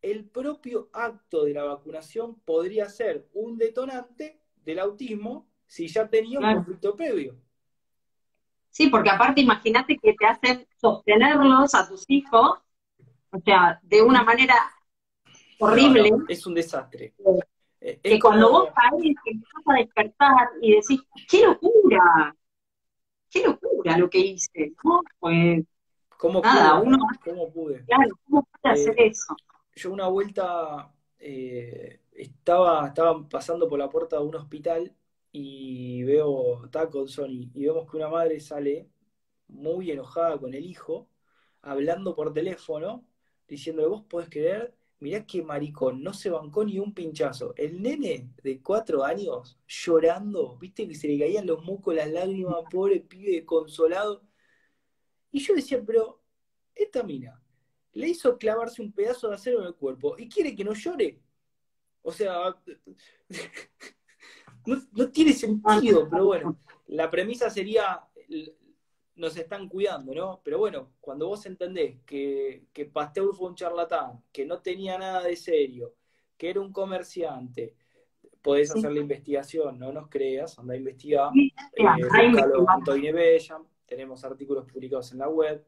el 0.01 0.25
propio 0.25 0.89
acto 0.93 1.45
de 1.45 1.53
la 1.53 1.63
vacunación 1.63 2.39
podría 2.41 2.89
ser 2.89 3.27
un 3.33 3.57
detonante 3.57 4.39
del 4.63 4.79
autismo 4.79 5.47
si 5.65 5.87
ya 5.87 6.07
tenía 6.07 6.39
un 6.39 6.53
conflicto 6.53 6.95
previo. 6.95 7.35
Sí, 8.69 8.87
porque 8.87 9.09
aparte 9.09 9.41
imagínate 9.41 9.97
que 9.97 10.13
te 10.13 10.25
hacen 10.25 10.67
sostenerlos 10.79 11.73
a 11.73 11.87
tus 11.87 12.03
hijos, 12.07 12.59
o 13.31 13.39
sea, 13.43 13.79
de 13.81 14.01
una 14.01 14.23
manera 14.23 14.55
horrible. 15.59 16.11
es 16.27 16.45
un 16.45 16.53
desastre. 16.53 17.13
Eh, 17.81 17.99
que 18.01 18.19
cuando 18.19 18.51
vos 18.51 18.69
caes, 18.75 19.15
que 19.23 19.31
empiezas 19.31 19.63
a 19.65 19.73
despertar 19.75 20.49
y 20.61 20.71
decís, 20.75 21.01
¡qué 21.29 21.45
locura! 21.45 22.35
¡Qué 23.29 23.43
locura 23.43 23.97
lo 23.97 24.09
que 24.09 24.19
hice! 24.19 24.73
¿no? 24.83 25.01
Pues 25.19 25.63
¿Cómo 26.17 26.41
nada, 26.41 26.79
pude? 26.79 26.87
uno. 26.87 27.07
¿Cómo 27.23 27.51
pude? 27.51 27.85
Claro, 27.85 28.15
¿cómo 28.25 28.43
pude 28.43 28.71
hacer 28.73 28.99
eh, 28.99 29.07
eso? 29.07 29.35
Yo 29.75 29.91
una 29.91 30.07
vuelta 30.07 30.91
eh, 31.19 31.99
estaba, 32.13 32.87
estaba 32.87 33.27
pasando 33.27 33.67
por 33.67 33.79
la 33.79 33.89
puerta 33.89 34.17
de 34.17 34.23
un 34.23 34.35
hospital 34.35 34.95
y 35.31 36.03
veo, 36.03 36.65
está 36.65 36.89
con 36.89 37.07
Sony, 37.07 37.49
y 37.53 37.65
vemos 37.65 37.89
que 37.89 37.97
una 37.97 38.07
madre 38.07 38.39
sale 38.39 38.89
muy 39.47 39.91
enojada 39.91 40.37
con 40.37 40.53
el 40.53 40.65
hijo, 40.65 41.09
hablando 41.61 42.15
por 42.15 42.33
teléfono, 42.33 43.03
diciendo, 43.47 43.89
vos 43.89 44.03
podés 44.03 44.29
creer, 44.29 44.73
mirá 44.99 45.25
qué 45.25 45.43
maricón, 45.43 46.01
no 46.01 46.13
se 46.13 46.29
bancó 46.29 46.63
ni 46.63 46.79
un 46.79 46.93
pinchazo. 46.93 47.53
El 47.57 47.81
nene 47.81 48.29
de 48.43 48.61
cuatro 48.61 49.03
años 49.03 49.59
llorando, 49.67 50.57
viste 50.57 50.87
que 50.87 50.95
se 50.95 51.07
le 51.07 51.19
caían 51.19 51.47
los 51.47 51.63
mucos, 51.63 51.93
las 51.95 52.09
lágrimas, 52.09 52.63
pobre 52.71 53.01
pibe 53.01 53.45
consolado. 53.45 54.21
Y 55.35 55.39
yo 55.39 55.53
decía, 55.53 55.83
pero 55.85 56.21
esta 56.73 57.03
mina 57.03 57.37
le 57.91 58.07
hizo 58.07 58.37
clavarse 58.37 58.81
un 58.81 58.93
pedazo 58.93 59.27
de 59.27 59.35
acero 59.35 59.59
en 59.59 59.67
el 59.67 59.75
cuerpo 59.75 60.15
y 60.17 60.29
quiere 60.29 60.55
que 60.55 60.63
no 60.63 60.73
llore. 60.73 61.19
O 62.03 62.13
sea, 62.13 62.55
no, 64.65 65.09
tiene 65.11 65.33
sentido, 65.33 66.07
pero 66.09 66.25
bueno, 66.27 66.57
la 66.87 67.11
premisa 67.11 67.49
sería, 67.49 67.99
nos 69.15 69.35
están 69.35 69.67
cuidando, 69.67 70.15
¿no? 70.15 70.39
Pero 70.41 70.57
bueno, 70.57 70.93
cuando 71.01 71.27
vos 71.27 71.45
entendés 71.45 71.99
que, 72.05 72.67
que 72.71 72.85
Pasteur 72.85 73.35
fue 73.35 73.49
un 73.49 73.55
charlatán, 73.55 74.23
que 74.31 74.45
no 74.45 74.61
tenía 74.61 74.97
nada 74.97 75.21
de 75.21 75.35
serio, 75.35 75.95
que 76.37 76.51
era 76.51 76.61
un 76.61 76.71
comerciante, 76.71 77.75
podés 78.41 78.71
hacer 78.71 78.93
la 78.93 79.01
investigación, 79.01 79.79
no 79.79 79.91
nos 79.91 80.07
creas, 80.07 80.57
anda 80.57 80.75
a 80.75 80.77
investigar. 80.77 81.31
Eh, 81.35 81.83
tenemos 83.85 84.23
artículos 84.23 84.65
publicados 84.71 85.11
en 85.11 85.19
la 85.19 85.29
web. 85.29 85.65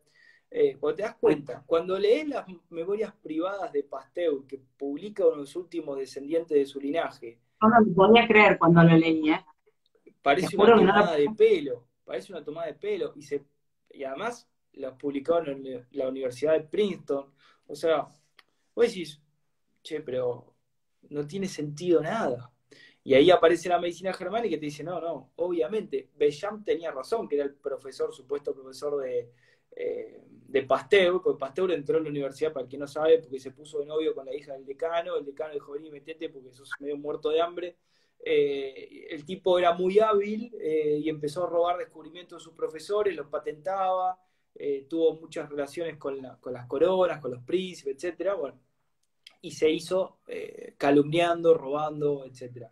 Eh, 0.50 0.78
te 0.96 1.02
das 1.02 1.16
cuenta, 1.16 1.64
cuando 1.66 2.00
lees 2.00 2.28
las 2.28 2.46
memorias 2.70 3.14
privadas 3.22 3.72
de 3.74 3.84
Pasteur, 3.84 4.46
que 4.48 4.62
publica 4.78 5.24
uno 5.24 5.34
de 5.34 5.42
los 5.42 5.56
últimos 5.58 5.98
descendientes 5.98 6.58
de 6.58 6.66
su 6.66 6.80
linaje, 6.80 7.40
no 7.62 7.70
lo 7.70 7.94
podía 7.94 8.28
creer 8.28 8.58
cuando 8.58 8.84
lo 8.84 8.96
leí, 8.96 9.30
¿eh? 9.32 9.44
Parece 10.22 10.56
una 10.56 10.76
tomada 10.76 11.16
de 11.16 11.30
pelo, 11.36 11.88
parece 12.06 12.34
una 12.34 12.44
tomada 12.44 12.68
de 12.68 12.74
pelo. 12.74 13.14
Y, 13.16 13.24
se, 13.24 13.44
y 13.92 14.04
además 14.04 14.48
lo 14.74 14.98
publicó 14.98 15.40
en 15.40 15.86
la 15.92 16.08
Universidad 16.08 16.54
de 16.54 16.62
Princeton. 16.62 17.34
O 17.68 17.76
sea, 17.76 18.08
vos 18.76 18.86
decís, 18.88 19.22
che, 19.82 20.02
pero 20.02 20.54
no 21.10 21.26
tiene 21.26 21.48
sentido 21.48 22.02
nada. 22.02 22.52
Y 23.08 23.14
ahí 23.14 23.32
aparece 23.32 23.70
la 23.70 23.80
medicina 23.80 24.12
germánica 24.12 24.58
y 24.58 24.60
te 24.60 24.66
dice, 24.66 24.84
no, 24.84 25.00
no, 25.00 25.32
obviamente, 25.38 26.10
Becham 26.18 26.66
tenía 26.66 26.92
razón, 26.92 27.26
que 27.26 27.36
era 27.36 27.46
el 27.46 27.54
profesor, 27.54 28.14
supuesto 28.14 28.54
profesor 28.54 29.02
de, 29.02 29.32
eh, 29.78 30.24
de 30.28 30.64
Pasteur, 30.64 31.22
porque 31.24 31.40
Pasteur 31.40 31.72
entró 31.72 32.00
en 32.00 32.04
la 32.04 32.10
universidad, 32.10 32.52
para 32.52 32.68
quien 32.68 32.82
no 32.82 32.88
sabe, 32.88 33.20
porque 33.20 33.40
se 33.40 33.52
puso 33.52 33.80
de 33.80 33.86
novio 33.86 34.14
con 34.14 34.26
la 34.26 34.36
hija 34.36 34.52
del 34.52 34.66
decano, 34.66 35.16
el 35.16 35.24
decano 35.24 35.54
dijo, 35.54 35.72
vení, 35.72 35.90
metete 35.90 36.28
porque 36.28 36.52
sos 36.52 36.70
medio 36.82 36.98
muerto 36.98 37.30
de 37.30 37.40
hambre. 37.40 37.78
Eh, 38.20 39.08
el 39.10 39.24
tipo 39.24 39.58
era 39.58 39.74
muy 39.74 40.00
hábil 40.00 40.54
eh, 40.60 41.00
y 41.02 41.08
empezó 41.08 41.46
a 41.46 41.50
robar 41.50 41.78
descubrimientos 41.78 42.42
de 42.42 42.44
sus 42.44 42.56
profesores, 42.56 43.16
los 43.16 43.28
patentaba, 43.28 44.20
tuvo 44.90 45.14
muchas 45.14 45.50
relaciones 45.50 45.96
con, 45.96 46.22
las 46.22 46.66
coronas, 46.68 47.22
con 47.22 47.32
los 47.32 47.42
príncipes, 47.44 47.96
etcétera, 47.96 48.34
bueno, 48.34 48.60
y 49.40 49.52
se 49.52 49.70
hizo 49.70 50.20
calumniando, 50.78 51.54
robando, 51.54 52.26
etcétera. 52.26 52.70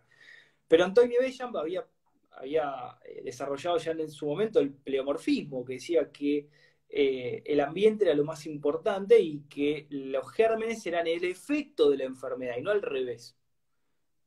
Pero 0.68 0.84
Antonio 0.84 1.18
Bellam 1.20 1.56
había, 1.56 1.86
había 2.30 2.98
desarrollado 3.22 3.78
ya 3.78 3.92
en 3.92 4.10
su 4.10 4.26
momento 4.26 4.60
el 4.60 4.72
pleomorfismo, 4.72 5.64
que 5.64 5.74
decía 5.74 6.10
que 6.10 6.48
eh, 6.88 7.42
el 7.44 7.60
ambiente 7.60 8.04
era 8.04 8.14
lo 8.14 8.24
más 8.24 8.46
importante 8.46 9.18
y 9.18 9.40
que 9.48 9.86
los 9.90 10.30
gérmenes 10.32 10.86
eran 10.86 11.06
el 11.06 11.24
efecto 11.24 11.90
de 11.90 11.98
la 11.98 12.04
enfermedad 12.04 12.56
y 12.58 12.62
no 12.62 12.70
al 12.70 12.82
revés. 12.82 13.36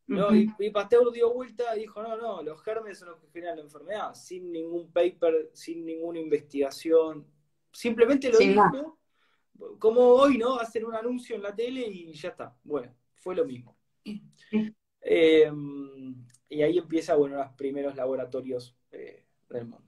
y, 0.08 0.70
Pasteur 0.72 1.12
dio 1.12 1.34
vuelta 1.34 1.76
y 1.76 1.82
dijo, 1.82 2.02
no, 2.02 2.18
no, 2.18 2.42
los 2.42 2.62
gérmenes 2.64 3.00
son 3.00 3.10
los 3.10 3.20
que 3.20 3.28
generan 3.32 3.58
la 3.58 3.64
enfermedad, 3.64 4.14
sin 4.14 4.52
ningún 4.52 4.92
paper, 4.92 5.52
sin 5.54 5.86
ninguna 5.86 6.20
investigación, 6.20 7.28
simplemente 7.72 8.30
lo 8.30 8.40
dijo, 8.40 9.00
como 9.78 10.02
hoy, 10.02 10.38
¿no? 10.38 10.56
Hacen 10.60 10.86
un 10.86 10.96
anuncio 10.96 11.36
en 11.36 11.44
la 11.44 11.56
tele 11.56 11.82
y 11.82 12.14
ya 12.14 12.30
está. 12.30 12.56
Bueno, 12.64 12.94
fue 13.16 13.36
lo 13.36 13.46
mismo. 13.46 13.78
Eh, 15.02 15.52
y 16.50 16.64
ahí 16.64 16.78
empieza, 16.78 17.16
bueno, 17.16 17.38
los 17.38 17.52
primeros 17.54 17.96
laboratorios 17.96 18.76
eh, 18.92 19.24
del 19.50 19.66
mundo. 19.66 19.88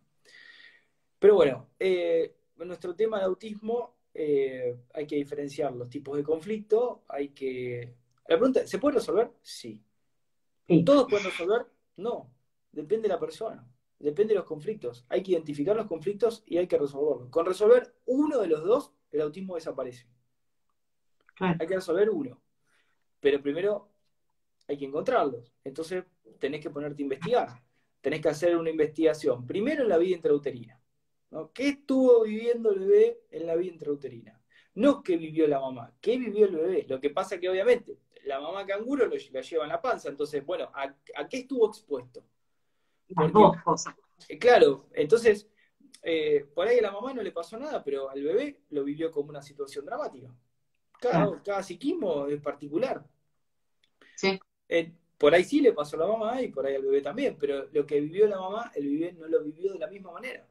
Pero 1.19 1.35
bueno, 1.35 1.69
en 1.79 2.31
nuestro 2.67 2.95
tema 2.95 3.19
de 3.19 3.25
autismo 3.25 3.95
eh, 4.13 4.77
hay 4.93 5.07
que 5.07 5.15
diferenciar 5.15 5.73
los 5.73 5.89
tipos 5.89 6.17
de 6.17 6.23
conflicto, 6.23 7.03
hay 7.07 7.29
que... 7.29 7.95
La 8.27 8.37
pregunta, 8.37 8.65
¿se 8.65 8.79
puede 8.79 8.95
resolver? 8.95 9.31
Sí. 9.41 9.83
¿Todos 10.85 11.07
pueden 11.09 11.25
resolver? 11.25 11.65
No. 11.97 12.31
Depende 12.71 13.07
de 13.07 13.13
la 13.13 13.19
persona, 13.19 13.67
depende 13.99 14.33
de 14.33 14.39
los 14.39 14.47
conflictos. 14.47 15.05
Hay 15.09 15.21
que 15.21 15.31
identificar 15.31 15.75
los 15.75 15.87
conflictos 15.87 16.43
y 16.45 16.57
hay 16.57 16.67
que 16.67 16.77
resolverlos. 16.77 17.29
Con 17.29 17.45
resolver 17.45 17.93
uno 18.05 18.39
de 18.39 18.47
los 18.47 18.63
dos, 18.63 18.93
el 19.11 19.21
autismo 19.21 19.55
desaparece. 19.55 20.07
Hay 21.39 21.67
que 21.67 21.75
resolver 21.75 22.09
uno. 22.09 22.41
Pero 23.19 23.41
primero 23.41 23.90
hay 24.71 24.77
que 24.77 24.85
encontrarlos. 24.85 25.53
Entonces 25.63 26.05
tenés 26.39 26.61
que 26.61 26.69
ponerte 26.69 27.01
a 27.01 27.03
investigar. 27.03 27.49
Tenés 27.99 28.21
que 28.21 28.29
hacer 28.29 28.57
una 28.57 28.69
investigación. 28.69 29.45
Primero 29.45 29.83
en 29.83 29.89
la 29.89 29.97
vida 29.97 30.15
intrauterina. 30.15 30.81
¿no? 31.29 31.51
¿Qué 31.51 31.69
estuvo 31.69 32.23
viviendo 32.23 32.71
el 32.71 32.79
bebé 32.79 33.21
en 33.29 33.47
la 33.47 33.55
vida 33.55 33.73
intrauterina? 33.73 34.41
No 34.73 35.03
qué 35.03 35.17
vivió 35.17 35.47
la 35.47 35.59
mamá, 35.59 35.93
qué 35.99 36.17
vivió 36.17 36.45
el 36.45 36.55
bebé. 36.55 36.85
Lo 36.87 36.99
que 36.99 37.09
pasa 37.09 37.35
es 37.35 37.41
que 37.41 37.49
obviamente 37.49 37.97
la 38.23 38.39
mamá 38.39 38.65
canguro 38.65 39.05
lo, 39.05 39.15
la 39.31 39.41
lleva 39.41 39.63
en 39.63 39.69
la 39.69 39.81
panza. 39.81 40.09
Entonces, 40.09 40.45
bueno, 40.45 40.71
¿a, 40.73 40.95
qué 41.27 41.39
estuvo 41.39 41.67
expuesto? 41.67 42.23
Las 43.09 43.31
dos 43.33 43.57
cosas. 43.63 43.93
Eh, 44.29 44.39
claro, 44.39 44.87
entonces, 44.93 45.49
eh, 46.01 46.45
por 46.53 46.67
ahí 46.67 46.79
a 46.79 46.83
la 46.83 46.91
mamá 46.91 47.13
no 47.13 47.21
le 47.21 47.31
pasó 47.31 47.57
nada, 47.57 47.83
pero 47.83 48.09
al 48.09 48.23
bebé 48.23 48.61
lo 48.69 48.83
vivió 48.83 49.11
como 49.11 49.29
una 49.29 49.41
situación 49.41 49.85
dramática. 49.85 50.33
Cada, 50.99 51.41
cada 51.43 51.63
psiquismo 51.63 52.27
es 52.27 52.39
particular. 52.41 53.03
Sí. 54.15 54.39
Eh, 54.71 54.89
por 55.17 55.35
ahí 55.35 55.43
sí 55.43 55.59
le 55.59 55.73
pasó 55.73 55.97
a 55.97 55.99
la 55.99 56.07
mamá 56.07 56.41
y 56.41 56.47
por 56.47 56.65
ahí 56.65 56.75
al 56.75 56.81
bebé 56.81 57.01
también, 57.01 57.35
pero 57.37 57.67
lo 57.73 57.85
que 57.85 57.99
vivió 57.99 58.25
la 58.25 58.39
mamá, 58.39 58.71
el 58.73 58.87
bebé 58.87 59.11
no 59.11 59.27
lo 59.27 59.43
vivió 59.43 59.73
de 59.73 59.79
la 59.79 59.87
misma 59.87 60.13
manera. 60.13 60.47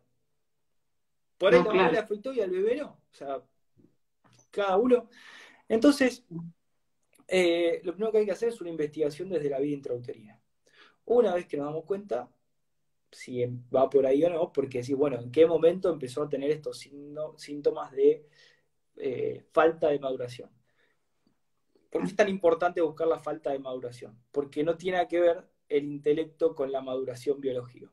Por 1.39 1.55
ahí 1.55 1.59
la 1.61 1.64
mamá 1.64 1.91
le 1.91 1.99
afectó 1.99 2.31
y 2.35 2.41
al 2.43 2.51
bebé 2.51 2.77
no. 2.77 3.01
O 3.11 3.14
sea, 3.14 3.43
cada 4.51 4.77
uno. 4.77 5.09
Entonces, 5.66 6.23
eh, 7.27 7.81
lo 7.83 7.93
primero 7.93 8.12
que 8.12 8.18
hay 8.18 8.27
que 8.27 8.33
hacer 8.33 8.51
es 8.51 8.61
una 8.61 8.68
investigación 8.68 9.31
desde 9.31 9.49
la 9.49 9.59
vida 9.59 9.75
intrauterina. 9.75 10.39
Una 11.07 11.35
vez 11.35 11.47
que 11.47 11.57
nos 11.57 11.66
damos 11.66 11.87
cuenta 11.87 12.29
si 13.11 13.43
va 13.75 13.89
por 13.89 14.05
ahí 14.05 14.23
o 14.23 14.29
no, 14.29 14.53
porque 14.53 14.83
sí, 14.83 14.93
bueno, 14.93 15.18
en 15.18 15.33
qué 15.33 15.47
momento 15.47 15.91
empezó 15.91 16.25
a 16.25 16.29
tener 16.29 16.51
estos 16.51 16.87
síntomas 17.39 17.91
de 17.93 18.27
eh, 18.97 19.45
falta 19.51 19.89
de 19.89 19.99
maduración. 19.99 20.51
¿Por 21.91 22.03
qué 22.03 22.09
es 22.09 22.16
tan 22.16 22.28
importante 22.28 22.80
buscar 22.80 23.09
la 23.09 23.18
falta 23.18 23.51
de 23.51 23.59
maduración? 23.59 24.16
Porque 24.30 24.62
no 24.62 24.76
tiene 24.76 25.07
que 25.09 25.20
ver 25.20 25.45
el 25.68 25.84
intelecto 25.84 26.55
con 26.55 26.70
la 26.70 26.80
maduración 26.80 27.41
biológica. 27.41 27.91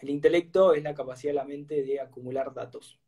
El 0.00 0.10
intelecto 0.10 0.74
es 0.74 0.82
la 0.82 0.94
capacidad 0.94 1.30
de 1.30 1.36
la 1.36 1.44
mente 1.44 1.82
de 1.82 2.00
acumular 2.00 2.52
datos. 2.52 2.98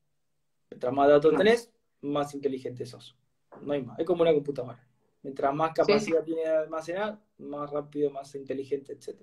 Mientras 0.70 0.92
más 0.92 1.08
datos 1.08 1.36
tenés, 1.36 1.72
más 2.02 2.34
inteligente 2.34 2.86
sos. 2.86 3.16
No 3.60 3.72
hay 3.72 3.82
más. 3.82 3.98
Es 3.98 4.06
como 4.06 4.22
una 4.22 4.32
computadora. 4.32 4.86
Mientras 5.22 5.54
más 5.54 5.72
capacidad 5.72 6.22
tiene 6.24 6.42
de 6.42 6.48
almacenar, 6.48 7.20
más 7.38 7.70
rápido, 7.70 8.10
más 8.10 8.34
inteligente, 8.34 8.92
etc. 8.92 9.20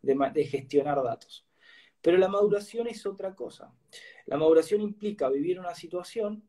De, 0.00 0.30
de 0.32 0.44
gestionar 0.44 1.02
datos. 1.02 1.46
Pero 2.00 2.18
la 2.18 2.28
maduración 2.28 2.88
es 2.88 3.06
otra 3.06 3.34
cosa. 3.34 3.72
La 4.26 4.36
maduración 4.36 4.80
implica 4.80 5.28
vivir 5.28 5.60
una 5.60 5.74
situación, 5.74 6.44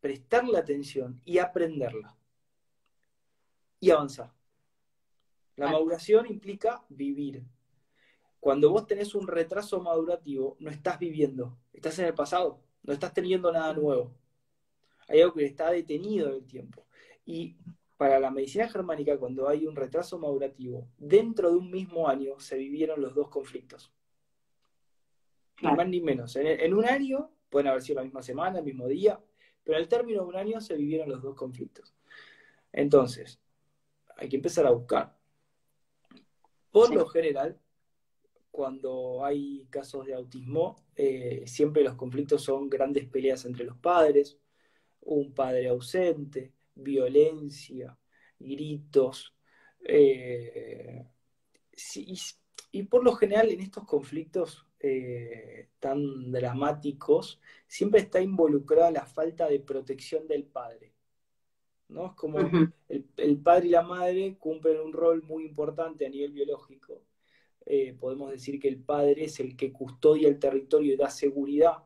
prestarle 0.00 0.58
atención 0.58 1.20
y 1.24 1.38
aprenderla. 1.38 2.16
Y 3.82 3.90
avanzar. 3.90 4.32
La 5.56 5.66
maduración 5.66 6.28
implica 6.28 6.84
vivir. 6.88 7.42
Cuando 8.38 8.70
vos 8.70 8.86
tenés 8.86 9.12
un 9.16 9.26
retraso 9.26 9.80
madurativo, 9.80 10.56
no 10.60 10.70
estás 10.70 11.00
viviendo, 11.00 11.58
estás 11.72 11.98
en 11.98 12.04
el 12.04 12.14
pasado, 12.14 12.60
no 12.84 12.92
estás 12.92 13.12
teniendo 13.12 13.50
nada 13.50 13.74
nuevo. 13.74 14.14
Hay 15.08 15.20
algo 15.20 15.34
que 15.34 15.46
está 15.46 15.72
detenido 15.72 16.28
en 16.28 16.34
el 16.36 16.46
tiempo. 16.46 16.86
Y 17.26 17.56
para 17.96 18.20
la 18.20 18.30
medicina 18.30 18.68
germánica, 18.68 19.18
cuando 19.18 19.48
hay 19.48 19.66
un 19.66 19.74
retraso 19.74 20.16
madurativo, 20.16 20.86
dentro 20.96 21.50
de 21.50 21.56
un 21.56 21.68
mismo 21.68 22.08
año 22.08 22.38
se 22.38 22.56
vivieron 22.56 23.02
los 23.02 23.16
dos 23.16 23.30
conflictos. 23.30 23.92
Ni 25.60 25.72
más 25.72 25.88
ni 25.88 26.00
menos. 26.00 26.36
En, 26.36 26.72
un 26.72 26.84
año, 26.84 27.32
pueden 27.50 27.66
haber 27.66 27.82
sido 27.82 27.96
la 27.96 28.04
misma 28.04 28.22
semana, 28.22 28.60
el 28.60 28.64
mismo 28.64 28.86
día, 28.86 29.20
pero 29.64 29.76
al 29.76 29.88
término 29.88 30.22
de 30.22 30.28
un 30.28 30.36
año 30.36 30.60
se 30.60 30.76
vivieron 30.76 31.10
los 31.10 31.20
dos 31.20 31.34
conflictos. 31.34 31.96
Entonces, 32.72 33.41
hay 34.16 34.28
que 34.28 34.36
empezar 34.36 34.66
a 34.66 34.70
buscar. 34.70 35.16
Por 36.70 36.94
lo 36.94 37.06
general, 37.06 37.60
cuando 38.50 39.24
hay 39.24 39.66
casos 39.70 40.06
de 40.06 40.14
autismo, 40.14 40.84
eh, 40.94 41.44
siempre 41.46 41.82
los 41.82 41.96
conflictos 41.96 42.42
son 42.42 42.68
grandes 42.68 43.06
peleas 43.08 43.44
entre 43.44 43.64
los 43.64 43.76
padres, 43.78 44.38
un 45.00 45.34
padre 45.34 45.68
ausente, 45.68 46.52
violencia, 46.74 47.98
gritos. 48.38 49.34
Eh, 49.84 51.04
y, 52.72 52.82
por 52.84 53.04
lo 53.04 53.14
general 53.14 53.50
en 53.50 53.60
estos 53.60 53.84
conflictos 53.84 54.66
eh, 54.78 55.68
tan 55.80 56.30
dramáticos 56.30 57.40
siempre 57.66 58.00
está 58.00 58.20
involucrada 58.20 58.90
la 58.90 59.06
falta 59.06 59.48
de 59.48 59.60
protección 59.60 60.26
del 60.28 60.44
padre. 60.44 60.92
¿No? 61.92 62.06
Es 62.06 62.12
como 62.12 62.38
el, 62.88 63.38
padre 63.38 63.68
y 63.68 63.70
la 63.70 63.82
madre 63.82 64.36
cumplen 64.38 64.80
un 64.80 64.92
rol 64.92 65.22
muy 65.22 65.44
importante 65.44 66.06
a 66.06 66.10
nivel 66.10 66.32
biológico. 66.32 67.02
Eh, 67.64 67.94
podemos 67.98 68.30
decir 68.30 68.58
que 68.58 68.68
el 68.68 68.78
padre 68.78 69.24
es 69.24 69.38
el 69.38 69.56
que 69.56 69.72
custodia 69.72 70.28
el 70.28 70.38
territorio 70.38 70.94
y 70.94 70.96
da 70.96 71.10
seguridad 71.10 71.84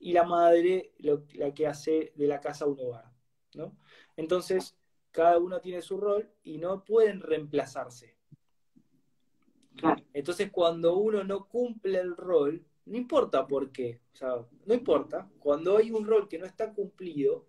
y 0.00 0.12
la 0.12 0.24
madre 0.24 0.92
la 0.98 1.54
que 1.54 1.66
hace 1.68 2.12
de 2.16 2.26
la 2.26 2.40
casa 2.40 2.66
un 2.66 2.80
hogar, 2.80 3.12
¿no? 3.54 3.76
Entonces, 4.16 4.76
cada 5.12 5.38
uno 5.38 5.60
tiene 5.60 5.80
su 5.80 5.96
rol 5.96 6.28
y 6.42 6.58
no 6.58 6.84
pueden 6.84 7.20
reemplazarse. 7.20 8.16
Entonces, 10.12 10.50
cuando 10.50 10.96
uno 10.96 11.22
no 11.22 11.48
cumple 11.48 12.00
el 12.00 12.16
rol, 12.16 12.64
no 12.84 12.96
importa 12.96 13.46
por 13.46 13.70
qué, 13.70 14.00
o 14.12 14.16
sea, 14.16 14.46
no 14.66 14.74
importa, 14.74 15.30
cuando 15.38 15.76
hay 15.76 15.92
un 15.92 16.06
rol 16.06 16.28
que 16.28 16.38
no 16.38 16.46
está 16.46 16.72
cumplido, 16.72 17.46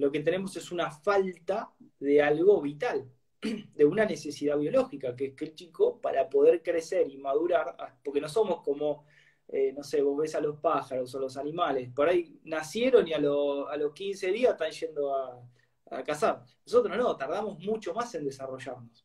lo 0.00 0.10
que 0.10 0.20
tenemos 0.20 0.56
es 0.56 0.72
una 0.72 0.90
falta 0.90 1.72
de 1.98 2.22
algo 2.22 2.60
vital, 2.60 3.10
de 3.74 3.84
una 3.84 4.04
necesidad 4.04 4.58
biológica, 4.58 5.14
que 5.14 5.26
es 5.26 5.34
que 5.34 5.46
el 5.46 5.54
chico, 5.54 6.00
para 6.00 6.28
poder 6.28 6.62
crecer 6.62 7.08
y 7.10 7.18
madurar, 7.18 7.76
ah, 7.78 7.94
porque 8.02 8.20
no 8.20 8.28
somos 8.28 8.62
como 8.62 9.04
eh, 9.52 9.72
no 9.72 9.82
sé, 9.82 10.00
vos 10.00 10.16
ves 10.16 10.36
a 10.36 10.40
los 10.40 10.60
pájaros 10.60 11.12
o 11.12 11.18
los 11.18 11.36
animales, 11.36 11.90
por 11.92 12.08
ahí 12.08 12.38
nacieron 12.44 13.08
y 13.08 13.12
a, 13.12 13.16
a 13.16 13.76
los 13.76 13.92
15 13.92 14.30
días 14.30 14.52
están 14.52 14.70
yendo 14.70 15.12
a, 15.12 15.42
a, 15.90 16.04
cazar. 16.04 16.44
Nosotros 16.64 16.96
no, 16.96 17.16
tardamos 17.16 17.58
mucho 17.58 17.92
más 17.92 18.14
en 18.14 18.24
desarrollarnos. 18.24 19.04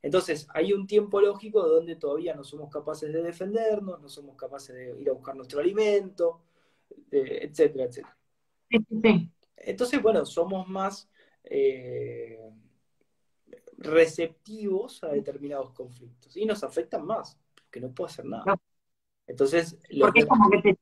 Entonces, 0.00 0.46
hay 0.54 0.72
un 0.72 0.86
tiempo 0.86 1.20
lógico 1.20 1.68
donde 1.68 1.96
todavía 1.96 2.34
no 2.34 2.44
somos 2.44 2.70
capaces 2.70 3.12
de 3.12 3.22
defendernos, 3.22 4.00
no 4.00 4.08
somos 4.08 4.36
capaces 4.36 4.74
de 4.74 4.98
ir 5.00 5.10
a 5.10 5.12
buscar 5.12 5.36
nuestro 5.36 5.60
alimento, 5.60 6.40
etcétera, 7.10 7.84
etcétera. 7.84 8.16
Entonces, 9.66 10.02
bueno, 10.02 10.24
somos 10.24 10.68
más 10.68 11.08
eh, 11.44 12.38
receptivos 13.78 15.02
a 15.04 15.08
determinados 15.08 15.70
conflictos 15.70 16.36
y 16.36 16.46
nos 16.46 16.62
afectan 16.64 17.04
más, 17.04 17.38
porque 17.54 17.80
no 17.80 17.92
puedo 17.92 18.06
hacer 18.08 18.24
nada. 18.24 18.44
Entonces, 19.26 19.78
Porque 20.00 20.20
es 20.20 20.26
como 20.26 20.50
que 20.50 20.58
te 20.62 20.78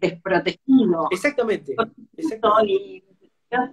desprotegido. 0.00 1.08
Exactamente. 1.10 1.74
Y 2.64 3.02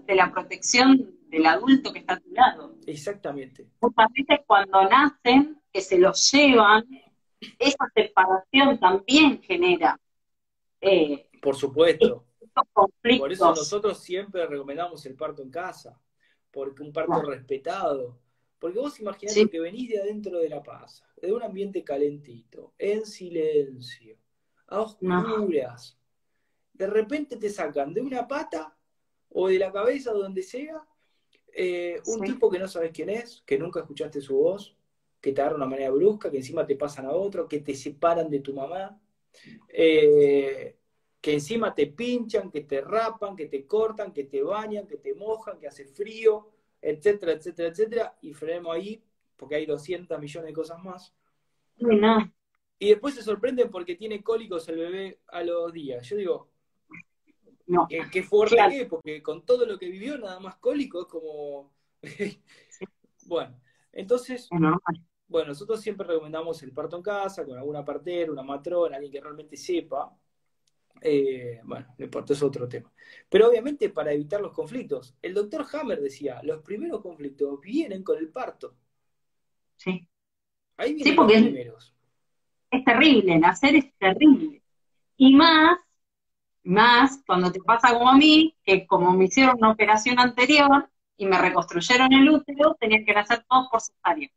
de 0.06 0.16
la 0.16 0.32
protección 0.32 1.16
del 1.30 1.46
adulto 1.46 1.94
que 1.94 2.00
está 2.00 2.14
a 2.14 2.20
tu 2.20 2.32
lado. 2.32 2.76
Exactamente. 2.86 3.68
Muchas 3.82 4.08
veces 4.14 4.40
cuando 4.48 4.84
nacen, 4.90 5.62
que 5.72 5.82
se 5.82 6.00
los 6.00 6.32
llevan, 6.32 6.86
esa 7.60 7.86
separación 7.94 8.80
también 8.80 9.42
genera. 9.42 10.00
Eh, 10.82 11.30
Por 11.42 11.56
supuesto. 11.56 12.26
Por 13.20 13.32
eso 13.32 13.50
nosotros 13.50 14.00
siempre 14.00 14.46
recomendamos 14.46 15.06
el 15.06 15.16
parto 15.16 15.42
en 15.42 15.50
casa, 15.50 16.00
porque 16.52 16.84
un 16.84 16.92
parto 16.92 17.22
respetado, 17.22 18.20
porque 18.60 18.80
vos 18.80 19.00
imaginate 19.00 19.50
que 19.50 19.60
venís 19.60 19.90
de 19.90 20.02
adentro 20.02 20.40
de 20.40 20.50
la 20.50 20.64
paz, 20.64 21.04
de 21.22 21.32
un 21.32 21.44
ambiente 21.44 21.84
calentito, 21.84 22.74
en 22.78 23.06
silencio, 23.06 24.18
a 24.68 24.82
oscuras. 24.82 25.98
De 26.74 26.88
repente 26.88 27.38
te 27.38 27.50
sacan 27.50 27.94
de 27.94 28.02
una 28.02 28.28
pata 28.28 28.76
o 29.30 29.48
de 29.48 29.60
la 29.60 29.72
cabeza 29.72 30.12
o 30.12 30.20
donde 30.20 30.44
sea 30.44 30.86
eh, 31.54 32.00
un 32.06 32.22
tipo 32.22 32.50
que 32.50 32.60
no 32.60 32.68
sabes 32.68 32.92
quién 32.94 33.10
es, 33.10 33.42
que 33.46 33.58
nunca 33.58 33.80
escuchaste 33.80 34.22
su 34.22 34.38
voz, 34.38 34.76
que 35.20 35.34
te 35.34 35.42
agarra 35.42 35.56
de 35.56 35.64
una 35.64 35.70
manera 35.70 35.92
brusca, 35.92 36.30
que 36.30 36.38
encima 36.38 36.66
te 36.66 36.76
pasan 36.76 37.06
a 37.06 37.12
otro, 37.12 37.48
que 37.48 37.60
te 37.60 37.74
separan 37.74 38.30
de 38.30 38.40
tu 38.40 38.54
mamá, 38.54 39.00
eh, 39.70 40.77
que 41.28 41.34
encima 41.34 41.76
te 41.76 41.88
pinchan, 41.88 42.50
que 42.50 42.62
te 42.62 42.80
rapan, 42.80 43.36
que 43.36 43.48
te 43.48 43.68
cortan, 43.68 44.14
que 44.14 44.24
te 44.24 44.42
bañan, 44.42 44.88
que 44.88 44.96
te 44.96 45.14
mojan, 45.14 45.60
que 45.60 45.68
hace 45.68 45.84
frío 45.84 46.48
etcétera, 46.82 47.34
etcétera, 47.34 47.68
etcétera, 47.68 48.18
y 48.22 48.34
frenemos 48.34 48.74
ahí, 48.74 49.04
porque 49.36 49.56
hay 49.56 49.66
200 49.66 50.18
millones 50.22 50.48
de 50.48 50.54
cosas 50.54 50.82
más. 50.82 51.14
Y 52.80 52.88
después 52.88 53.14
se 53.14 53.24
sorprenden 53.24 53.70
porque 53.70 53.96
tiene 53.96 54.24
cólicos 54.24 54.70
el 54.70 54.78
bebé 54.78 55.20
a 55.28 55.44
los 55.44 55.74
días. 55.74 56.08
Yo 56.08 56.16
digo, 56.16 56.50
no. 57.66 57.90
¿qué, 57.90 58.24
fuerte 58.24 58.56
que 58.70 58.86
Porque 58.86 59.22
con 59.22 59.46
todo 59.46 59.66
lo 59.66 59.78
que 59.78 59.90
vivió, 59.90 60.18
nada 60.18 60.40
más 60.40 60.56
cólico 60.56 61.02
es 61.02 61.08
como... 61.08 61.74
bueno, 63.26 63.60
entonces, 63.92 64.48
bueno, 65.28 65.50
nosotros 65.50 65.82
siempre 65.82 66.08
recomendamos 66.08 66.64
el 66.64 66.72
parto 66.72 66.96
en 66.96 67.04
casa, 67.04 67.46
con 67.46 67.58
alguna 67.58 67.84
partera, 67.84 68.32
una 68.32 68.44
matrona, 68.44 68.96
alguien 68.96 69.12
que 69.12 69.20
realmente 69.20 69.58
sepa, 69.58 70.16
eh, 71.02 71.62
bueno, 71.64 71.88
no 71.98 72.06
importa, 72.06 72.34
es 72.34 72.44
otro 72.44 72.68
tema. 72.68 72.92
Pero 73.30 73.50
obviamente 73.50 73.90
para 73.90 74.12
evitar 74.12 74.42
los 74.42 74.54
conflictos, 74.54 75.16
el 75.22 75.34
doctor 75.34 75.66
Hammer 75.74 76.02
decía, 76.02 76.42
los 76.44 76.62
primeros 76.62 77.02
conflictos 77.02 77.60
vienen 77.62 78.04
con 78.04 78.18
el 78.18 78.30
parto. 78.30 78.76
Sí. 79.76 80.08
Ahí 80.78 80.94
vienen 80.94 81.14
sí, 81.14 81.16
porque 81.16 81.34
los 81.34 81.44
primeros. 81.44 81.96
Es, 82.72 82.80
es 82.80 82.86
terrible, 82.86 83.40
nacer 83.40 83.76
es 83.76 83.94
terrible. 83.98 84.62
Y 85.18 85.36
más, 85.36 85.80
más 86.64 87.22
cuando 87.26 87.52
te 87.52 87.60
pasa 87.62 87.94
como 87.94 88.10
a 88.10 88.18
mí, 88.18 88.56
que 88.64 88.86
como 88.86 89.14
me 89.14 89.26
hicieron 89.26 89.58
una 89.58 89.72
operación 89.72 90.20
anterior 90.20 90.90
y 91.18 91.26
me 91.26 91.40
reconstruyeron 91.40 92.14
el 92.14 92.30
útero, 92.30 92.76
tenían 92.80 93.06
que 93.06 93.14
nacer 93.14 93.44
todos 93.50 93.68
por 93.72 93.82
cesárea. 93.82 94.30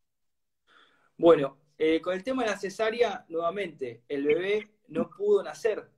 Bueno, 1.16 1.58
eh, 1.76 2.00
con 2.00 2.14
el 2.14 2.24
tema 2.24 2.42
de 2.42 2.50
la 2.50 2.58
cesárea, 2.58 3.24
nuevamente, 3.28 4.02
el 4.08 4.24
bebé 4.24 4.70
no 4.88 5.08
pudo 5.10 5.42
nacer 5.42 5.90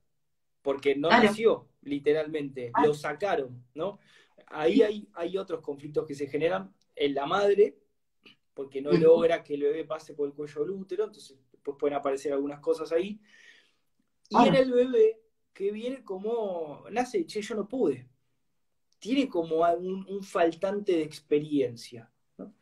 porque 0.63 0.95
no 0.95 1.09
nació, 1.09 1.67
literalmente, 1.83 2.71
lo 2.83 2.93
sacaron, 2.95 3.63
¿no? 3.75 3.99
Ahí 4.47 4.81
hay, 4.81 5.07
hay 5.13 5.37
otros 5.37 5.61
conflictos 5.61 6.07
que 6.07 6.15
se 6.15 6.27
generan 6.27 6.73
en 6.95 7.13
la 7.13 7.25
madre, 7.25 7.77
porque 8.53 8.81
no 8.81 8.91
logra 8.91 9.43
que 9.43 9.55
el 9.55 9.63
bebé 9.63 9.83
pase 9.83 10.13
por 10.13 10.27
el 10.27 10.33
cuello 10.33 10.61
del 10.61 10.71
útero, 10.71 11.03
entonces 11.03 11.37
después 11.51 11.77
pueden 11.77 11.97
aparecer 11.97 12.31
algunas 12.33 12.59
cosas 12.59 12.91
ahí. 12.91 13.19
Y 14.29 14.47
en 14.47 14.55
el 14.55 14.71
bebé, 14.71 15.19
que 15.53 15.71
viene 15.71 16.03
como, 16.03 16.85
nace, 16.89 17.25
che, 17.25 17.41
yo 17.41 17.55
no 17.55 17.67
pude. 17.67 18.07
Tiene 18.99 19.27
como 19.27 19.67
un, 19.75 20.23
faltante 20.23 20.93
de 20.93 21.03
experiencia. 21.03 22.09
¿no? 22.37 22.53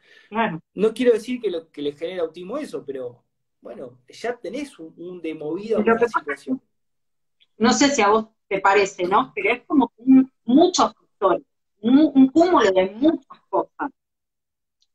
no 0.74 0.93
quiero 0.93 1.14
decir 1.14 1.39
que, 1.39 1.52
lo, 1.52 1.70
que 1.72 1.82
le 1.84 1.93
genera 1.93 2.24
autismo 2.24 2.58
eso, 2.58 2.84
pero 2.84 3.24
bueno, 3.62 3.99
ya 4.10 4.36
tenés 4.38 4.78
un, 4.80 4.93
un 4.97 5.22
de 5.22 5.36
movida 5.36 5.78
una 5.78 6.08
situación. 6.08 6.62
No 7.62 7.74
sé 7.74 7.89
si 7.91 8.01
a 8.01 8.09
vos 8.09 8.26
te 8.47 8.59
parece, 8.59 9.03
¿no? 9.03 9.32
Pero 9.36 9.51
es 9.53 9.62
como 9.68 9.93
muchos 10.45 10.95
factores, 10.95 11.43
un, 11.82 12.28
cúmulo 12.30 12.72
de 12.72 12.89
muchas 12.95 13.39
cosas, 13.49 13.91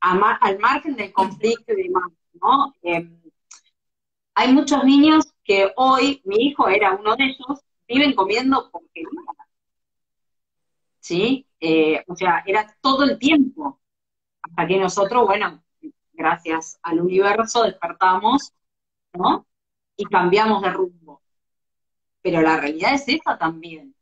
al 0.01 0.59
margen 0.59 0.97
del 0.97 1.13
conflicto 1.13 1.71
y 1.71 1.83
demás, 1.83 2.11
¿no? 2.33 2.73
Em, 2.81 3.21
hay 4.35 4.51
muchos 4.51 4.83
niños 4.83 5.33
que 5.45 5.71
hoy, 5.77 6.21
mi 6.25 6.47
hijo 6.47 6.67
era 6.67 6.93
uno 6.93 7.15
de 7.15 7.23
ellos, 7.27 7.61
viven 7.87 8.13
comiendo 8.13 8.69
porquería. 8.69 9.21
¿Sí? 10.99 11.47
Eh, 11.61 12.03
o 12.05 12.15
sea, 12.17 12.43
era 12.45 12.67
todo 12.81 13.05
el 13.05 13.17
tiempo. 13.17 13.79
Hasta 14.41 14.67
que 14.67 14.77
nosotros, 14.77 15.25
bueno, 15.25 15.63
gracias 16.11 16.77
al 16.83 16.99
universo 16.99 17.63
despertamos, 17.63 18.51
¿no? 19.13 19.47
Y 19.95 20.03
cambiamos 20.03 20.61
de 20.63 20.69
rumbo. 20.71 21.21
Pero 22.27 22.41
la 22.41 22.59
realidad 22.59 22.93
es 22.93 23.07
esa 23.07 23.37
también. 23.37 23.95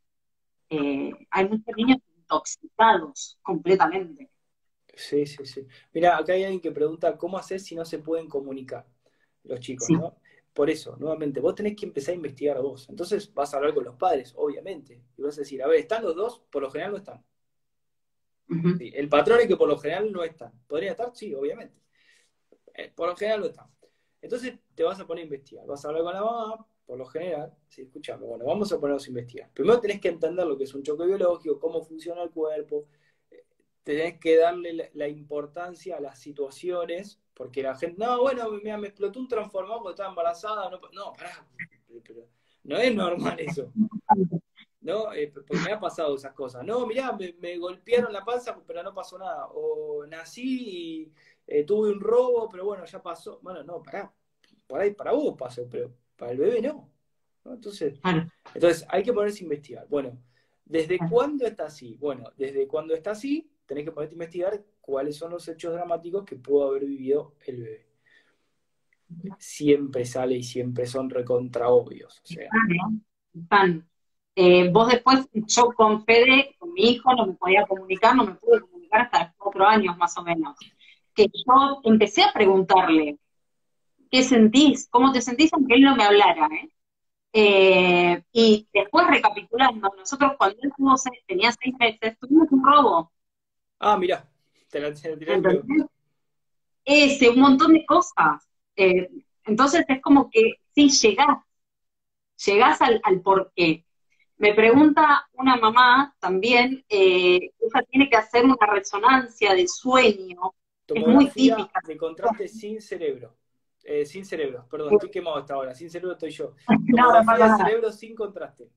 Eh, 0.68 1.12
hay 1.30 1.48
muchos 1.48 1.76
niños 1.76 1.98
intoxicados 2.18 3.38
completamente. 3.40 4.28
Sí, 4.94 5.26
sí, 5.26 5.46
sí. 5.46 5.64
Mira, 5.92 6.16
acá 6.16 6.32
hay 6.32 6.42
alguien 6.42 6.60
que 6.60 6.72
pregunta, 6.72 7.16
¿cómo 7.16 7.38
haces 7.38 7.64
si 7.64 7.76
no 7.76 7.84
se 7.84 8.00
pueden 8.00 8.28
comunicar 8.28 8.84
los 9.44 9.60
chicos, 9.60 9.90
¿no? 9.90 10.16
Por 10.52 10.70
eso, 10.70 10.96
nuevamente, 10.96 11.38
vos 11.38 11.54
tenés 11.54 11.76
que 11.76 11.86
empezar 11.86 12.12
a 12.12 12.16
investigar 12.16 12.60
vos. 12.60 12.88
Entonces 12.88 13.32
vas 13.32 13.54
a 13.54 13.58
hablar 13.58 13.74
con 13.74 13.84
los 13.84 13.94
padres, 13.94 14.32
obviamente. 14.36 15.04
Y 15.16 15.22
vas 15.22 15.36
a 15.36 15.42
decir, 15.42 15.62
a 15.62 15.68
ver, 15.68 15.78
¿están 15.78 16.02
los 16.02 16.16
dos? 16.16 16.42
Por 16.50 16.62
lo 16.62 16.70
general 16.70 16.92
no 16.92 16.98
están. 16.98 17.24
el 18.80 19.08
patrón 19.08 19.38
es 19.40 19.46
que 19.46 19.56
por 19.56 19.68
lo 19.68 19.78
general 19.78 20.10
no 20.10 20.24
están. 20.24 20.50
¿Podría 20.66 20.92
estar? 20.92 21.12
Sí, 21.14 21.32
obviamente. 21.32 21.78
Eh, 22.74 22.90
por 22.92 23.08
lo 23.08 23.14
general 23.14 23.40
no 23.40 23.46
están. 23.46 23.68
Entonces 24.20 24.58
te 24.74 24.82
vas 24.82 24.98
a 24.98 25.06
poner 25.06 25.22
a 25.22 25.26
investigar. 25.26 25.64
Vas 25.66 25.84
a 25.84 25.88
hablar 25.88 26.02
con 26.02 26.14
la 26.14 26.22
mamá, 26.22 26.66
por 26.86 26.98
lo 26.98 27.06
general. 27.06 27.52
Sí, 27.68 27.82
escuchame, 27.82 28.26
bueno, 28.26 28.44
vamos 28.44 28.72
a 28.72 28.80
ponernos 28.80 29.04
a 29.04 29.08
investigar. 29.08 29.50
Primero 29.52 29.80
tenés 29.80 30.00
que 30.00 30.08
entender 30.08 30.46
lo 30.46 30.56
que 30.56 30.64
es 30.64 30.74
un 30.74 30.82
choque 30.82 31.04
biológico, 31.04 31.58
cómo 31.58 31.82
funciona 31.82 32.22
el 32.22 32.30
cuerpo. 32.30 32.86
Tenés 33.82 34.18
que 34.18 34.36
darle 34.36 34.90
la 34.94 35.08
importancia 35.08 35.96
a 35.96 36.00
las 36.00 36.18
situaciones 36.18 37.20
porque 37.36 37.62
la 37.62 37.76
gente, 37.76 38.02
no, 38.02 38.22
bueno, 38.22 38.50
mira, 38.50 38.78
me 38.78 38.88
explotó 38.88 39.20
un 39.20 39.28
transformador 39.28 39.82
porque 39.82 39.92
estaba 39.92 40.08
embarazada. 40.08 40.70
No, 40.70 40.80
no 40.92 41.12
pará, 41.12 41.46
no 42.64 42.78
es 42.78 42.94
normal 42.94 43.38
eso. 43.38 43.70
¿No? 44.80 45.12
Eh, 45.12 45.30
porque 45.32 45.56
me 45.58 45.72
ha 45.72 45.78
pasado 45.78 46.16
esas 46.16 46.32
cosas. 46.32 46.64
No, 46.64 46.86
mirá, 46.86 47.12
me, 47.12 47.58
golpearon 47.58 48.12
la 48.12 48.24
panza, 48.24 48.58
pero 48.66 48.82
no 48.82 48.94
pasó 48.94 49.18
nada. 49.18 49.48
O 49.48 50.06
nací 50.06 51.02
y 51.02 51.12
eh, 51.46 51.64
tuve 51.64 51.90
un 51.90 52.00
robo, 52.00 52.48
pero 52.48 52.64
bueno, 52.64 52.86
ya 52.86 53.02
pasó. 53.02 53.38
Bueno, 53.42 53.62
no, 53.62 53.82
pará. 53.82 54.10
Por 54.66 54.80
ahí 54.80 54.94
para 54.94 55.12
vos 55.12 55.34
pasó, 55.36 55.68
pero 55.70 55.92
para 56.16 56.32
el 56.32 56.38
bebé 56.38 56.62
no. 56.62 56.90
Entonces, 57.44 58.00
entonces, 58.54 58.86
hay 58.88 59.02
que 59.02 59.12
ponerse 59.12 59.40
a 59.40 59.44
investigar. 59.44 59.86
Bueno, 59.88 60.18
¿desde 60.64 60.98
cuándo 60.98 61.46
está 61.46 61.66
así? 61.66 61.96
Bueno, 61.96 62.30
desde 62.36 62.66
cuando 62.66 62.94
está 62.94 63.12
así, 63.12 63.48
tenés 63.66 63.84
que 63.84 63.92
ponerte 63.92 64.14
a 64.14 64.16
investigar 64.16 64.64
cuáles 64.80 65.16
son 65.16 65.32
los 65.32 65.46
hechos 65.48 65.72
dramáticos 65.72 66.24
que 66.24 66.36
pudo 66.36 66.68
haber 66.68 66.84
vivido 66.84 67.34
el 67.46 67.62
bebé. 67.62 67.86
Siempre 69.38 70.04
sale 70.04 70.36
y 70.36 70.42
siempre 70.42 70.86
son 70.86 71.08
recontra 71.10 71.68
obvios. 71.68 72.20
Eh, 74.38 74.68
vos 74.70 74.88
después, 74.88 75.26
yo 75.32 75.72
con 75.72 76.04
Fede, 76.04 76.56
con 76.58 76.72
mi 76.72 76.90
hijo, 76.90 77.14
no 77.14 77.26
me 77.26 77.34
podía 77.34 77.64
comunicar, 77.66 78.14
no 78.14 78.26
me 78.26 78.34
pude 78.34 78.60
comunicar 78.60 79.02
hasta 79.02 79.34
cuatro 79.38 79.66
años 79.66 79.96
más 79.96 80.16
o 80.18 80.22
menos. 80.22 80.56
Que 81.14 81.26
yo 81.32 81.80
empecé 81.84 82.22
a 82.22 82.32
preguntarle, 82.32 83.18
¿qué 84.16 84.22
sentís? 84.22 84.88
¿Cómo 84.90 85.12
te 85.12 85.20
sentís? 85.20 85.52
Aunque 85.52 85.74
él 85.74 85.82
no 85.82 85.94
me 85.94 86.04
hablara, 86.04 86.46
¿eh? 86.46 86.70
eh 87.34 88.22
y 88.32 88.66
después 88.72 89.06
recapitulando, 89.08 89.92
nosotros 89.94 90.32
cuando 90.38 90.56
él 90.62 90.72
tenía 91.26 91.52
seis 91.52 91.74
meses, 91.78 92.18
tuvimos 92.18 92.50
un 92.50 92.64
robo. 92.64 93.12
Ah, 93.78 93.98
mira. 93.98 94.26
Ese, 96.82 97.28
un 97.28 97.40
montón 97.40 97.74
de 97.74 97.84
cosas. 97.84 98.48
Eh, 98.74 99.10
entonces 99.44 99.84
es 99.86 100.00
como 100.00 100.30
que 100.30 100.54
sí, 100.74 100.88
llegás, 100.88 101.38
llegás 102.46 102.80
al, 102.80 102.98
al 103.02 103.20
porqué. 103.20 103.84
Me 104.38 104.54
pregunta 104.54 105.28
una 105.34 105.56
mamá 105.56 106.14
también, 106.18 106.84
eh, 106.88 107.50
ella 107.58 107.86
tiene 107.90 108.08
que 108.08 108.16
hacer 108.16 108.46
una 108.46 108.66
resonancia 108.66 109.54
de 109.54 109.68
sueño, 109.68 110.54
es 110.86 111.06
muy 111.06 111.28
típica. 111.28 111.80
De 111.86 111.96
contraste 111.98 112.48
sin 112.48 112.80
cerebro. 112.80 113.36
Eh, 113.88 114.04
sin 114.04 114.24
cerebro, 114.24 114.66
perdón, 114.68 114.94
estoy 114.94 115.10
quemado 115.10 115.36
hasta 115.36 115.54
ahora, 115.54 115.72
sin 115.72 115.88
cerebro 115.88 116.14
estoy 116.14 116.30
yo. 116.30 116.54
Tomografía 116.90 117.48
de 117.48 117.56
cerebro 117.56 117.92
sin 117.92 118.16
contraste. 118.16 118.68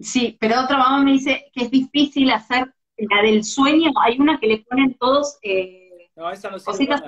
Sí, 0.00 0.36
pero 0.40 0.64
otra 0.64 0.76
mamá 0.76 1.04
me 1.04 1.12
dice 1.12 1.52
que 1.52 1.64
es 1.64 1.70
difícil 1.70 2.32
hacer 2.32 2.74
la 2.96 3.22
del 3.22 3.44
sueño, 3.44 3.92
hay 4.02 4.18
una 4.18 4.40
que 4.40 4.48
le 4.48 4.58
ponen 4.58 4.94
todos 4.94 5.38
eh, 5.42 6.10
no, 6.16 6.28
esa 6.32 6.50
no 6.50 6.58
cositas. 6.58 7.00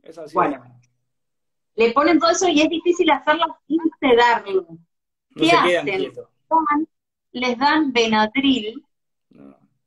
Esa 0.00 0.22
no 0.22 0.28
bueno, 0.32 0.62
le 1.74 1.90
ponen 1.90 2.20
todo 2.20 2.30
eso 2.30 2.48
y 2.48 2.60
es 2.60 2.68
difícil 2.68 3.10
hacerlo 3.10 3.58
sin 3.66 3.80
sedarlo. 3.98 4.68
¿Qué 5.34 5.50
hacen? 5.50 6.12
les 7.32 7.58
dan 7.58 7.92
Benadryl, 7.92 8.80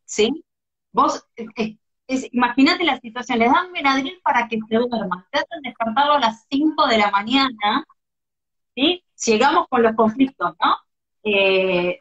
¿sí? 0.03 0.43
Vos, 0.91 1.25
imagínate 2.31 2.83
la 2.83 2.99
situación, 2.99 3.39
les 3.39 3.51
dan 3.51 3.71
Benadryl 3.71 4.19
para 4.23 4.47
que 4.47 4.59
se 4.67 4.75
duerman, 4.75 5.25
te 5.31 5.39
hacen 5.39 5.61
despertarlo 5.61 6.13
a 6.13 6.19
las 6.19 6.45
5 6.49 6.87
de 6.87 6.97
la 6.97 7.11
mañana, 7.11 7.85
¿sí? 8.75 9.03
Llegamos 9.25 9.67
con 9.69 9.83
los 9.83 9.95
conflictos, 9.95 10.55
¿no? 10.61 10.77
Eh, 11.23 11.99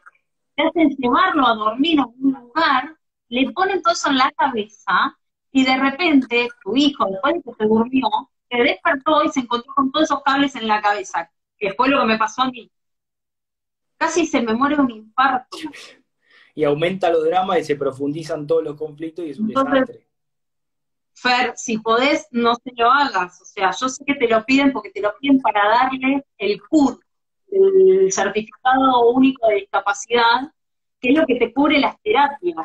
te 0.55 0.63
hacen 0.63 0.89
llevarlo 0.97 1.47
a 1.47 1.55
dormir 1.55 1.99
a 1.99 2.05
un 2.05 2.31
lugar 2.33 2.97
le 3.29 3.51
ponen 3.51 3.81
todo 3.81 3.93
eso 3.93 4.09
en 4.09 4.17
la 4.17 4.31
cabeza 4.31 5.17
y 5.51 5.65
de 5.65 5.77
repente 5.77 6.49
tu 6.63 6.75
hijo, 6.75 7.05
después 7.09 7.35
de 7.35 7.41
que 7.43 7.53
se 7.53 7.65
durmió, 7.65 8.07
se 8.49 8.57
despertó 8.57 9.23
y 9.23 9.29
se 9.29 9.41
encontró 9.41 9.73
con 9.73 9.91
todos 9.91 10.05
esos 10.05 10.23
cables 10.23 10.55
en 10.55 10.67
la 10.67 10.81
cabeza, 10.81 11.29
que 11.57 11.73
fue 11.73 11.89
lo 11.89 11.99
que 11.99 12.05
me 12.05 12.17
pasó 12.17 12.43
a 12.43 12.51
mí. 12.51 12.71
Casi 13.97 14.25
se 14.25 14.41
me 14.41 14.53
muere 14.53 14.75
un 14.79 14.91
infarto. 14.91 15.57
Y 16.57 16.63
aumenta 16.63 17.11
los 17.11 17.23
dramas 17.23 17.59
y 17.59 17.63
se 17.63 17.75
profundizan 17.75 18.47
todos 18.47 18.63
los 18.63 18.75
conflictos 18.75 19.25
y 19.25 19.29
es 19.29 19.39
un 19.39 19.49
desastre. 19.49 20.07
Fer, 21.13 21.53
si 21.55 21.77
podés, 21.77 22.27
no 22.31 22.55
se 22.55 22.71
lo 22.75 22.89
hagas. 22.89 23.39
O 23.41 23.45
sea, 23.45 23.71
yo 23.79 23.87
sé 23.87 24.03
que 24.05 24.15
te 24.15 24.27
lo 24.27 24.43
piden 24.43 24.71
porque 24.73 24.89
te 24.89 25.01
lo 25.01 25.13
piden 25.19 25.39
para 25.39 25.69
darle 25.69 26.25
el 26.37 26.59
CUR, 26.67 26.99
el 27.51 28.11
Certificado 28.11 29.09
Único 29.11 29.47
de 29.47 29.55
Discapacidad, 29.55 30.51
que 30.99 31.09
es 31.09 31.15
lo 31.15 31.27
que 31.27 31.35
te 31.35 31.53
cubre 31.53 31.79
las 31.79 32.01
terapias 32.01 32.55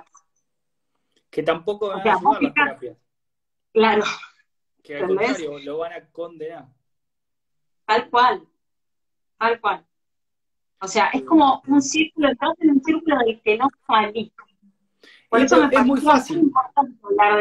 que 1.33 1.43
tampoco 1.43 1.89
van 1.89 2.07
a 2.07 2.15
ayudar 2.15 2.43
las 2.43 2.55
terapias. 2.55 2.97
Claro. 3.73 4.03
Que 4.83 4.97
al 4.99 5.07
contrario, 5.07 5.59
lo 5.61 5.79
van 5.79 5.93
a 5.95 6.11
condenar. 6.11 6.67
Tal 7.87 8.11
cual, 8.11 8.47
tal 9.39 9.61
cual. 9.61 9.87
O 10.83 10.89
sea, 10.89 11.11
es 11.13 11.23
como 11.23 11.63
un 11.69 11.81
círculo, 11.81 12.29
entras 12.29 12.55
en 12.59 12.71
un 12.71 12.83
círculo 12.83 13.17
del 13.25 13.41
que 13.41 13.57
no 13.57 13.69
salís. 13.87 14.33
Por 15.29 15.41
eso 15.41 15.67
me 15.67 15.75
es 15.75 15.87
muy 15.87 16.01
fácil. 16.01 16.53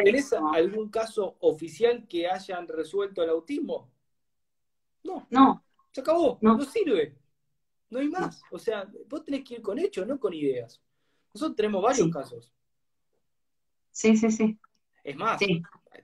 ¿Tenés 0.03 0.31
algún 0.33 0.89
caso 0.89 1.37
oficial 1.39 2.07
que 2.07 2.27
hayan 2.27 2.67
resuelto 2.67 3.23
el 3.23 3.31
autismo? 3.31 3.89
No. 5.03 5.25
No. 5.31 5.65
Se 5.91 6.01
acabó. 6.01 6.37
No, 6.41 6.55
no 6.55 6.63
sirve. 6.63 7.17
No 7.89 7.99
hay 7.99 8.09
más. 8.09 8.43
O 8.51 8.59
sea, 8.59 8.87
vos 9.09 9.25
tenés 9.25 9.43
que 9.43 9.55
ir 9.55 9.61
con 9.63 9.79
hechos, 9.79 10.05
no 10.05 10.19
con 10.19 10.33
ideas. 10.33 10.79
Nosotros 11.33 11.55
tenemos 11.55 11.81
varios 11.81 12.09
casos. 12.09 12.53
Sí, 13.89 14.15
sí, 14.17 14.31
sí. 14.31 14.57
Es 15.03 15.15
más, 15.17 15.41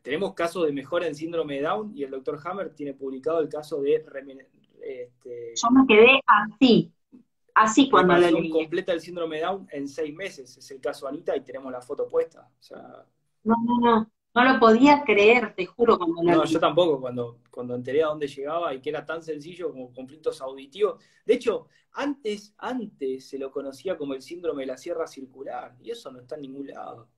tenemos 0.01 0.33
casos 0.33 0.65
de 0.65 0.73
mejora 0.73 1.05
en 1.05 1.13
síndrome 1.13 1.55
de 1.55 1.61
Down 1.61 1.95
y 1.95 2.03
el 2.03 2.09
doctor 2.09 2.39
Hammer 2.43 2.73
tiene 2.73 2.95
publicado 2.95 3.39
el 3.39 3.47
caso 3.47 3.79
de... 3.79 4.03
Este, 4.81 5.53
Yo 5.55 5.69
me 5.71 5.85
quedé 5.87 6.21
así, 6.25 6.91
así 7.63 7.89
cuando 7.89 8.17
lo 8.17 8.31
leí. 8.31 8.49
completa 8.49 8.93
el 8.93 9.01
síndrome 9.01 9.39
Down 9.39 9.67
en 9.71 9.87
seis 9.87 10.13
meses, 10.13 10.57
es 10.57 10.71
el 10.71 10.79
caso 10.79 11.07
Anita 11.07 11.35
y 11.35 11.41
tenemos 11.41 11.71
la 11.71 11.81
foto 11.81 12.07
puesta. 12.07 12.49
no, 13.43 13.55
no, 13.63 13.79
no, 13.79 14.11
no 14.33 14.43
lo 14.43 14.59
podía 14.59 15.03
creer, 15.03 15.55
te 15.55 15.65
juro, 15.65 15.97
cuando 15.97 16.21
No, 16.21 16.45
yo 16.45 16.59
tampoco, 16.59 17.01
cuando, 17.01 17.39
cuando 17.49 17.75
enteré 17.75 18.03
a 18.03 18.07
dónde 18.07 18.27
llegaba 18.27 18.73
y 18.73 18.81
que 18.81 18.89
era 18.89 19.03
tan 19.05 19.23
sencillo 19.23 19.71
como 19.71 19.91
conflictos 19.91 20.41
auditivos. 20.41 21.03
De 21.25 21.33
hecho, 21.33 21.67
antes, 21.93 22.53
antes 22.59 23.27
se 23.27 23.39
lo 23.39 23.51
conocía 23.51 23.97
como 23.97 24.13
el 24.13 24.21
síndrome 24.21 24.61
de 24.63 24.67
la 24.67 24.77
sierra 24.77 25.07
circular, 25.07 25.75
y 25.81 25.89
eso 25.89 26.11
no 26.11 26.19
está 26.19 26.35
en 26.35 26.43
ningún 26.43 26.67
lado. 26.67 27.09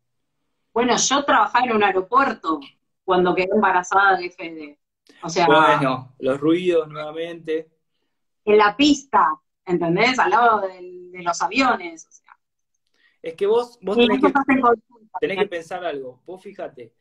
Bueno, 0.73 0.95
yo 0.95 1.25
trabajaba 1.25 1.65
en 1.65 1.73
un 1.73 1.83
aeropuerto 1.83 2.59
cuando 3.03 3.35
quedé 3.35 3.49
embarazada 3.53 4.17
de 4.17 4.29
Fede. 4.29 4.79
O 5.23 5.29
sea. 5.29 5.45
Bueno, 5.45 6.13
los 6.19 6.39
ruidos 6.39 6.87
nuevamente. 6.87 7.69
En 8.45 8.57
la 8.57 8.77
pista, 8.77 9.27
¿entendés? 9.69 10.17
Al 10.19 10.31
lado 10.31 10.61
de 10.67 11.23
los 11.23 11.41
aviones. 11.41 12.07
O 12.07 12.11
sea. 12.11 12.37
Es 13.21 13.35
que 13.35 13.45
vos, 13.45 13.77
vos 13.81 13.97
tenés, 13.97 14.21
que, 14.21 14.31
tenés 15.19 15.37
que 15.37 15.47
pensar 15.47 15.83
algo. 15.83 16.21
Vos 16.25 16.41
fíjate, 16.41 16.93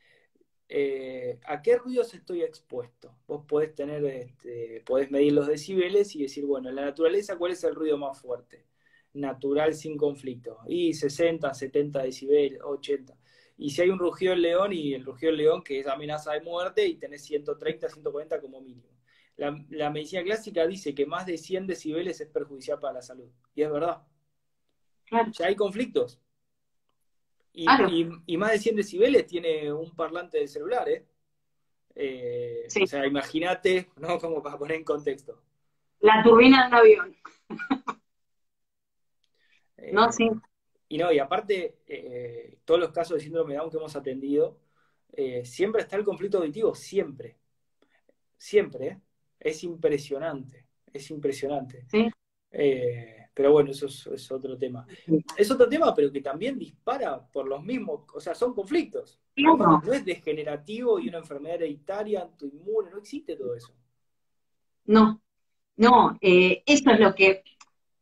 eh, 0.69 1.39
a 1.47 1.62
qué 1.62 1.77
ruidos 1.77 2.12
estoy 2.14 2.43
expuesto. 2.43 3.14
Vos 3.27 3.45
podés 3.47 3.75
tener, 3.75 4.05
este, 4.05 4.83
podés 4.85 5.11
medir 5.11 5.33
los 5.33 5.47
decibeles 5.47 6.14
y 6.16 6.23
decir, 6.23 6.45
bueno, 6.45 6.69
en 6.69 6.77
la 6.77 6.85
naturaleza, 6.85 7.39
¿cuál 7.39 7.53
es 7.53 7.64
el 7.64 7.75
ruido 7.75 7.97
más 7.97 8.21
fuerte? 8.21 8.66
Natural 9.14 9.75
sin 9.75 9.97
conflicto. 9.97 10.59
Y 10.66 10.93
60, 10.93 11.55
70 11.55 12.03
decibeles, 12.03 12.61
80. 12.62 13.16
Y 13.57 13.71
si 13.71 13.83
hay 13.83 13.91
un 13.91 13.99
rugido 13.99 14.33
del 14.33 14.43
león 14.43 14.73
y 14.73 14.95
el 14.95 15.05
rugido 15.05 15.33
del 15.33 15.39
león 15.39 15.62
que 15.62 15.81
es 15.81 15.87
amenaza 15.87 16.33
de 16.33 16.41
muerte 16.43 16.87
y 16.87 16.97
tenés 16.97 17.25
130, 17.25 17.89
140 17.89 18.41
como 18.41 18.61
mínimo. 18.61 18.98
La, 19.39 19.91
medicina 19.91 20.24
clásica 20.24 20.66
dice 20.66 20.97
que 20.97 21.07
más 21.07 21.24
de 21.24 21.39
100 21.39 21.68
decibeles 21.68 22.20
es 22.20 22.28
perjudicial 22.28 22.80
para 22.80 22.95
la 22.95 23.03
salud. 23.03 23.30
Y 23.55 23.62
es 23.62 23.70
verdad. 23.70 24.03
Claro. 25.05 25.30
Ya 25.30 25.47
hay 25.47 25.55
conflictos. 25.55 26.20
Y, 27.53 28.36
más 28.36 28.51
de 28.51 28.59
100 28.59 28.76
decibeles 28.76 29.26
tiene 29.26 29.72
un 29.72 29.95
parlante 29.95 30.39
del 30.39 30.49
celular, 30.49 30.89
¿eh? 30.89 31.07
eh 31.95 32.66
o 32.82 32.86
sea, 32.86 33.07
imagínate, 33.07 33.91
¿no? 33.97 34.18
Como 34.20 34.43
para 34.43 34.59
poner 34.59 34.78
en 34.78 34.84
contexto. 34.84 35.41
La 36.01 36.20
turbina 36.22 36.64
de 36.64 36.68
un 36.68 36.74
avión. 36.74 37.16
Eh, 39.76 39.93
no, 39.93 40.11
sí. 40.11 40.28
Y 40.89 40.99
no, 40.99 41.12
y 41.12 41.20
aparte, 41.20 41.78
eh, 41.86 42.59
todos 42.64 42.80
los 42.80 42.91
casos 42.91 43.16
de 43.16 43.22
síndrome 43.22 43.53
de 43.53 43.61
Down 43.61 43.70
que 43.70 43.76
hemos 43.76 43.95
atendido, 43.95 44.59
siempre 45.45 45.82
está 45.82 45.95
el 45.95 46.05
conflicto 46.05 46.39
auditivo, 46.39 46.74
siempre. 46.74 47.36
Siempre, 48.36 49.01
Es 49.39 49.64
impresionante, 49.64 50.66
es 50.93 51.11
impresionante. 51.11 51.86
Sí. 51.89 52.11
Pero 53.39 53.53
bueno, 53.53 53.70
eso 53.70 53.86
es, 53.86 54.32
otro 54.32 54.59
tema. 54.59 54.84
Es 55.36 55.49
otro 55.49 55.68
tema, 55.68 55.95
pero 55.95 56.11
que 56.11 56.20
también 56.20 56.59
dispara 56.59 57.24
por 57.24 57.47
los 57.47 57.62
mismos, 57.62 58.01
o 58.12 58.18
sea, 58.18 58.34
son 58.34 58.53
conflictos. 58.53 59.20
No, 59.36 59.80
es 59.93 60.05
degenerativo 60.05 60.99
y 60.99 61.09
una 61.09 61.18
enfermedad 61.18 61.55
hereditaria, 61.55 62.22
autoinmune, 62.22 62.91
no 62.91 62.99
existe 62.99 63.36
todo 63.36 63.55
eso. 63.55 63.72
No, 64.86 65.22
no, 65.76 66.18
eh, 66.20 66.64
eso 66.66 66.91
es 66.91 66.99
lo 66.99 67.14
que 67.14 67.45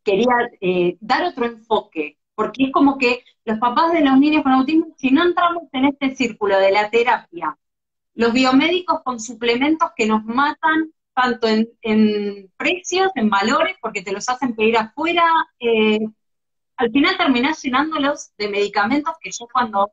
quería 0.03 0.49
eh, 0.59 0.97
dar 1.03 1.25
otro 1.25 1.45
enfoque, 1.45 2.17
porque 2.35 2.65
es 2.65 2.73
como 2.73 2.97
que 2.97 3.23
los 3.45 3.59
papás 3.59 3.93
de 3.93 4.01
los 4.01 4.19
niños 4.19 4.43
con 4.43 4.53
autismo, 4.53 4.95
si 4.97 5.11
no 5.11 5.23
entramos 5.23 5.65
en 5.73 5.85
este 5.85 6.17
círculo 6.17 6.59
de 6.59 6.73
la 6.73 6.89
terapia, 6.89 7.59
los 8.15 8.33
biomédicos 8.33 9.03
con 9.03 9.21
suplementos 9.21 9.91
que 9.95 10.07
nos 10.07 10.25
matan 10.25 10.95
tanto 11.17 11.49
en, 11.49 12.53
precios, 12.59 13.09
en 13.15 13.31
valores, 13.31 13.75
porque 13.81 14.03
te 14.03 14.13
los 14.13 14.29
hacen 14.29 14.55
pedir 14.55 14.77
afuera. 14.77 15.25
Eh, 15.59 15.99
al 16.77 16.93
final 16.93 17.17
terminás 17.17 17.63
llenándolos 17.63 18.33
de 18.37 18.51
medicamentos 18.51 19.15
que 19.19 19.31
yo 19.31 19.49
cuando 19.51 19.93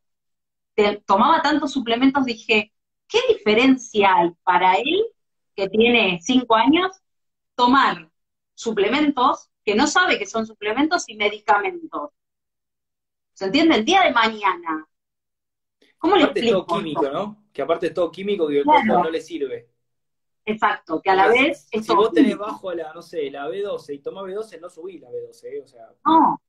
tomaba 1.05 1.41
tantos 1.41 1.71
suplementos 1.71 2.25
dije, 2.25 2.73
¿qué 3.07 3.19
diferencia 3.29 4.13
hay 4.13 4.31
para 4.43 4.73
él, 4.75 5.05
que 5.55 5.69
tiene 5.69 6.19
cinco 6.21 6.55
años, 6.55 6.91
tomar 7.55 8.09
suplementos 8.53 9.49
que 9.63 9.75
no 9.75 9.87
sabe 9.87 10.19
que 10.19 10.25
son 10.25 10.45
suplementos 10.45 11.05
y 11.07 11.15
medicamentos? 11.15 12.09
¿Se 13.31 13.45
entiende? 13.45 13.77
El 13.77 13.85
día 13.85 14.03
de 14.03 14.11
mañana. 14.11 14.85
¿Cómo 15.97 16.17
le 16.17 16.23
explico? 16.23 16.59
Es 16.59 16.67
todo 16.67 16.77
químico, 16.77 17.09
¿no? 17.09 17.45
Que 17.53 17.61
aparte 17.61 17.87
es 17.87 17.93
todo 17.93 18.11
químico 18.11 18.51
y 18.51 18.57
el 18.57 18.65
cuerpo 18.65 19.03
no 19.03 19.09
le 19.09 19.21
sirve. 19.21 19.72
Exacto, 20.45 21.01
que 21.01 21.09
a 21.09 21.15
la 21.15 21.27
vez... 21.27 21.67
Si 21.71 21.95
vos 21.95 22.11
tenés 22.11 22.37
bajo 22.37 22.73
la, 22.73 22.93
no 22.93 23.01
sé, 23.01 23.29
la 23.31 23.47
B12 23.47 23.95
y 23.95 23.99
tomás 23.99 24.25
B12, 24.25 24.59
no 24.59 24.69
subís 24.69 25.01
la 25.01 25.09
B12, 25.09 25.43
¿eh? 25.45 25.61
o 25.61 25.67
sea... 25.67 25.89
No, 26.05 26.41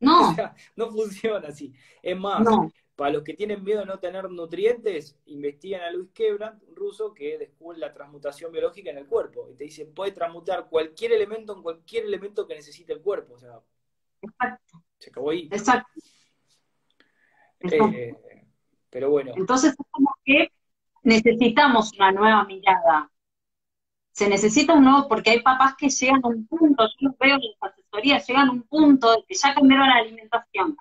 no. 0.00 0.30
O 0.30 0.34
sea, 0.34 0.54
no 0.76 0.90
funciona 0.90 1.48
así. 1.48 1.72
Es 2.02 2.16
más, 2.16 2.46
para 2.94 3.12
los 3.12 3.22
que 3.22 3.34
tienen 3.34 3.64
miedo 3.64 3.80
de 3.80 3.86
no 3.86 3.98
tener 3.98 4.30
nutrientes, 4.30 5.18
investigan 5.26 5.82
a 5.82 5.90
Luis 5.90 6.10
Quebrant, 6.12 6.62
un 6.62 6.76
ruso 6.76 7.12
que 7.12 7.38
descubre 7.38 7.78
la 7.78 7.92
transmutación 7.92 8.52
biológica 8.52 8.90
en 8.90 8.98
el 8.98 9.06
cuerpo. 9.06 9.48
Y 9.50 9.54
te 9.54 9.64
dice, 9.64 9.86
puede 9.86 10.12
transmutar 10.12 10.68
cualquier 10.68 11.12
elemento 11.12 11.54
en 11.54 11.62
cualquier 11.62 12.04
elemento 12.04 12.46
que 12.46 12.54
necesite 12.54 12.92
el 12.92 13.02
cuerpo. 13.02 13.34
O 13.34 13.38
sea, 13.38 13.60
Exacto. 14.22 14.82
Se 14.98 15.10
acabó 15.10 15.30
ahí. 15.30 15.48
Exacto. 15.52 15.90
Eh, 17.60 18.14
pero 18.90 19.10
bueno. 19.10 19.32
Entonces 19.36 19.70
es 19.70 19.86
como 19.90 20.14
que 20.24 20.50
necesitamos 21.02 21.92
una 21.94 22.12
nueva 22.12 22.44
mirada 22.44 23.10
se 24.16 24.30
necesita 24.30 24.72
un 24.72 24.84
nuevo, 24.84 25.08
porque 25.08 25.28
hay 25.28 25.40
papás 25.40 25.74
que 25.76 25.90
llegan 25.90 26.22
a 26.24 26.28
un 26.28 26.46
punto, 26.46 26.86
yo 26.86 27.08
los 27.08 27.18
veo 27.18 27.34
en 27.34 27.42
las 27.60 27.70
asesorías, 27.70 28.26
llegan 28.26 28.48
a 28.48 28.52
un 28.52 28.62
punto 28.62 29.12
de 29.12 29.22
que 29.28 29.34
ya 29.34 29.54
cambiaron 29.54 29.88
la 29.88 29.96
alimentación, 29.96 30.74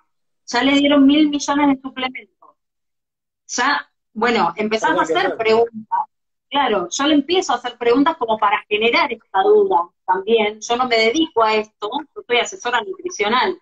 ya 0.46 0.64
le 0.64 0.72
dieron 0.76 1.06
mil 1.06 1.28
millones 1.28 1.68
de 1.68 1.82
suplementos, 1.82 2.56
ya, 3.46 3.92
bueno, 4.14 4.54
empezamos 4.56 5.02
a 5.02 5.04
hacer 5.04 5.36
preguntas, 5.36 6.00
claro, 6.50 6.88
yo 6.90 7.08
le 7.08 7.16
empiezo 7.16 7.52
a 7.52 7.58
hacer 7.58 7.78
preguntas 7.78 8.16
como 8.16 8.38
para 8.38 8.64
generar 8.70 9.12
esta 9.12 9.42
duda 9.42 9.90
también, 10.06 10.62
yo 10.62 10.78
no 10.78 10.88
me 10.88 10.96
dedico 10.96 11.44
a 11.44 11.56
esto, 11.56 11.90
yo 12.16 12.22
soy 12.26 12.38
asesora 12.38 12.80
nutricional, 12.84 13.60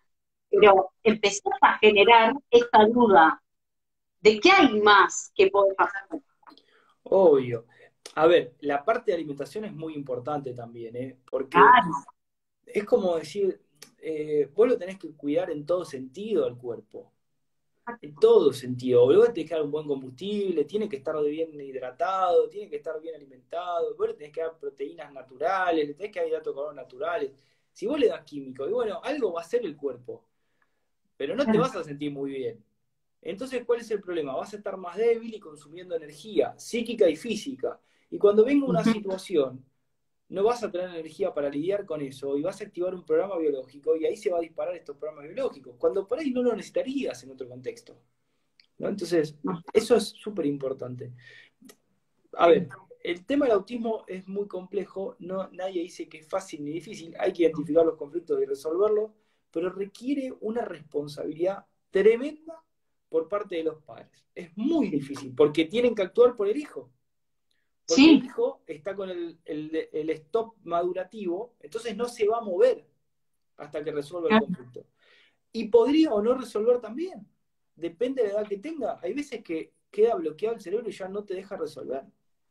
pero 0.52 0.92
empezamos 1.02 1.58
a 1.62 1.80
generar 1.80 2.36
esta 2.52 2.86
duda 2.86 3.42
de 4.22 4.40
qué 4.40 4.52
hay 4.52 4.80
más 4.82 5.32
que 5.34 5.48
poder 5.48 5.76
hacer. 5.80 6.22
Obvio. 7.06 7.66
A 8.16 8.28
ver, 8.28 8.54
la 8.62 8.84
parte 8.86 9.12
de 9.12 9.16
alimentación 9.16 9.66
es 9.66 9.74
muy 9.74 9.96
importante 9.96 10.54
también, 10.54 10.96
¿eh? 10.96 11.18
Porque 11.30 11.58
es 12.66 12.84
como 12.84 13.16
decir, 13.18 13.60
eh, 14.00 14.50
vos 14.54 14.68
lo 14.68 14.78
tenés 14.78 15.00
que 15.00 15.12
cuidar 15.12 15.50
en 15.50 15.66
todo 15.66 15.84
sentido 15.84 16.46
al 16.46 16.58
cuerpo. 16.58 17.12
En 18.02 18.16
todo 18.16 18.54
sentido. 18.54 19.06
Vos 19.06 19.34
tenés 19.34 19.50
que 19.50 19.56
dar 19.56 19.64
un 19.64 19.72
buen 19.72 19.88
combustible, 19.88 20.64
tiene 20.66 20.88
que 20.88 20.98
estar 20.98 21.22
bien 21.24 21.60
hidratado, 21.60 22.48
tiene 22.50 22.70
que 22.70 22.78
estar 22.78 23.00
bien 23.02 23.16
alimentado, 23.16 23.96
vos 23.96 24.08
le 24.08 24.14
tenés 24.14 24.32
que 24.32 24.42
dar 24.42 24.58
proteínas 24.58 25.12
naturales, 25.12 25.88
le 25.88 25.94
tenés 25.94 26.12
que 26.12 26.20
dar 26.20 26.30
hidratos 26.30 26.54
carbonos 26.54 26.76
naturales. 26.76 27.32
Si 27.72 27.88
vos 27.88 28.00
le 28.00 28.08
das 28.08 28.24
químico, 28.24 28.68
y 28.70 28.72
bueno, 28.72 29.02
algo 29.04 29.34
va 29.34 29.42
a 29.42 29.44
hacer 29.44 29.66
el 29.66 29.76
cuerpo, 29.76 30.24
pero 31.18 31.36
no 31.36 31.46
te 31.46 31.58
vas 31.58 31.76
a 31.76 31.84
sentir 31.84 32.12
muy 32.12 32.32
bien. 32.32 32.64
Entonces, 33.22 33.64
¿cuál 33.66 33.80
es 33.80 33.90
el 33.90 34.02
problema? 34.02 34.36
Vas 34.36 34.54
a 34.54 34.58
estar 34.58 34.78
más 34.78 34.98
débil 34.98 35.34
y 35.34 35.40
consumiendo 35.40 35.96
energía 35.96 36.54
psíquica 36.58 37.10
y 37.10 37.16
física. 37.16 37.80
Y 38.14 38.20
cuando 38.20 38.46
venga 38.46 38.68
una 38.68 38.84
situación, 38.84 39.66
no 40.30 40.44
vas 40.44 40.64
a 40.64 40.70
tener 40.70 40.92
energía 40.92 41.34
para 41.34 41.50
lidiar 41.50 41.84
con 41.84 42.00
eso 42.00 42.38
y 42.38 42.44
vas 42.44 42.62
a 42.62 42.66
activar 42.66 42.94
un 42.94 43.04
programa 43.04 43.40
biológico 43.40 43.96
y 43.96 44.06
ahí 44.06 44.16
se 44.16 44.30
va 44.30 44.38
a 44.38 44.42
disparar 44.42 44.76
estos 44.76 44.98
programas 44.98 45.34
biológicos, 45.34 45.76
cuando 45.80 46.08
por 46.08 46.20
ahí 46.20 46.30
no 46.30 46.44
lo 46.44 46.56
necesitarías 46.56 47.24
en 47.24 47.32
otro 47.32 47.50
contexto. 47.50 47.98
¿no? 48.78 48.90
Entonces, 48.90 49.36
eso 49.74 49.96
es 49.96 50.10
súper 50.10 50.46
importante. 50.46 51.12
A 52.34 52.48
ver, 52.50 52.70
el 53.04 53.26
tema 53.26 53.48
del 53.48 53.56
autismo 53.56 54.06
es 54.08 54.28
muy 54.28 54.48
complejo, 54.48 55.16
no, 55.18 55.50
nadie 55.50 55.82
dice 55.82 56.08
que 56.08 56.20
es 56.20 56.28
fácil 56.28 56.64
ni 56.64 56.72
difícil, 56.72 57.16
hay 57.18 57.34
que 57.34 57.42
identificar 57.42 57.84
los 57.84 57.98
conflictos 57.98 58.40
y 58.40 58.46
resolverlos, 58.46 59.10
pero 59.50 59.72
requiere 59.72 60.32
una 60.42 60.64
responsabilidad 60.64 61.66
tremenda 61.90 62.64
por 63.10 63.28
parte 63.28 63.56
de 63.56 63.64
los 63.64 63.82
padres. 63.82 64.24
Es 64.36 64.56
muy 64.56 64.90
difícil, 64.92 65.34
porque 65.36 65.66
tienen 65.66 65.96
que 65.96 66.04
actuar 66.04 66.36
por 66.36 66.48
el 66.48 66.58
hijo. 66.58 66.92
Porque 67.88 68.10
el 68.10 68.26
hijo 68.26 68.62
está 68.66 68.96
con 68.96 69.10
el, 69.10 70.10
stop 70.10 70.56
madurativo, 70.64 71.56
entonces 71.60 71.96
no 71.96 72.06
se 72.06 72.28
va 72.28 72.38
a 72.38 72.42
mover 72.42 72.86
hasta 73.58 73.84
que 73.84 73.92
resuelva 73.92 74.30
el 74.30 74.40
conflicto. 74.40 74.86
Y 75.52 75.68
podría 75.68 76.14
o 76.14 76.22
no 76.22 76.34
resolver 76.34 76.80
también. 76.80 77.28
Depende 77.76 78.24
de 78.24 78.30
la 78.30 78.40
edad 78.40 78.48
que 78.48 78.58
tenga. 78.58 79.00
Hay 79.02 79.14
veces 79.14 79.44
que 79.44 79.74
queda 79.92 80.16
bloqueado 80.16 80.56
el 80.56 80.62
cerebro 80.62 80.90
y 80.90 80.94
ya 80.94 81.08
no 81.08 81.24
te 81.24 81.36
deja 81.36 81.58
resolver. 81.58 82.04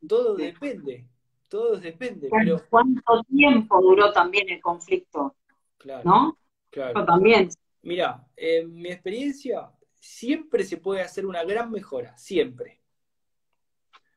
Todo 0.07 0.35
depende. 0.35 1.07
Todo 1.49 1.77
depende. 1.77 2.29
Pero... 2.31 2.61
¿Cuánto 2.69 3.23
tiempo 3.23 3.81
duró 3.81 4.11
también 4.11 4.49
el 4.49 4.61
conflicto? 4.61 5.35
Claro. 5.77 6.03
¿No? 6.05 6.37
Claro. 6.69 7.05
también. 7.05 7.49
Mira, 7.81 8.25
en 8.35 8.73
mi 8.73 8.89
experiencia, 8.89 9.71
siempre 9.93 10.63
se 10.63 10.77
puede 10.77 11.01
hacer 11.01 11.25
una 11.25 11.43
gran 11.43 11.69
mejora. 11.71 12.17
Siempre 12.17 12.83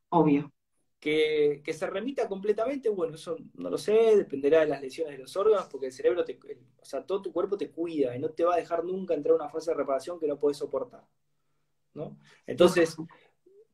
Obvio. 0.09 0.51
Que, 1.07 1.73
se 1.73 1.87
remita 1.87 2.27
completamente, 2.27 2.89
bueno, 2.89 3.15
eso 3.15 3.37
no 3.55 3.71
lo 3.71 3.79
sé, 3.79 4.17
dependerá 4.17 4.61
de 4.61 4.67
las 4.67 4.81
lesiones 4.81 5.13
de 5.13 5.23
los 5.23 5.37
órganos, 5.37 5.69
porque 5.71 5.87
el 5.87 5.93
cerebro, 5.93 6.25
te, 6.25 6.37
o 6.81 6.85
sea, 6.85 7.07
todo 7.07 7.23
tu 7.23 7.33
cuerpo 7.33 7.57
te 7.57 7.71
cuida 7.71 8.17
y 8.17 8.19
no 8.19 8.31
te 8.31 8.45
va 8.45 8.55
a 8.55 8.59
dejar 8.59 8.85
nunca 8.85 9.15
entrar 9.15 9.35
a 9.35 9.37
una 9.37 9.49
fase 9.49 9.71
de 9.71 9.77
reparación 9.77 10.19
que 10.19 10.27
no 10.27 10.37
puedes 10.37 10.59
soportar. 10.59 11.07
¿no? 11.95 12.19
Entonces, 12.47 12.97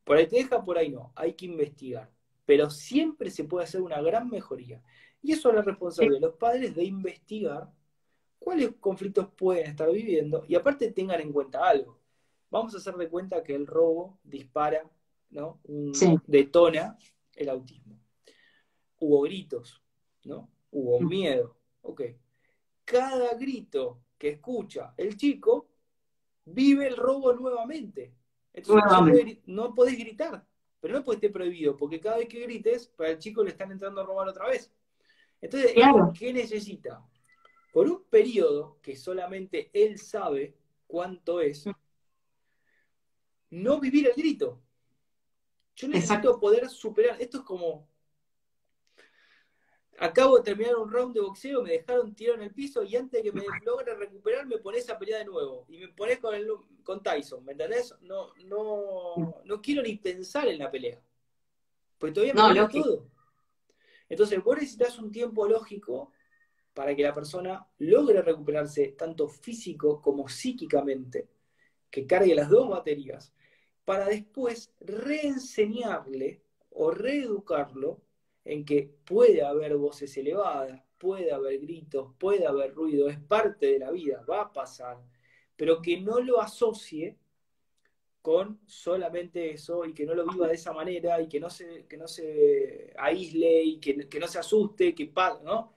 por 0.03 0.17
ahí 0.17 0.27
te 0.27 0.37
deja, 0.37 0.63
por 0.63 0.77
ahí 0.77 0.89
no, 0.89 1.11
hay 1.15 1.33
que 1.33 1.45
investigar. 1.45 2.09
Pero 2.45 2.69
siempre 2.69 3.29
se 3.29 3.43
puede 3.43 3.65
hacer 3.65 3.81
una 3.81 4.01
gran 4.01 4.29
mejoría. 4.29 4.81
Y 5.21 5.31
eso 5.31 5.49
es 5.49 5.55
la 5.55 5.61
responsabilidad 5.61 6.19
de 6.19 6.27
los 6.27 6.35
padres 6.35 6.75
de 6.75 6.83
investigar 6.83 7.69
cuáles 8.39 8.71
conflictos 8.79 9.29
pueden 9.35 9.67
estar 9.67 9.89
viviendo 9.91 10.43
y 10.47 10.55
aparte 10.55 10.91
tengan 10.91 11.21
en 11.21 11.31
cuenta 11.31 11.67
algo. 11.67 11.99
Vamos 12.49 12.73
a 12.75 12.77
hacer 12.77 12.95
de 12.95 13.09
cuenta 13.09 13.41
que 13.41 13.55
el 13.55 13.65
robo 13.65 14.19
dispara, 14.23 14.83
¿no? 15.29 15.59
Detona 16.27 16.97
el 17.35 17.49
autismo. 17.49 17.99
Hubo 18.99 19.21
gritos, 19.21 19.81
¿no? 20.23 20.49
Hubo 20.71 20.99
mm. 21.01 21.07
miedo. 21.07 21.57
Ok. 21.81 22.01
Cada 22.85 23.33
grito 23.35 24.03
que 24.17 24.29
escucha 24.29 24.93
el 24.97 25.17
chico 25.17 25.69
vive 26.45 26.87
el 26.87 26.97
robo 26.97 27.33
nuevamente. 27.33 28.13
Entonces 28.53 29.39
no, 29.45 29.73
podés 29.73 29.97
gritar, 29.97 30.45
pero 30.79 30.93
no 30.93 31.03
puede 31.03 31.17
estar 31.17 31.31
prohibido, 31.31 31.75
porque 31.75 31.99
cada 31.99 32.17
vez 32.17 32.27
que 32.27 32.41
grites, 32.41 32.87
para 32.87 33.11
el 33.11 33.17
chico 33.17 33.43
le 33.43 33.49
están 33.49 33.71
entrando 33.71 34.01
a 34.01 34.05
robar 34.05 34.27
otra 34.27 34.47
vez. 34.47 34.71
Entonces, 35.41 35.73
¿qué 36.17 36.31
necesita? 36.31 37.03
Por 37.73 37.89
un 37.89 38.03
periodo 38.03 38.77
que 38.81 38.95
solamente 38.95 39.71
él 39.73 39.97
sabe 39.97 40.55
cuánto 40.85 41.41
es, 41.41 41.65
no 43.49 43.79
vivir 43.79 44.07
el 44.07 44.13
grito. 44.13 44.61
Yo 45.75 45.87
necesito 45.87 46.39
poder 46.39 46.69
superar. 46.69 47.21
Esto 47.21 47.39
es 47.39 47.43
como. 47.43 47.87
Acabo 49.99 50.37
de 50.37 50.43
terminar 50.43 50.75
un 50.75 50.91
round 50.91 51.13
de 51.13 51.21
boxeo, 51.21 51.61
me 51.61 51.71
dejaron 51.71 52.15
tirado 52.15 52.37
en 52.37 52.45
el 52.45 52.53
piso 52.53 52.83
y 52.83 52.95
antes 52.95 53.23
de 53.23 53.29
que 53.29 53.31
me 53.31 53.45
logre 53.63 53.93
recuperar 53.95 54.47
me 54.47 54.57
pones 54.57 54.89
a 54.89 54.97
pelear 54.97 55.19
de 55.19 55.25
nuevo. 55.25 55.65
Y 55.69 55.77
me 55.77 55.87
pones 55.89 56.19
con, 56.19 56.33
el, 56.33 56.49
con 56.83 57.03
Tyson, 57.03 57.45
¿me 57.45 57.51
entendés? 57.51 57.93
No, 58.01 58.33
no, 58.45 59.41
no 59.45 59.61
quiero 59.61 59.83
ni 59.83 59.95
pensar 59.97 60.47
en 60.47 60.57
la 60.57 60.71
pelea. 60.71 60.99
Porque 61.99 62.13
todavía 62.13 62.33
me 62.33 62.59
no, 62.59 62.69
todo. 62.69 63.07
Entonces, 64.09 64.43
vos 64.43 64.55
necesitas 64.55 64.97
un 64.97 65.11
tiempo 65.11 65.47
lógico 65.47 66.11
para 66.73 66.95
que 66.95 67.03
la 67.03 67.13
persona 67.13 67.65
logre 67.77 68.21
recuperarse 68.21 68.89
tanto 68.97 69.27
físico 69.27 70.01
como 70.01 70.27
psíquicamente, 70.27 71.29
que 71.89 72.07
cargue 72.07 72.35
las 72.35 72.49
dos 72.49 72.69
baterías, 72.69 73.33
para 73.85 74.07
después 74.07 74.73
reenseñarle 74.79 76.41
o 76.69 76.91
reeducarlo 76.91 78.01
en 78.45 78.65
que 78.65 78.93
puede 79.05 79.43
haber 79.43 79.75
voces 79.77 80.15
elevadas, 80.17 80.81
puede 80.97 81.31
haber 81.31 81.59
gritos, 81.59 82.13
puede 82.17 82.45
haber 82.47 82.73
ruido, 82.73 83.09
es 83.09 83.19
parte 83.19 83.67
de 83.67 83.79
la 83.79 83.91
vida, 83.91 84.23
va 84.29 84.41
a 84.41 84.53
pasar, 84.53 84.97
pero 85.55 85.81
que 85.81 85.99
no 85.99 86.19
lo 86.19 86.41
asocie 86.41 87.17
con 88.21 88.61
solamente 88.65 89.51
eso 89.51 89.83
y 89.85 89.93
que 89.93 90.05
no 90.05 90.15
lo 90.15 90.25
viva 90.25 90.47
de 90.47 90.53
esa 90.53 90.71
manera 90.71 91.21
y 91.21 91.27
que 91.27 91.41
no 91.41 91.49
se, 91.49 91.85
que 91.87 91.97
no 91.97 92.07
se 92.07 92.93
aísle 92.97 93.63
y 93.63 93.79
que, 93.79 94.17
no 94.17 94.27
se 94.27 94.39
asuste, 94.39 94.95
que 94.95 95.11
¿no? 95.43 95.73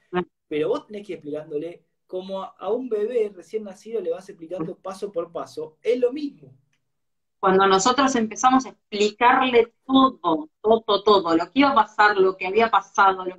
Pero 0.47 0.69
vos 0.69 0.87
tenés 0.87 1.05
que 1.05 1.15
ir 1.15 1.19
explicándole 1.19 1.83
como 2.07 2.43
a, 2.43 2.73
un 2.73 2.89
bebé 2.89 3.33
recién 3.35 3.65
nacido 3.65 4.01
le 4.01 4.13
vas 4.13 4.29
explicando 4.29 4.77
paso 4.77 5.11
por 5.11 5.33
paso, 5.33 5.77
es 5.83 5.99
lo 5.99 6.13
mismo. 6.13 6.57
Cuando 7.39 7.67
nosotros 7.67 8.15
empezamos 8.17 8.67
a 8.67 8.71
explicarle 8.71 9.75
todo, 9.87 10.49
todo, 10.61 11.03
todo, 11.03 11.37
lo 11.37 11.45
que 11.53 11.61
iba 11.61 11.71
a 11.71 11.75
pasar, 11.75 12.17
lo 12.17 12.37
que 12.37 12.47
había 12.47 12.71
pasado, 12.71 13.25
lo 13.25 13.37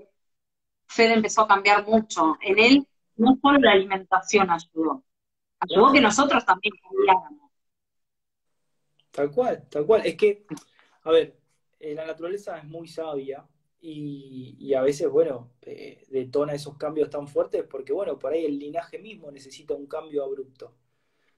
Fede 0.88 1.14
empezó 1.14 1.42
a 1.42 1.48
cambiar 1.48 1.86
mucho. 1.86 2.38
En 2.42 2.60
él 2.60 2.88
no 3.18 3.38
solo 3.42 3.60
la 3.60 3.72
alimentación 3.72 4.50
ayudó, 4.50 5.04
ayudó 5.60 5.92
que 5.92 6.02
nosotros 6.02 6.46
también 6.46 6.74
cambiáramos. 6.82 7.52
Tal 9.12 9.32
cual, 9.32 9.68
tal 9.70 9.86
cual. 9.86 10.06
Es 10.06 10.16
que, 10.16 10.46
a 11.04 11.12
ver, 11.12 11.38
eh, 11.80 11.94
la 11.94 12.06
naturaleza 12.06 12.58
es 12.58 12.64
muy 12.66 12.88
sabia 12.88 13.46
y, 13.82 14.74
a 14.74 14.82
veces, 14.82 15.10
bueno, 15.10 15.52
eh, 15.62 16.06
detona 16.10 16.54
esos 16.54 16.78
cambios 16.78 17.10
tan 17.10 17.28
fuertes 17.28 17.64
porque, 17.64 17.94
bueno, 17.94 18.18
por 18.18 18.34
ahí 18.34 18.46
el 18.46 18.60
linaje 18.60 19.00
mismo 19.00 19.32
necesita 19.32 19.74
un 19.74 19.88
cambio 19.88 20.24
abrupto. 20.24 20.74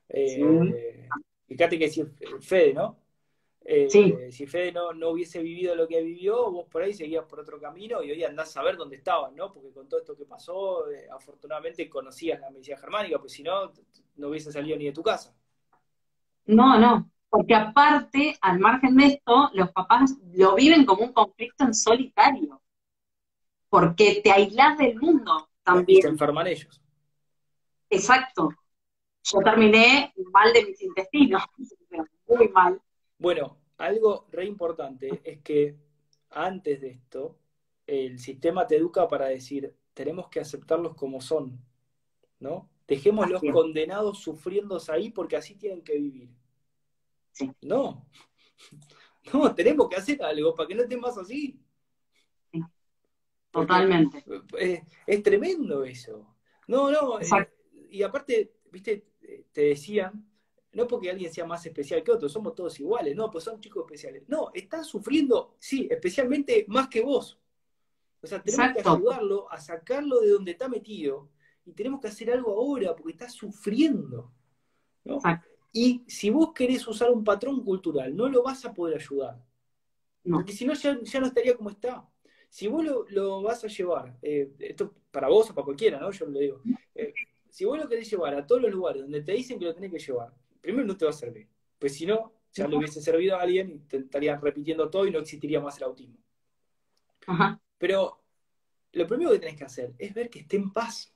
Eh, 0.09 1.07
fíjate 1.49 1.77
que 1.77 1.89
si 1.89 2.05
Fede, 2.39 2.73
¿no? 2.73 2.97
Eh, 3.65 4.31
si 4.31 4.47
Fede 4.47 4.71
no, 4.71 4.93
no, 4.93 5.09
hubiese 5.09 5.43
vivido 5.43 5.75
lo 5.75 5.87
que 5.87 6.01
vivió, 6.01 6.49
vos 6.49 6.65
por 6.71 6.81
ahí 6.81 6.93
seguías 6.93 7.25
por 7.25 7.41
otro 7.41 7.59
camino 7.59 8.01
y 8.01 8.11
hoy 8.11 8.23
andás 8.23 8.55
a 8.57 8.63
ver 8.63 8.77
dónde 8.77 8.95
estabas, 8.95 9.33
¿no? 9.33 9.51
Porque 9.51 9.71
con 9.71 9.87
todo 9.87 9.99
esto 9.99 10.15
que 10.15 10.25
pasó, 10.25 10.85
afortunadamente 11.11 11.89
conocías 11.89 12.39
la 12.39 12.49
medicina 12.49 12.77
germánica, 12.77 13.19
pues 13.19 13.33
si 13.33 13.43
no, 13.43 13.71
no 14.15 14.29
hubiese 14.29 14.51
salido 14.51 14.77
ni 14.77 14.85
de 14.85 14.93
tu 14.93 15.03
casa. 15.03 15.35
No, 16.45 16.79
no, 16.79 17.11
porque 17.29 17.53
aparte, 17.53 18.37
al 18.41 18.59
margen 18.59 18.95
de 18.97 19.05
esto, 19.05 19.51
los 19.53 19.71
papás 19.71 20.15
lo 20.33 20.55
viven 20.55 20.83
como 20.85 21.03
un 21.03 21.13
conflicto 21.13 21.63
en 21.63 21.75
solitario. 21.75 22.61
Porque 23.69 24.21
te 24.23 24.31
aislas 24.31 24.79
del 24.79 24.99
mundo 24.99 25.49
también. 25.63 25.99
Y 25.99 26.01
se 26.01 26.07
enferman 26.07 26.47
ellos. 26.47 26.81
Exacto. 27.89 28.49
Yo 29.23 29.39
terminé 29.39 30.13
mal 30.31 30.53
de 30.53 30.65
mis 30.65 30.81
intestinos, 30.81 31.43
muy 32.27 32.47
mal. 32.49 32.81
Bueno, 33.17 33.57
algo 33.77 34.27
re 34.31 34.45
importante 34.45 35.21
es 35.23 35.39
que 35.41 35.77
antes 36.29 36.81
de 36.81 36.89
esto, 36.89 37.37
el 37.85 38.19
sistema 38.19 38.67
te 38.67 38.77
educa 38.77 39.07
para 39.07 39.27
decir, 39.27 39.75
tenemos 39.93 40.29
que 40.29 40.39
aceptarlos 40.39 40.95
como 40.95 41.21
son, 41.21 41.59
¿no? 42.39 42.69
Dejémoslos 42.87 43.41
condenados 43.51 44.19
sufriéndose 44.19 44.91
ahí 44.91 45.11
porque 45.11 45.35
así 45.35 45.55
tienen 45.55 45.83
que 45.83 45.97
vivir. 45.97 46.29
No. 47.61 48.05
No, 49.33 49.53
tenemos 49.53 49.87
que 49.89 49.97
hacer 49.97 50.23
algo 50.23 50.55
para 50.55 50.67
que 50.67 50.73
no 50.73 50.83
estén 50.83 50.99
más 50.99 51.15
así. 51.17 51.59
Totalmente. 53.51 54.23
es, 55.05 55.23
tremendo 55.23 55.83
eso. 55.83 56.35
No, 56.67 56.89
no. 56.89 57.19
Eh, 57.19 57.27
y 57.91 58.01
aparte, 58.01 58.53
viste, 58.71 59.05
te 59.51 59.61
decían, 59.61 60.29
no 60.73 60.87
porque 60.87 61.09
alguien 61.09 61.33
sea 61.33 61.45
más 61.45 61.65
especial 61.65 62.03
que 62.03 62.11
otro, 62.11 62.29
somos 62.29 62.53
todos 62.55 62.79
iguales, 62.79 63.15
no, 63.15 63.29
pues 63.31 63.43
son 63.43 63.59
chicos 63.59 63.85
especiales. 63.85 64.23
No, 64.27 64.51
están 64.53 64.85
sufriendo, 64.85 65.55
sí, 65.59 65.87
especialmente 65.89 66.65
más 66.67 66.87
que 66.87 67.01
vos. 67.01 67.39
O 68.21 68.27
sea, 68.27 68.41
tenemos 68.41 68.73
que 68.73 68.87
ayudarlo 68.87 69.51
a 69.51 69.59
sacarlo 69.59 70.19
de 70.19 70.29
donde 70.29 70.51
está 70.51 70.67
metido 70.67 71.29
y 71.65 71.71
tenemos 71.73 72.01
que 72.01 72.07
hacer 72.07 72.31
algo 72.31 72.51
ahora 72.51 72.95
porque 72.95 73.13
está 73.13 73.29
sufriendo. 73.29 74.31
¿no? 75.05 75.19
Y 75.71 76.03
si 76.07 76.29
vos 76.29 76.53
querés 76.53 76.87
usar 76.87 77.11
un 77.11 77.23
patrón 77.23 77.63
cultural, 77.63 78.15
no 78.15 78.27
lo 78.27 78.43
vas 78.43 78.65
a 78.65 78.73
poder 78.73 78.97
ayudar. 78.97 79.41
Porque 80.23 80.51
si 80.51 80.65
no, 80.65 80.73
ya, 80.73 80.93
no 80.93 81.27
estaría 81.27 81.55
como 81.55 81.69
está. 81.69 82.07
Si 82.49 82.67
vos 82.67 82.83
lo, 83.09 83.41
vas 83.41 83.63
a 83.63 83.67
llevar, 83.67 84.17
eh, 84.21 84.51
esto 84.59 84.93
para 85.11 85.29
vos 85.29 85.49
o 85.49 85.53
para 85.53 85.65
cualquiera, 85.65 85.99
¿no? 85.99 86.11
Yo 86.11 86.25
lo 86.25 86.39
digo. 86.39 86.61
Eh, 86.95 87.13
si 87.49 87.65
vos 87.65 87.77
lo 87.77 87.87
querés 87.87 88.09
llevar 88.09 88.35
a 88.35 88.45
todos 88.45 88.61
los 88.61 88.71
lugares 88.71 89.01
donde 89.01 89.21
te 89.21 89.33
dicen 89.33 89.59
que 89.59 89.65
lo 89.65 89.73
tenés 89.73 89.91
que 89.91 89.99
llevar, 89.99 90.33
primero 90.61 90.85
no 90.85 90.95
te 90.95 91.05
va 91.05 91.11
a 91.11 91.13
servir. 91.13 91.47
Pues 91.77 91.95
si 91.95 92.05
no, 92.05 92.33
ya 92.53 92.67
le 92.67 92.77
hubiese 92.77 93.01
servido 93.01 93.35
a 93.35 93.41
alguien 93.41 93.71
y 93.71 93.79
te 93.79 93.97
estarían 93.97 94.41
repitiendo 94.41 94.89
todo 94.89 95.05
y 95.05 95.11
no 95.11 95.19
existiría 95.19 95.59
más 95.59 95.77
el 95.77 95.83
autismo. 95.83 96.17
Pero 97.77 98.21
lo 98.93 99.07
primero 99.07 99.31
que 99.31 99.39
tenés 99.39 99.57
que 99.57 99.63
hacer 99.63 99.93
es 99.97 100.13
ver 100.13 100.29
que 100.29 100.39
esté 100.39 100.57
en 100.57 100.71
paz. 100.71 101.13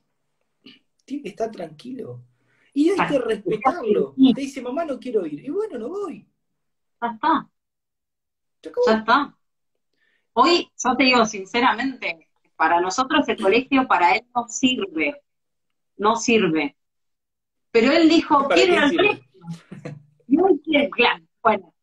Tiene 1.05 1.23
que 1.23 1.29
estar 1.29 1.51
tranquilo. 1.51 2.21
Y 2.73 2.89
hay 2.89 3.07
que 3.07 3.19
respetarlo. 3.19 4.15
Te 4.35 4.41
dice, 4.41 4.61
mamá, 4.61 4.85
no 4.85 4.99
quiero 4.99 5.25
ir. 5.25 5.43
Y 5.43 5.49
bueno, 5.49 5.77
no 5.77 5.89
voy. 5.89 6.27
Ya 7.01 7.11
está. 7.11 7.49
Ya 8.61 8.97
está. 8.97 9.37
Hoy, 10.33 10.71
yo 10.83 10.95
te 10.95 11.03
digo 11.03 11.25
sinceramente, 11.25 12.27
para 12.55 12.79
nosotros 12.79 13.27
el 13.27 13.37
colegio 13.41 13.87
para 13.87 14.15
él 14.15 14.25
no 14.35 14.47
sirve. 14.47 15.21
No 15.97 16.15
sirve. 16.15 16.75
Pero 17.71 17.91
él 17.91 18.09
dijo, 18.09 18.47
quiero 18.49 18.73
ir 18.73 18.79
al 18.79 18.95
colegio. 18.95 19.23
Y 20.27 20.39
hoy 20.39 20.61
quiere, 20.63 20.89
claro, 20.89 21.23
bueno. 21.41 21.73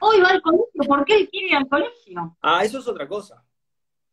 Hoy 0.00 0.20
va 0.20 0.28
al 0.28 0.42
colegio, 0.42 0.82
¿por 0.86 1.04
qué 1.04 1.16
él 1.16 1.28
quiere 1.30 1.48
ir 1.48 1.56
al 1.56 1.68
colegio? 1.68 2.36
Ah, 2.42 2.64
eso 2.64 2.78
es 2.78 2.88
otra 2.88 3.08
cosa. 3.08 3.44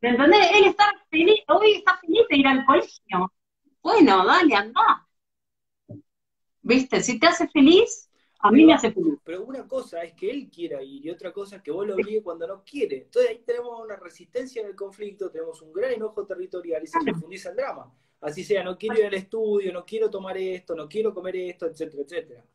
¿Me 0.02 0.10
entendés? 0.10 0.48
Él 0.54 0.66
está 0.66 0.86
feliz, 1.10 1.42
hoy 1.48 1.74
está 1.74 1.98
feliz 1.98 2.22
de 2.30 2.38
ir 2.38 2.48
al 2.48 2.66
colegio. 2.66 3.34
Bueno, 3.82 4.26
dale, 4.26 4.56
anda. 4.56 5.08
¿Viste? 6.62 7.02
Si 7.02 7.20
te 7.20 7.28
hace 7.28 7.48
feliz, 7.50 8.10
a 8.40 8.52
mí 8.52 8.64
me 8.64 8.74
hace 8.74 8.92
feliz. 8.92 9.20
Pero 9.24 9.44
una 9.44 9.68
cosa 9.68 10.04
es 10.04 10.14
que 10.14 10.30
él 10.30 10.50
quiera 10.50 10.82
ir 10.82 11.06
y 11.06 11.10
otra 11.10 11.34
cosa 11.34 11.58
es 11.58 11.62
que 11.62 11.72
vos 11.72 11.86
lo 11.86 11.96
obligues 11.96 12.24
cuando 12.24 12.48
no 12.48 12.64
quiere. 12.64 13.04
Entonces 13.04 13.32
ahí 13.32 13.44
tenemos 13.46 13.80
una 13.82 13.98
resistencia 13.98 14.62
en 14.62 14.70
el 14.70 14.76
conflicto, 14.76 15.30
tenemos 15.30 15.62
un 15.62 15.74
gran 15.74 15.92
enojo 15.92 16.26
territorial 16.26 16.84
y 16.84 16.88
se 16.88 17.00
profundiza 17.04 17.50
el 17.50 17.58
drama. 17.58 17.94
Así 18.22 18.43
sea, 18.43 18.63
no 18.63 18.78
quiero 18.78 18.99
ir 18.99 19.05
al 19.05 19.13
estudio, 19.13 19.72
no 19.72 19.86
quiero 19.86 20.09
tomar 20.09 20.38
esto, 20.38 20.76
no 20.76 20.89
quiero 20.89 21.13
comer 21.13 21.36
esto, 21.38 21.65
etcétera, 21.67 22.03
etcétera. 22.03 22.45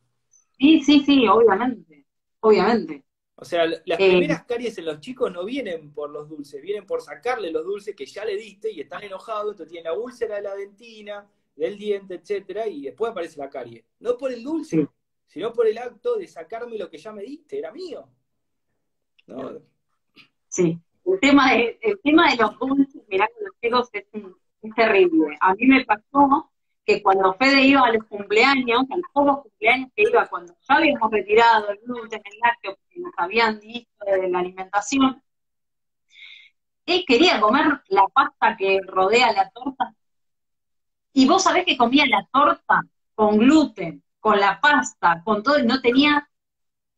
Sí, 0.58 0.82
sí, 0.82 1.00
sí, 1.04 1.26
obviamente, 1.26 2.06
obviamente. 2.40 3.04
O 3.36 3.44
sea, 3.44 3.66
las 3.66 3.98
primeras 3.98 4.44
caries 4.44 4.78
en 4.78 4.84
los 4.84 5.00
chicos 5.00 5.32
no 5.32 5.44
vienen 5.44 5.92
por 5.92 6.10
los 6.10 6.28
dulces, 6.28 6.62
vienen 6.62 6.86
por 6.86 7.02
sacarle 7.02 7.50
los 7.50 7.64
dulces 7.64 7.96
que 7.96 8.06
ya 8.06 8.24
le 8.24 8.36
diste 8.36 8.70
y 8.70 8.80
están 8.80 9.02
enojados, 9.02 9.52
entonces 9.52 9.72
tienen 9.72 9.92
la 9.92 9.98
úlcera 9.98 10.36
de 10.36 10.42
la 10.42 10.54
dentina, 10.54 11.28
del 11.56 11.76
diente, 11.76 12.14
etcétera, 12.14 12.68
y 12.68 12.82
después 12.82 13.10
aparece 13.10 13.38
la 13.38 13.50
carie. 13.50 13.84
No 13.98 14.16
por 14.16 14.32
el 14.32 14.42
dulce, 14.44 14.86
sino 15.26 15.52
por 15.52 15.66
el 15.66 15.78
acto 15.78 16.16
de 16.16 16.28
sacarme 16.28 16.78
lo 16.78 16.88
que 16.88 16.98
ya 16.98 17.12
me 17.12 17.22
diste, 17.22 17.58
era 17.58 17.72
mío. 17.72 18.08
Sí, 20.48 20.78
el 21.04 21.20
tema, 21.20 21.54
de, 21.54 21.78
el 21.82 21.98
tema 22.00 22.30
de 22.30 22.36
los 22.36 22.58
dulces, 22.58 23.02
mirá 23.08 23.28
con 23.34 23.44
los 23.44 23.54
chicos 23.60 23.88
es, 23.92 24.04
es 24.64 24.74
terrible. 24.74 25.36
A 25.40 25.54
mí 25.54 25.66
me 25.66 25.84
pasó 25.84 26.50
que 26.84 27.02
cuando 27.02 27.34
Fede 27.34 27.62
iba 27.62 27.82
a 27.82 27.92
los 27.92 28.04
cumpleaños, 28.04 28.84
a 28.90 28.96
los 28.96 29.06
pocos 29.12 29.42
cumpleaños 29.42 29.90
que 29.94 30.02
iba, 30.02 30.26
cuando 30.26 30.54
ya 30.68 30.76
habíamos 30.76 31.10
retirado 31.10 31.70
el 31.70 31.78
gluten, 31.78 32.20
el 32.24 32.38
lácteo, 32.40 32.76
porque 32.76 33.00
nos 33.00 33.12
habían 33.16 33.60
dicho 33.60 33.88
de 34.04 34.28
la 34.28 34.38
alimentación, 34.38 35.22
él 36.86 37.04
quería 37.06 37.40
comer 37.40 37.80
la 37.88 38.06
pasta 38.12 38.56
que 38.56 38.80
rodea 38.86 39.32
la 39.32 39.48
torta. 39.50 39.94
Y 41.12 41.26
vos 41.26 41.42
sabés 41.42 41.64
que 41.64 41.76
comía 41.76 42.04
la 42.06 42.26
torta 42.30 42.82
con 43.14 43.38
gluten, 43.38 44.02
con 44.20 44.38
la 44.38 44.60
pasta, 44.60 45.22
con 45.24 45.42
todo, 45.42 45.58
y 45.58 45.66
no 45.66 45.80
tenía 45.80 46.28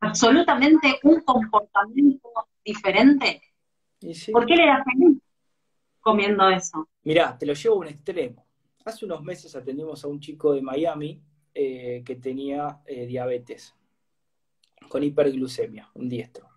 absolutamente 0.01 0.99
un 1.05 1.21
comportamiento 1.21 2.29
diferente. 2.65 3.43
¿Por 4.33 4.47
qué 4.47 4.57
le 4.57 4.65
era 4.65 4.85
feliz 4.85 5.19
comiendo 6.07 6.49
eso? 6.49 6.89
Mirá, 7.03 7.37
te 7.37 7.45
lo 7.47 7.53
llevo 7.53 7.75
a 7.75 7.79
un 7.79 7.89
extremo 7.89 8.47
Hace 8.85 9.05
unos 9.05 9.21
meses 9.25 9.57
atendimos 9.57 10.05
a 10.05 10.07
un 10.07 10.21
chico 10.21 10.53
de 10.53 10.63
Miami 10.63 11.21
eh, 11.53 12.05
que 12.07 12.15
tenía 12.15 12.81
eh, 12.87 13.05
diabetes 13.05 13.75
con 14.89 15.03
hiperglucemia, 15.03 15.91
un 15.95 16.09
diestro. 16.09 16.49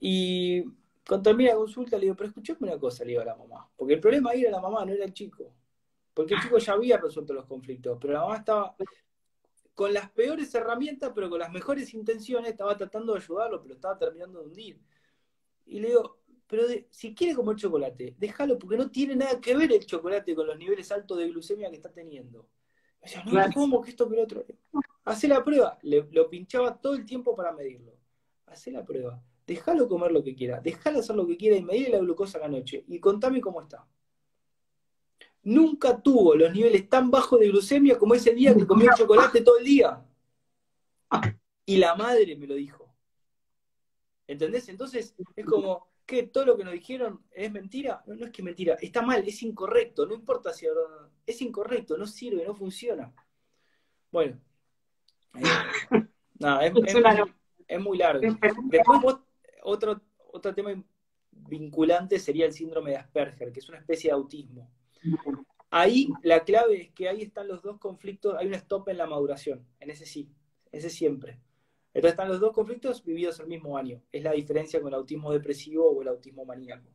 Y 0.00 0.62
cuando 1.06 1.24
termina 1.24 1.50
la 1.50 1.56
consulta 1.56 1.98
le 1.98 2.04
digo, 2.04 2.14
pero 2.16 2.28
escuchame 2.28 2.60
una 2.62 2.78
cosa, 2.78 3.04
le 3.04 3.10
digo 3.10 3.20
a 3.20 3.26
la 3.26 3.36
mamá, 3.36 3.68
porque 3.76 3.94
el 3.94 4.00
problema 4.00 4.30
ahí 4.30 4.40
era 4.40 4.52
la 4.52 4.60
mamá, 4.60 4.86
no 4.86 4.92
era 4.92 5.04
el 5.04 5.12
chico. 5.12 5.52
Porque 6.14 6.32
el 6.32 6.40
chico 6.40 6.56
ya 6.56 6.72
había 6.72 6.96
resuelto 6.96 7.34
los 7.34 7.44
conflictos, 7.44 7.98
pero 8.00 8.14
la 8.14 8.20
mamá 8.20 8.36
estaba 8.38 8.74
con 9.74 9.92
las 9.92 10.10
peores 10.12 10.54
herramientas, 10.54 11.12
pero 11.14 11.28
con 11.28 11.38
las 11.38 11.52
mejores 11.52 11.92
intenciones, 11.92 12.52
estaba 12.52 12.74
tratando 12.78 13.12
de 13.12 13.18
ayudarlo, 13.18 13.60
pero 13.60 13.74
estaba 13.74 13.98
terminando 13.98 14.40
de 14.40 14.46
hundir. 14.46 14.80
Y 15.66 15.80
le 15.80 15.88
digo, 15.88 16.20
pero 16.46 16.64
si 16.90 17.14
quiere 17.14 17.34
comer 17.34 17.56
chocolate, 17.56 18.14
déjalo 18.18 18.58
porque 18.58 18.76
no 18.76 18.90
tiene 18.90 19.16
nada 19.16 19.40
que 19.40 19.56
ver 19.56 19.72
el 19.72 19.84
chocolate 19.84 20.34
con 20.34 20.46
los 20.46 20.56
niveles 20.56 20.90
altos 20.92 21.18
de 21.18 21.28
glucemia 21.28 21.70
que 21.70 21.76
está 21.76 21.92
teniendo. 21.92 22.48
O 23.00 23.08
sea, 23.08 23.24
no, 23.24 23.40
¿cómo 23.52 23.80
que 23.80 23.90
esto 23.90 24.08
que 24.08 24.16
lo 24.16 24.22
otro? 24.22 24.44
Hacé 25.04 25.28
la 25.28 25.44
prueba. 25.44 25.78
Le, 25.82 26.06
lo 26.10 26.28
pinchaba 26.28 26.76
todo 26.80 26.94
el 26.94 27.04
tiempo 27.04 27.34
para 27.34 27.52
medirlo. 27.52 27.92
Hacé 28.46 28.70
la 28.70 28.84
prueba. 28.84 29.22
Déjalo 29.46 29.88
comer 29.88 30.12
lo 30.12 30.22
que 30.22 30.34
quiera. 30.34 30.60
Déjalo 30.60 31.00
hacer 31.00 31.14
lo 31.14 31.26
que 31.26 31.36
quiera 31.36 31.56
y 31.56 31.62
medir 31.62 31.90
la 31.90 31.98
glucosa 31.98 32.38
a 32.38 32.42
la 32.42 32.48
noche. 32.48 32.84
Y 32.88 32.98
contame 32.98 33.40
cómo 33.40 33.60
está. 33.60 33.86
Nunca 35.44 36.00
tuvo 36.00 36.34
los 36.34 36.52
niveles 36.52 36.88
tan 36.88 37.10
bajos 37.10 37.38
de 37.38 37.48
glucemia 37.48 37.96
como 37.96 38.14
ese 38.14 38.34
día 38.34 38.54
que 38.54 38.66
comió 38.66 38.90
chocolate 38.96 39.42
todo 39.42 39.58
el 39.58 39.64
día. 39.64 40.04
Y 41.64 41.76
la 41.76 41.94
madre 41.94 42.36
me 42.36 42.48
lo 42.48 42.54
dijo. 42.54 42.92
¿Entendés? 44.26 44.68
Entonces 44.68 45.14
es 45.36 45.46
como, 45.46 45.86
¿Qué? 46.06 46.22
¿Todo 46.22 46.46
lo 46.46 46.56
que 46.56 46.64
nos 46.64 46.72
dijeron 46.72 47.24
es 47.32 47.50
mentira? 47.50 48.02
No, 48.06 48.14
no 48.14 48.26
es 48.26 48.32
que 48.32 48.42
mentira, 48.42 48.76
está 48.80 49.02
mal, 49.02 49.26
es 49.26 49.42
incorrecto, 49.42 50.06
no 50.06 50.14
importa 50.14 50.52
si 50.52 50.66
es 51.26 51.42
incorrecto, 51.42 51.98
no 51.98 52.06
sirve, 52.06 52.44
no 52.44 52.54
funciona. 52.54 53.12
Bueno, 54.12 54.40
eh, 55.34 55.40
nada, 56.38 56.64
es, 56.64 56.72
muy, 57.80 57.98
largo. 57.98 58.22
Después 58.70 59.16
otro, 59.64 60.00
otro 60.32 60.54
tema 60.54 60.70
vinculante 61.32 62.20
sería 62.20 62.46
el 62.46 62.52
síndrome 62.52 62.92
de 62.92 62.98
Asperger, 62.98 63.52
que 63.52 63.58
es 63.58 63.68
una 63.68 63.78
especie 63.78 64.10
de 64.10 64.14
autismo. 64.14 64.70
Ahí 65.70 66.08
la 66.22 66.44
clave 66.44 66.82
es 66.82 66.90
que 66.92 67.08
ahí 67.08 67.22
están 67.22 67.48
los 67.48 67.62
dos 67.62 67.78
conflictos, 67.78 68.36
hay 68.38 68.46
un 68.46 68.54
stop 68.54 68.88
en 68.88 68.98
la 68.98 69.06
maduración, 69.06 69.66
en 69.80 69.90
ese 69.90 70.06
sí, 70.06 70.30
ese 70.70 70.88
siempre. 70.88 71.40
Entonces 71.96 72.12
están 72.12 72.28
los 72.28 72.40
dos 72.40 72.52
conflictos 72.52 73.02
vividos 73.02 73.40
el 73.40 73.46
mismo 73.46 73.78
año. 73.78 74.02
Es 74.12 74.22
la 74.22 74.32
diferencia 74.32 74.78
con 74.82 74.88
el 74.88 74.96
autismo 74.96 75.32
depresivo 75.32 75.90
o 75.90 76.02
el 76.02 76.08
autismo 76.08 76.44
maníaco. 76.44 76.86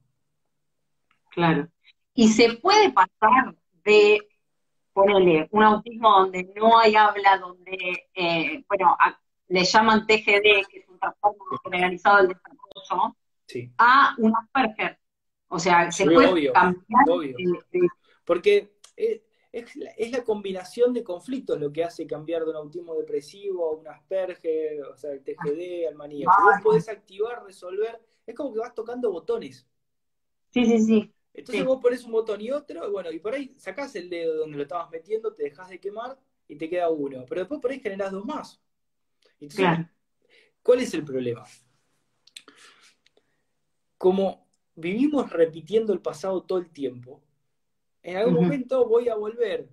Claro. 1.32 1.68
Y 2.14 2.28
se 2.28 2.54
puede 2.58 2.92
pasar 2.92 3.56
de, 3.84 4.20
ponerle, 4.94 5.48
un 5.50 5.64
autismo 5.64 6.20
donde 6.20 6.54
no 6.56 6.78
hay 6.78 6.94
habla, 6.94 7.40
donde, 7.40 8.10
eh, 8.14 8.64
bueno, 8.68 8.96
le 9.48 9.64
llaman 9.64 10.06
TGD, 10.06 10.68
que 10.70 10.80
es 10.82 10.88
un 10.88 11.00
trastorno 11.00 11.46
generalizado 11.64 12.18
del 12.18 12.28
desarrollo, 12.28 13.16
a 13.80 14.16
un 14.20 14.36
Asperger. 14.36 15.00
O 15.48 15.58
sea, 15.58 15.92
se 15.92 16.06
puede 16.06 16.52
cambiar. 16.52 17.10
Obvio. 17.10 17.36
Porque 18.24 18.76
eh, 18.96 19.24
es 19.52 20.12
la, 20.12 20.24
combinación 20.24 20.94
de 20.94 21.04
conflictos 21.04 21.60
lo 21.60 21.72
que 21.72 21.84
hace 21.84 22.08
cambiar 22.08 22.44
de 22.44 22.52
un 22.52 22.56
autismo 22.56 22.96
depresivo 22.96 23.68
a 23.68 23.72
un 23.74 23.88
Asperger, 23.88 24.82
o 24.84 24.96
sea, 24.96 25.12
el 25.12 25.24
TGD, 25.24 25.88
al 25.88 25.96
maníaco. 25.96 26.32
Vos 26.42 26.62
podés 26.64 26.88
activar, 26.88 27.44
resolver, 27.44 28.00
es 28.26 28.34
como 28.36 28.54
que 28.54 28.60
vas 28.60 28.74
tocando 28.74 29.12
botones. 29.12 29.68
Sí, 30.52 30.66
sí, 30.66 30.80
sí. 30.80 31.14
Entonces 31.34 31.66
vos 31.66 31.82
pones 31.82 32.04
un 32.04 32.12
botón 32.12 32.42
y 32.42 32.52
otro, 32.52 32.88
y 32.88 32.92
bueno, 32.92 33.12
y 33.12 33.20
por 33.20 33.34
ahí 33.34 33.54
sacás 33.58 33.96
el 33.96 34.10
dedo 34.10 34.36
donde 34.38 34.58
lo 34.58 34.64
estabas 34.64 34.90
metiendo, 34.90 35.34
te 35.34 35.44
dejas 35.44 35.70
de 35.70 35.80
quemar 35.80 36.18
y 36.48 36.56
te 36.56 36.70
queda 36.70 36.90
uno. 36.90 37.26
Pero 37.28 37.42
después 37.42 37.62
por 37.62 37.72
ahí 37.72 37.80
generás 37.80 38.12
dos 38.12 38.26
más. 38.26 38.62
Entonces, 39.40 39.88
¿cuál 40.62 40.80
es 40.80 40.94
el 40.94 41.04
problema? 41.04 41.46
Como 43.98 44.48
vivimos 44.76 45.30
repitiendo 45.30 45.94
el 45.94 46.02
pasado 46.02 46.44
todo 46.44 46.60
el 46.60 46.70
tiempo, 46.70 47.22
en 48.04 48.18
algún 48.18 48.36
momento 48.36 48.88
voy 48.88 49.10
a 49.10 49.16
volver 49.16 49.70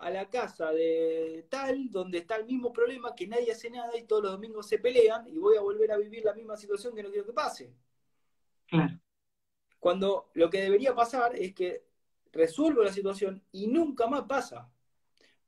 a 0.00 0.10
la 0.10 0.28
casa 0.28 0.72
de 0.72 1.46
tal, 1.50 1.90
donde 1.90 2.18
está 2.18 2.36
el 2.36 2.46
mismo 2.46 2.72
problema, 2.72 3.14
que 3.14 3.26
nadie 3.26 3.52
hace 3.52 3.70
nada 3.70 3.96
y 3.98 4.04
todos 4.04 4.22
los 4.22 4.32
domingos 4.32 4.66
se 4.66 4.78
pelean, 4.78 5.28
y 5.28 5.38
voy 5.38 5.56
a 5.56 5.60
volver 5.60 5.92
a 5.92 5.98
vivir 5.98 6.24
la 6.24 6.34
misma 6.34 6.56
situación 6.56 6.94
que 6.94 7.02
no 7.02 7.10
quiero 7.10 7.26
que 7.26 7.32
pase. 7.32 7.74
Cuando 9.78 10.30
lo 10.34 10.48
que 10.48 10.62
debería 10.62 10.94
pasar 10.94 11.36
es 11.36 11.54
que 11.54 11.84
resuelvo 12.32 12.82
la 12.82 12.92
situación 12.92 13.42
y 13.52 13.66
nunca 13.66 14.06
más 14.06 14.22
pasa. 14.22 14.70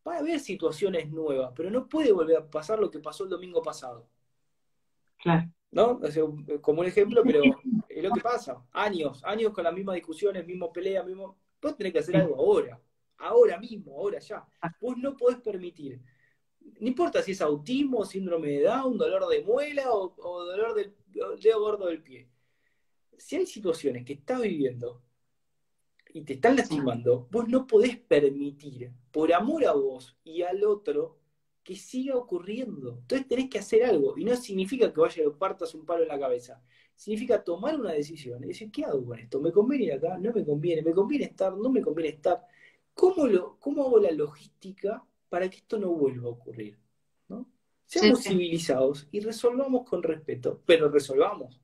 Va 0.07 0.17
a 0.17 0.19
haber 0.19 0.41
situaciones 0.41 1.11
nuevas, 1.11 1.53
pero 1.55 1.71
no 1.71 1.89
puede 1.89 2.13
volver 2.13 2.37
a 2.39 2.51
pasar 2.51 2.79
lo 2.79 2.91
que 2.91 2.99
pasó 2.99 3.25
el 3.25 3.31
domingo 3.31 3.63
pasado. 3.63 4.09
Claro. 5.19 5.49
¿No? 5.71 6.01
como 6.61 6.83
un 6.83 6.87
ejemplo, 6.87 7.23
pero 7.25 7.41
es 7.89 8.03
lo 8.03 8.11
que 8.11 8.21
pasa. 8.21 8.63
Años, 8.73 9.25
años 9.25 9.53
con 9.53 9.65
las 9.65 9.73
mismas 9.73 9.95
discusiones, 9.95 10.47
mismo 10.47 10.71
pelea, 10.71 11.03
mismo 11.03 11.39
Vos 11.63 11.77
tenés 11.77 11.93
que 11.93 12.01
hacer 12.01 12.17
algo 12.17 12.35
ahora, 12.35 12.83
ahora 13.19 13.59
mismo, 13.59 13.97
ahora 13.97 14.19
ya. 14.19 14.45
Vos 14.81 14.99
no 14.99 15.17
podés 15.17 15.39
permitir, 15.39 16.03
no 16.81 16.89
importa 16.89 17.23
si 17.23 17.33
es 17.33 17.41
autismo, 17.41 18.05
síndrome 18.05 18.49
de 18.49 18.63
Down, 18.63 18.99
dolor 18.99 19.29
de 19.29 19.43
muela 19.43 19.93
o, 19.93 20.45
dolor 20.45 20.75
del 20.75 20.95
dedo 21.41 21.61
gordo 21.61 21.87
del 21.87 22.03
pie. 22.03 22.29
Si 23.17 23.37
hay 23.37 23.47
situaciones 23.47 24.05
que 24.05 24.15
estás 24.15 24.41
viviendo 24.41 25.03
y 26.13 26.23
te 26.23 26.35
están 26.35 26.57
lastimando, 26.57 27.29
vos 27.31 27.49
no 27.49 27.67
podés 27.67 27.97
permitir, 27.97 28.93
por 29.13 29.33
amor 29.33 29.65
a 29.65 29.73
vos 29.73 30.19
y 30.25 30.43
al 30.43 30.65
otro, 30.65 31.19
que 31.63 31.77
siga 31.77 32.17
ocurriendo. 32.17 32.99
Entonces 33.03 33.29
tenés 33.29 33.49
que 33.49 33.61
hacer 33.61 33.85
algo. 33.85 34.19
Y 34.19 34.25
no 34.25 34.35
significa 34.35 34.93
que 34.93 35.01
vaya 35.01 35.23
y 35.23 35.31
partas 35.31 35.75
un 35.75 35.87
palo 35.87 36.03
en 36.03 36.09
la 36.09 36.19
cabeza 36.19 36.61
significa 36.95 37.43
tomar 37.43 37.79
una 37.79 37.93
decisión 37.93 38.43
y 38.45 38.49
decir, 38.49 38.71
¿qué 38.71 38.85
hago 38.85 39.05
con 39.05 39.19
esto? 39.19 39.41
¿Me 39.41 39.53
conviene 39.53 39.85
ir 39.85 39.93
acá? 39.95 40.19
¿No 40.19 40.33
me 40.33 40.45
conviene? 40.45 40.83
¿Me 40.83 40.93
conviene 40.93 41.25
estar? 41.27 41.57
¿No 41.57 41.71
me 41.71 41.83
conviene 41.83 42.11
estar? 42.11 42.45
¿Cómo, 42.95 43.27
lo, 43.27 43.57
cómo 43.59 43.83
hago 43.83 43.99
la 43.99 44.11
logística 44.11 45.05
para 45.29 45.49
que 45.49 45.57
esto 45.57 45.79
no 45.79 45.91
vuelva 45.91 46.29
a 46.29 46.33
ocurrir? 46.33 46.79
¿no? 47.29 47.47
Seamos 47.87 48.23
civilizados 48.23 49.09
y 49.11 49.21
resolvamos 49.21 49.89
con 49.89 50.03
respeto, 50.03 50.63
pero 50.67 50.89
resolvamos. 50.89 51.61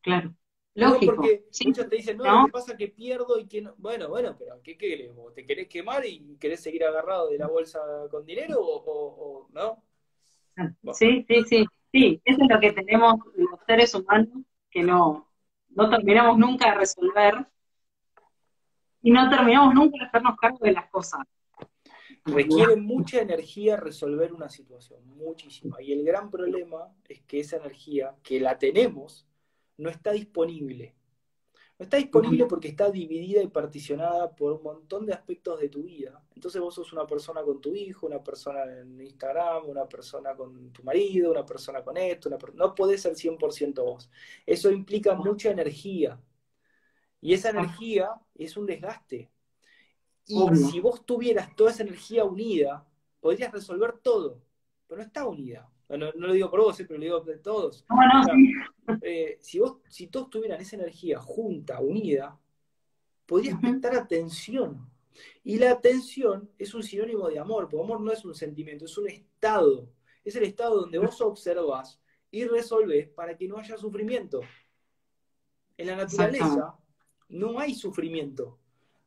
Claro. 0.00 0.34
Lógico. 0.74 1.16
porque 1.16 1.46
muchos 1.66 1.88
te 1.88 1.96
dicen, 1.96 2.16
no, 2.16 2.46
¿qué 2.46 2.52
pasa 2.52 2.76
que 2.76 2.88
pierdo 2.88 3.38
y 3.38 3.46
que 3.46 3.60
no? 3.60 3.74
Bueno, 3.76 4.08
bueno, 4.08 4.36
pero 4.38 4.60
¿qué 4.62 4.78
querés? 4.78 5.10
¿Te 5.34 5.44
querés 5.44 5.68
quemar 5.68 6.06
y 6.06 6.36
querés 6.38 6.60
seguir 6.60 6.84
agarrado 6.84 7.28
de 7.28 7.38
la 7.38 7.48
bolsa 7.48 7.80
con 8.10 8.24
dinero 8.24 8.56
o, 8.60 9.48
no? 9.52 9.82
Sí, 10.92 11.24
sí, 11.26 11.42
sí. 11.48 11.66
Sí, 11.92 12.20
eso 12.24 12.38
es 12.42 12.48
lo 12.48 12.60
que 12.60 12.72
tenemos 12.72 13.16
los 13.34 13.60
seres 13.66 13.94
humanos, 13.94 14.44
que 14.70 14.82
no, 14.82 15.28
no 15.70 15.90
terminamos 15.90 16.38
nunca 16.38 16.70
de 16.70 16.76
resolver 16.76 17.46
y 19.02 19.10
no 19.10 19.28
terminamos 19.28 19.74
nunca 19.74 19.98
de 19.98 20.04
hacernos 20.06 20.36
cargo 20.36 20.58
de 20.60 20.72
las 20.72 20.88
cosas. 20.90 21.20
Requiere 22.24 22.76
mucha 22.76 23.20
energía 23.20 23.76
resolver 23.76 24.32
una 24.32 24.48
situación, 24.48 25.00
muchísima. 25.16 25.80
Y 25.82 25.92
el 25.92 26.04
gran 26.04 26.30
problema 26.30 26.94
es 27.08 27.22
que 27.22 27.40
esa 27.40 27.56
energía, 27.56 28.14
que 28.22 28.38
la 28.38 28.58
tenemos, 28.58 29.26
no 29.78 29.88
está 29.88 30.12
disponible. 30.12 30.94
No 31.80 31.84
está 31.84 31.96
disponible 31.96 32.44
porque 32.44 32.68
está 32.68 32.90
dividida 32.90 33.42
y 33.42 33.46
particionada 33.46 34.36
por 34.36 34.52
un 34.52 34.62
montón 34.62 35.06
de 35.06 35.14
aspectos 35.14 35.58
de 35.58 35.70
tu 35.70 35.82
vida. 35.82 36.22
Entonces 36.34 36.60
vos 36.60 36.74
sos 36.74 36.92
una 36.92 37.06
persona 37.06 37.42
con 37.42 37.58
tu 37.58 37.74
hijo, 37.74 38.06
una 38.06 38.22
persona 38.22 38.64
en 38.64 39.00
Instagram, 39.00 39.66
una 39.66 39.88
persona 39.88 40.36
con 40.36 40.74
tu 40.74 40.82
marido, 40.82 41.30
una 41.30 41.46
persona 41.46 41.82
con 41.82 41.96
esto, 41.96 42.28
una 42.28 42.36
no 42.52 42.74
podés 42.74 43.00
ser 43.00 43.14
100% 43.14 43.82
vos. 43.82 44.10
Eso 44.44 44.70
implica 44.70 45.14
mucha 45.14 45.50
energía. 45.50 46.20
Y 47.18 47.32
esa 47.32 47.48
energía 47.48 48.10
es 48.34 48.58
un 48.58 48.66
desgaste. 48.66 49.30
Y 50.26 50.54
si 50.56 50.80
vos 50.80 51.06
tuvieras 51.06 51.56
toda 51.56 51.70
esa 51.70 51.82
energía 51.82 52.24
unida, 52.26 52.86
podrías 53.20 53.52
resolver 53.52 53.92
todo, 54.02 54.42
pero 54.86 54.98
no 54.98 55.06
está 55.06 55.26
unida. 55.26 55.66
No, 55.96 56.12
lo 56.12 56.32
digo 56.32 56.50
por 56.50 56.60
vos, 56.60 56.78
eh, 56.78 56.84
pero 56.86 56.98
lo 56.98 57.04
digo 57.04 57.20
de 57.20 57.38
todos. 57.38 57.84
Eh, 59.02 59.38
si, 59.40 59.58
vos, 59.58 59.78
si 59.88 60.06
todos 60.06 60.30
tuvieran 60.30 60.60
esa 60.60 60.76
energía 60.76 61.18
junta, 61.18 61.80
unida, 61.80 62.38
podrías 63.26 63.58
prestar 63.60 63.94
atención. 63.94 64.88
Y 65.42 65.58
la 65.58 65.72
atención 65.72 66.50
es 66.58 66.74
un 66.74 66.82
sinónimo 66.82 67.28
de 67.28 67.38
amor, 67.38 67.68
porque 67.68 67.84
amor 67.84 68.00
no 68.00 68.12
es 68.12 68.24
un 68.24 68.34
sentimiento, 68.34 68.84
es 68.84 68.98
un 68.98 69.08
estado. 69.08 69.88
Es 70.24 70.36
el 70.36 70.44
estado 70.44 70.80
donde 70.80 70.98
vos 70.98 71.20
observas 71.20 72.00
y 72.30 72.44
resolves 72.44 73.08
para 73.08 73.36
que 73.36 73.48
no 73.48 73.58
haya 73.58 73.76
sufrimiento. 73.76 74.40
En 75.76 75.86
la 75.88 75.96
naturaleza 75.96 76.78
no 77.28 77.58
hay 77.58 77.74
sufrimiento. 77.74 78.58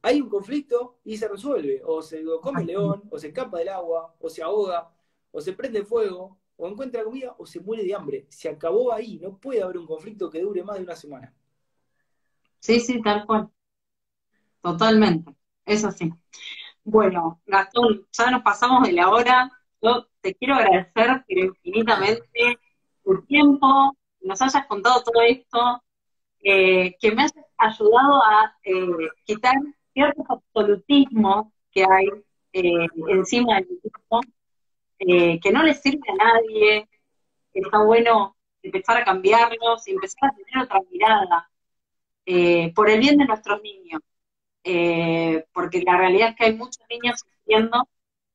Hay 0.02 0.20
un 0.20 0.30
conflicto 0.30 1.00
y 1.06 1.18
se 1.18 1.28
resuelve. 1.28 1.82
O 1.86 2.02
se 2.02 2.22
lo 2.22 2.42
come 2.42 2.62
el 2.62 2.68
león, 2.68 3.04
o 3.10 3.18
se 3.18 3.28
escapa 3.28 3.60
del 3.60 3.70
agua, 3.70 4.16
o 4.20 4.30
se 4.30 4.42
ahoga, 4.42 4.92
o 5.32 5.40
se 5.40 5.54
prende 5.54 5.84
fuego, 5.84 6.38
o 6.64 6.68
encuentra 6.70 7.04
comida 7.04 7.36
o 7.38 7.46
se 7.46 7.60
muere 7.60 7.84
de 7.84 7.94
hambre. 7.94 8.26
Se 8.30 8.48
acabó 8.48 8.94
ahí, 8.94 9.20
no 9.20 9.38
puede 9.38 9.62
haber 9.62 9.78
un 9.78 9.86
conflicto 9.86 10.30
que 10.30 10.42
dure 10.42 10.64
más 10.64 10.78
de 10.78 10.84
una 10.84 10.96
semana. 10.96 11.34
Sí, 12.60 12.80
sí, 12.80 13.02
tal 13.02 13.26
cual. 13.26 13.50
Totalmente, 14.62 15.36
eso 15.66 15.92
sí. 15.92 16.10
Bueno, 16.86 17.42
Gastón, 17.46 18.08
ya 18.14 18.32
nos 18.32 18.44
pasamos 18.44 18.88
de 18.88 18.94
la 18.94 19.10
hora. 19.10 19.52
Yo 19.82 20.08
te 20.22 20.34
quiero 20.36 20.56
agradecer, 20.56 21.26
infinitamente, 21.28 22.60
tu 23.04 23.22
tiempo, 23.26 23.98
nos 24.22 24.42
hayas 24.42 24.66
contado 24.68 25.04
todo 25.04 25.22
esto, 25.22 25.84
eh, 26.42 26.96
que 26.98 27.12
me 27.12 27.24
hayas 27.24 27.34
ayudado 27.58 28.24
a 28.24 28.56
eh, 28.64 29.10
quitar 29.26 29.56
ciertos 29.92 30.26
absolutismos 30.30 31.48
que 31.74 31.84
hay 31.84 32.08
eh, 32.54 32.88
encima 33.10 33.56
del 33.56 33.68
mismo 33.68 34.22
eh, 35.08 35.40
que 35.40 35.52
no 35.52 35.64
le 35.64 35.74
sirve 35.74 36.02
a 36.10 36.16
nadie, 36.16 36.88
que 37.52 37.60
está 37.60 37.84
bueno 37.84 38.36
empezar 38.62 38.98
a 38.98 39.04
cambiarlos 39.04 39.88
y 39.88 39.92
empezar 39.92 40.30
a 40.30 40.36
tener 40.36 40.64
otra 40.64 40.80
mirada 40.90 41.50
eh, 42.26 42.72
por 42.74 42.90
el 42.90 43.00
bien 43.00 43.18
de 43.18 43.26
nuestros 43.26 43.62
niños. 43.62 44.02
Eh, 44.64 45.46
porque 45.54 45.82
la 45.82 45.98
realidad 45.98 46.30
es 46.30 46.36
que 46.38 46.46
hay 46.46 46.56
muchos 46.56 46.82
niños 46.90 47.20
sufriendo, 47.20 47.90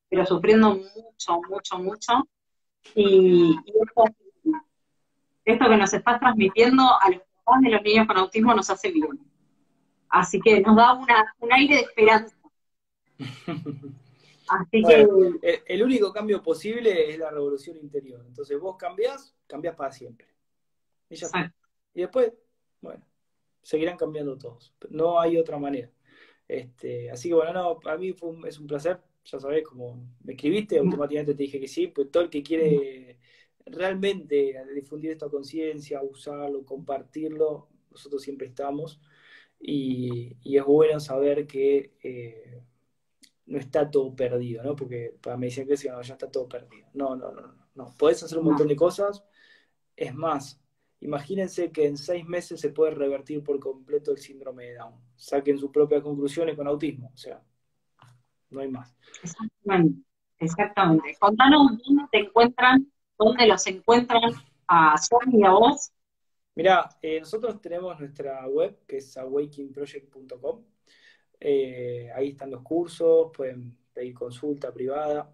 pero 0.09 0.25
sufriendo 0.25 0.75
mucho, 0.75 1.41
mucho, 1.49 1.79
mucho. 1.79 2.29
Y, 2.93 3.55
esto, 5.45 5.65
que 5.67 5.77
nos 5.77 5.93
está 5.93 6.19
transmitiendo 6.19 6.83
a 6.83 7.09
los 7.09 7.21
papás 7.43 7.61
de 7.61 7.69
los 7.71 7.81
niños 7.81 8.05
con 8.05 8.17
autismo 8.17 8.53
nos 8.53 8.69
hace 8.69 8.91
bien. 8.91 9.19
Así 10.09 10.39
que 10.39 10.61
nos 10.61 10.75
da 10.75 10.93
una, 10.93 11.33
un 11.39 11.51
aire 11.51 11.75
de 11.75 11.81
esperanza. 11.81 12.35
el, 14.71 15.83
único 15.83 16.11
cambio 16.11 16.41
posible 16.41 17.09
es 17.09 17.17
la 17.17 17.29
revolución 17.29 17.77
interior. 17.77 18.23
Entonces 18.25 18.59
vos 18.59 18.75
cambiás, 18.77 19.35
cambiás 19.47 19.75
para 19.75 19.91
siempre. 19.91 20.27
Y, 21.09 21.15
y 21.15 22.01
después, 22.01 22.31
bueno, 22.81 23.05
seguirán 23.61 23.97
cambiando 23.97 24.37
todos. 24.37 24.73
No 24.89 25.19
hay 25.19 25.37
otra 25.37 25.57
manera. 25.57 25.91
Este, 26.47 27.11
así 27.11 27.29
que 27.29 27.35
bueno, 27.35 27.53
no, 27.53 27.79
para 27.79 27.97
mí 27.97 28.15
es 28.47 28.59
un 28.59 28.67
placer. 28.67 28.99
Ya 29.25 29.39
sabés, 29.39 29.63
como 29.63 30.15
me 30.23 30.33
escribiste, 30.33 30.79
automáticamente 30.79 31.35
te 31.35 31.43
dije 31.43 31.59
que 31.59 31.67
sí. 31.67 31.87
Pues 31.87 32.09
todo 32.09 32.23
el 32.23 32.29
que 32.29 32.41
quiere 32.41 33.19
realmente 33.65 34.55
difundir 34.73 35.11
esta 35.11 35.29
conciencia, 35.29 36.01
usarlo, 36.01 36.65
compartirlo, 36.65 37.67
nosotros 37.91 38.21
siempre 38.21 38.47
estamos. 38.47 38.99
Y, 39.59 40.37
es 40.43 40.65
bueno 40.65 40.99
saber 40.99 41.45
que 41.45 41.93
eh, 42.01 42.61
no 43.49 43.57
está 43.57 43.89
todo 43.89 44.15
perdido, 44.15 44.63
¿no? 44.63 44.75
Porque 44.75 45.15
para 45.21 45.35
me 45.35 45.47
dicen 45.47 45.67
que 45.67 45.89
no, 45.89 46.01
ya 46.01 46.13
está 46.13 46.29
todo 46.29 46.47
perdido. 46.47 46.87
No, 46.93 47.15
no, 47.15 47.31
no, 47.31 47.55
no. 47.73 47.95
Podés 47.97 48.21
hacer 48.21 48.37
un 48.37 48.45
montón 48.45 48.67
de 48.67 48.75
cosas. 48.75 49.23
Es 49.95 50.13
más, 50.13 50.61
imagínense 51.01 51.71
que 51.71 51.87
en 51.87 51.97
seis 51.97 52.25
meses 52.27 52.61
se 52.61 52.69
puede 52.69 52.91
revertir 52.91 53.43
por 53.43 53.59
completo 53.59 54.11
el 54.11 54.19
síndrome 54.19 54.65
de 54.65 54.75
Down. 54.75 54.93
Saquen 55.15 55.57
sus 55.57 55.71
propias 55.71 56.03
conclusiones 56.03 56.55
con 56.55 56.67
autismo. 56.67 57.11
O 57.11 57.17
sea, 57.17 57.41
no 58.51 58.61
hay 58.61 58.67
más. 58.67 58.95
Exactamente. 59.23 60.03
Exactamente. 60.37 61.17
Contanos 61.19 61.71
dónde 61.83 62.03
te 62.11 62.19
encuentran, 62.19 62.91
dónde 63.17 63.47
los 63.47 63.65
encuentran 63.65 64.31
a 64.67 64.95
Sony 64.97 65.39
y 65.39 65.43
a 65.43 65.51
vos. 65.51 65.91
Mira, 66.53 66.87
eh, 67.01 67.19
nosotros 67.19 67.59
tenemos 67.59 67.99
nuestra 67.99 68.47
web 68.47 68.77
que 68.85 68.97
es 68.97 69.17
awakeningproject.com 69.17 70.63
eh, 71.39 72.09
ahí 72.15 72.29
están 72.29 72.51
los 72.51 72.61
cursos, 72.61 73.31
pueden 73.35 73.77
pedir 73.93 74.13
consulta 74.13 74.73
privada. 74.73 75.31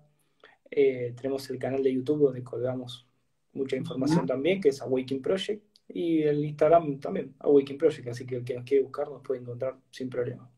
Eh, 0.69 1.13
tenemos 1.15 1.49
el 1.49 1.57
canal 1.57 1.81
de 1.83 1.93
YouTube 1.93 2.25
donde 2.25 2.43
colgamos 2.43 3.07
mucha 3.53 3.75
información 3.75 4.25
también, 4.25 4.61
que 4.61 4.69
es 4.69 4.81
Awakening 4.81 5.21
Project. 5.21 5.63
Y 5.87 6.23
el 6.23 6.43
Instagram 6.43 6.99
también, 6.99 7.35
Awakening 7.39 7.77
Project. 7.77 8.07
Así 8.09 8.25
que 8.25 8.37
el 8.37 8.43
que 8.43 8.55
nos 8.55 8.63
quiere 8.63 8.83
buscar 8.83 9.09
nos 9.09 9.21
puede 9.21 9.41
encontrar 9.41 9.77
sin 9.91 10.09
problema. 10.09 10.49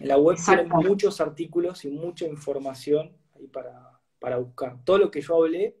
En 0.00 0.08
la 0.08 0.18
web 0.18 0.36
tienen 0.44 0.68
muchos 0.68 1.20
artículos 1.20 1.84
y 1.84 1.90
mucha 1.90 2.26
información 2.26 3.12
ahí 3.34 3.46
para, 3.46 4.38
buscar. 4.38 4.82
Todo 4.84 4.98
lo 4.98 5.10
que 5.10 5.20
yo 5.20 5.36
hablé, 5.36 5.76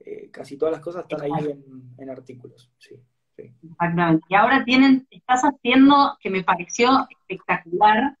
eh, 0.00 0.30
casi 0.30 0.56
todas 0.56 0.72
las 0.72 0.80
cosas 0.80 1.02
están 1.02 1.22
ahí 1.22 1.50
en, 1.50 1.94
en 1.98 2.10
artículos. 2.10 2.70
Sí, 2.78 2.96
sí. 3.36 3.52
Exactamente. 3.62 4.24
Y 4.28 4.34
ahora 4.34 4.64
tienen, 4.64 5.06
estás 5.10 5.42
haciendo, 5.42 6.16
que 6.20 6.30
me 6.30 6.44
pareció 6.44 7.06
espectacular, 7.10 8.16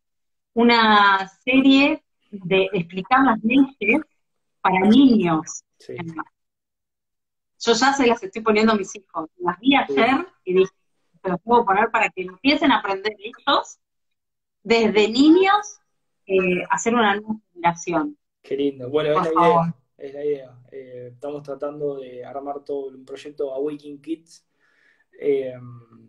una 0.54 1.28
serie 1.44 2.02
de 2.30 2.68
explicar 2.72 3.24
las 3.24 3.42
leyes 3.42 4.02
para 4.60 4.80
niños. 4.80 5.64
Yo 7.58 7.72
ya 7.74 7.92
se 7.92 8.06
las 8.06 8.22
estoy 8.22 8.42
poniendo 8.42 8.72
a 8.72 8.76
mis 8.76 8.94
hijos. 8.96 9.30
Las 9.36 9.58
vi 9.60 9.76
ayer 9.76 10.26
y 10.44 10.54
dije, 10.54 10.72
se 11.22 11.28
los 11.28 11.40
puedo 11.40 11.64
poner 11.64 11.90
para 11.90 12.08
que 12.10 12.22
empiecen 12.22 12.72
a 12.72 12.78
aprender 12.78 13.14
listos 13.18 13.78
desde 14.62 15.08
niños 15.08 15.80
eh, 16.26 16.64
hacer 16.70 16.94
una 16.94 17.16
nueva 17.16 17.40
generación. 17.52 18.16
Qué 18.42 18.56
lindo. 18.56 18.88
Bueno, 18.88 19.10
es 19.10 19.32
la 19.32 19.46
idea. 19.46 19.74
Es 19.98 20.14
la 20.14 20.24
idea. 20.24 20.58
Eh, 20.70 21.10
estamos 21.12 21.42
tratando 21.42 21.98
de 21.98 22.24
armar 22.24 22.64
todo 22.64 22.86
un 22.86 23.04
proyecto 23.04 23.52
Awakening 23.54 24.00
Kids, 24.00 24.44
eh, 25.20 25.54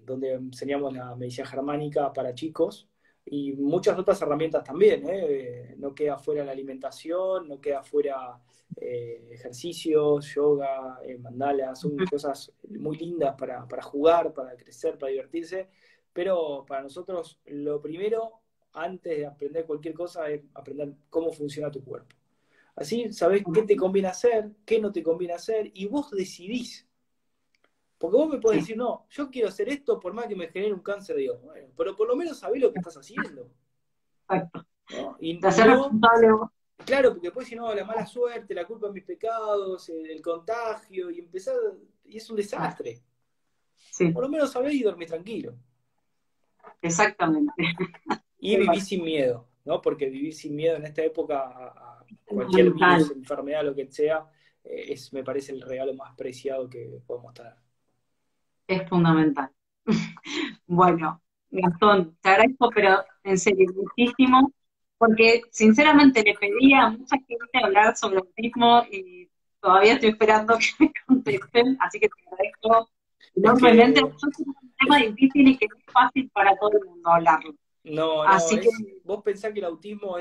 donde 0.03 0.33
enseñamos 0.33 0.93
la 0.93 1.15
medicina 1.15 1.47
germánica 1.47 2.11
para 2.11 2.33
chicos 2.33 2.89
y 3.25 3.53
muchas 3.53 3.97
otras 3.97 4.21
herramientas 4.21 4.63
también. 4.63 5.03
¿eh? 5.09 5.75
No 5.77 5.93
queda 5.93 6.17
fuera 6.17 6.43
la 6.43 6.51
alimentación, 6.51 7.47
no 7.47 7.59
queda 7.59 7.83
fuera 7.83 8.39
eh, 8.75 9.29
ejercicios, 9.31 10.33
yoga, 10.33 10.99
eh, 11.03 11.17
mandalas, 11.17 11.79
son 11.79 11.95
cosas 12.09 12.51
muy 12.69 12.97
lindas 12.97 13.35
para, 13.37 13.67
para, 13.67 13.81
jugar, 13.81 14.33
para 14.33 14.55
crecer, 14.55 14.97
para 14.97 15.11
divertirse, 15.11 15.69
pero 16.11 16.65
para 16.67 16.83
nosotros 16.83 17.39
lo 17.45 17.81
primero, 17.81 18.41
antes 18.73 19.17
de 19.17 19.25
aprender 19.25 19.65
cualquier 19.65 19.93
cosa, 19.93 20.29
es 20.29 20.41
aprender 20.53 20.93
cómo 21.09 21.31
funciona 21.31 21.71
tu 21.71 21.83
cuerpo. 21.83 22.15
Así 22.75 23.11
sabes 23.13 23.43
qué 23.53 23.61
te 23.61 23.75
conviene 23.75 24.07
hacer, 24.07 24.49
qué 24.65 24.81
no 24.81 24.91
te 24.91 25.03
conviene 25.03 25.35
hacer, 25.35 25.69
y 25.75 25.85
vos 25.85 26.09
decidís 26.09 26.87
porque 28.03 28.17
vos 28.17 28.29
me 28.29 28.37
podés 28.37 28.59
decir, 28.59 28.75
no, 28.75 29.07
yo 29.09 29.31
quiero 29.31 29.47
hacer 29.47 29.69
esto 29.69 29.97
por 29.97 30.11
más 30.11 30.27
que 30.27 30.35
me 30.35 30.49
genere 30.49 30.73
un 30.73 30.81
cáncer 30.81 31.15
de 31.15 31.21
Dios. 31.21 31.41
Bueno, 31.41 31.69
pero 31.77 31.95
por 31.95 32.05
lo 32.05 32.17
menos 32.17 32.37
sabés 32.37 32.61
lo 32.61 32.73
que 32.73 32.79
estás 32.79 32.97
haciendo. 32.97 33.49
Exacto. 34.23 34.65
Y 35.21 35.35
no, 35.35 36.51
claro, 36.85 37.11
porque 37.13 37.27
después 37.27 37.47
si 37.47 37.55
no, 37.55 37.73
la 37.73 37.85
mala 37.85 38.05
suerte, 38.05 38.53
la 38.53 38.67
culpa 38.67 38.87
de 38.87 38.93
mis 38.93 39.05
pecados, 39.05 39.87
el, 39.87 40.21
contagio, 40.21 41.09
y 41.11 41.19
empezar, 41.19 41.55
y 42.03 42.17
es 42.17 42.29
un 42.29 42.35
desastre. 42.35 42.99
Sí. 43.77 44.09
Por 44.09 44.23
lo 44.23 44.29
menos 44.29 44.51
sabés 44.51 44.73
y 44.73 44.83
dormís 44.83 45.07
tranquilo. 45.07 45.55
Exactamente. 46.81 47.53
Y 48.37 48.57
vivís 48.57 48.85
sin 48.85 49.05
miedo, 49.05 49.47
¿no? 49.63 49.81
Porque 49.81 50.09
vivir 50.09 50.33
sin 50.33 50.57
miedo 50.57 50.75
en 50.75 50.83
esta 50.83 51.01
época 51.05 51.39
a, 51.39 52.05
cualquier 52.25 52.73
virus, 52.73 53.11
enfermedad, 53.11 53.63
lo 53.63 53.73
que 53.73 53.89
sea, 53.89 54.29
eh, 54.61 54.87
es, 54.89 55.13
me 55.13 55.23
parece 55.23 55.53
el 55.53 55.61
regalo 55.61 55.93
más 55.93 56.13
preciado 56.17 56.69
que 56.69 56.99
podemos 57.07 57.33
tener 57.33 57.62
es 58.67 58.87
fundamental. 58.89 59.49
bueno, 60.67 61.21
Gastón, 61.49 62.17
te 62.21 62.29
agradezco, 62.29 62.69
pero 62.73 63.03
en 63.23 63.37
serio, 63.37 63.69
muchísimo, 63.75 64.51
porque 64.97 65.41
sinceramente 65.51 66.23
le 66.23 66.33
pedí 66.35 66.73
a 66.73 66.89
mucha 66.89 67.17
gente 67.17 67.59
hablar 67.63 67.95
sobre 67.95 68.19
autismo 68.19 68.83
y 68.91 69.29
todavía 69.59 69.93
estoy 69.93 70.09
esperando 70.09 70.57
que 70.57 70.85
me 70.85 70.91
contesten, 71.05 71.77
así 71.79 71.99
que 71.99 72.09
te 72.09 72.29
agradezco 72.29 72.89
enormemente. 73.35 74.01
Yo 74.01 74.29
tema 74.79 74.97
difícil 74.97 75.47
y 75.47 75.57
que 75.57 75.67
no 75.67 75.77
es 75.77 75.85
fácil 75.91 76.29
para 76.31 76.55
todo 76.57 76.71
el 76.81 76.85
mundo 76.85 77.09
hablarlo. 77.09 77.53
No, 77.83 78.23
no, 78.23 78.39
vos 79.03 79.23
pensás 79.23 79.51
que 79.51 79.59
el 79.59 79.65
autismo 79.65 80.17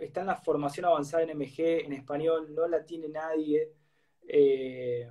está 0.00 0.20
en 0.20 0.28
la 0.28 0.36
formación 0.36 0.86
avanzada 0.86 1.24
en 1.24 1.30
MG, 1.30 1.84
en 1.84 1.92
español, 1.92 2.54
no 2.54 2.68
la 2.68 2.84
tiene 2.84 3.08
nadie. 3.08 3.68
Eh, 4.26 5.10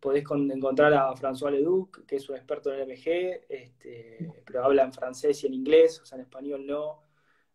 podés 0.00 0.24
encontrar 0.30 0.92
a 0.94 1.14
François 1.14 1.50
Leduc, 1.50 2.06
que 2.06 2.16
es 2.16 2.28
un 2.28 2.36
experto 2.36 2.72
en 2.72 2.88
MG, 2.88 3.42
este, 3.48 4.32
pero 4.46 4.64
habla 4.64 4.84
en 4.84 4.92
francés 4.92 5.44
y 5.44 5.46
en 5.46 5.54
inglés, 5.54 6.00
o 6.00 6.06
sea, 6.06 6.16
en 6.16 6.22
español 6.22 6.66
no. 6.66 7.02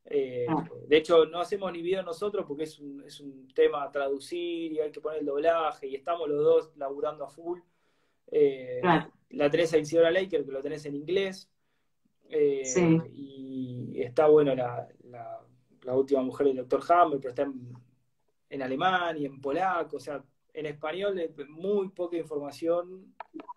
Eh, 0.06 0.46
ah. 0.48 0.64
De 0.88 0.98
hecho, 0.98 1.26
no 1.26 1.40
hacemos 1.40 1.72
ni 1.74 1.82
video 1.82 2.04
nosotros 2.04 2.46
porque 2.48 2.64
es 2.64 2.80
un, 2.80 3.04
es 3.04 3.20
un, 3.20 3.48
tema 3.56 3.84
a 3.84 3.92
traducir 3.92 4.72
y 4.72 4.80
hay 4.80 4.92
que 4.92 5.02
poner 5.02 5.20
el 5.20 5.26
doblaje 5.26 5.88
y 5.88 5.96
estamos 5.96 6.30
los 6.30 6.44
dos 6.44 6.72
laburando 6.78 7.24
a 7.26 7.30
full. 7.30 7.60
Eh, 8.28 8.82
la 9.32 9.50
tenés 9.50 9.74
a 9.74 9.80
Isidora 9.80 10.12
Laker, 10.12 10.46
que 10.46 10.52
lo 10.52 10.62
tenés 10.62 10.86
en 10.86 10.96
inglés. 10.96 11.50
Eh, 12.30 12.64
y 13.12 14.02
está 14.02 14.28
bueno 14.28 14.56
la, 14.56 14.88
la, 15.04 15.96
última 15.96 16.22
mujer 16.22 16.48
del 16.48 16.68
Dr. 16.68 16.82
Hammer, 16.90 17.20
pero 17.20 17.30
está 17.30 17.44
en, 17.44 17.74
en 18.50 18.62
alemán 18.62 19.18
y 19.18 19.26
en 19.26 19.42
polaco. 19.42 19.98
O 19.98 20.00
sea, 20.00 20.24
en 20.56 20.65
español 20.65 21.19
muy 21.49 21.90
poca 21.90 22.18
información 22.18 23.14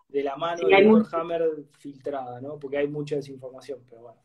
de 0.07 0.23
la 0.23 0.35
mano 0.35 0.67
de 0.67 0.75
del 0.75 0.89
Dr. 0.89 1.07
Hammer 1.15 1.43
filtrada, 1.77 2.41
¿no? 2.41 2.59
Porque 2.59 2.77
hay 2.77 2.87
mucha 2.87 3.15
desinformación, 3.15 3.83
pero 3.89 4.01
bueno. 4.01 4.21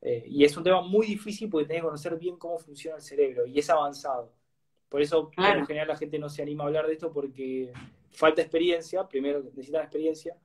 Eh, 0.00 0.24
y 0.28 0.44
es 0.44 0.56
un 0.56 0.62
tema 0.62 0.80
muy 0.80 1.06
difícil 1.06 1.50
porque 1.50 1.66
tenés 1.66 1.82
que 1.82 1.86
conocer 1.86 2.16
bien 2.16 2.36
cómo 2.36 2.58
funciona 2.58 2.96
el 2.96 3.02
cerebro 3.02 3.46
y 3.46 3.58
es 3.58 3.68
avanzado. 3.68 4.32
Por 4.88 5.02
eso, 5.02 5.30
en 5.36 5.66
general, 5.66 5.88
la 5.88 5.96
gente 5.96 6.18
no 6.18 6.28
se 6.28 6.40
anima 6.40 6.64
a 6.64 6.66
hablar 6.68 6.86
de 6.86 6.94
esto 6.94 7.12
porque 7.12 7.72
falta 8.10 8.40
experiencia, 8.40 9.06
primero 9.06 9.42
necesitan 9.42 9.82
experiencia, 9.82 10.36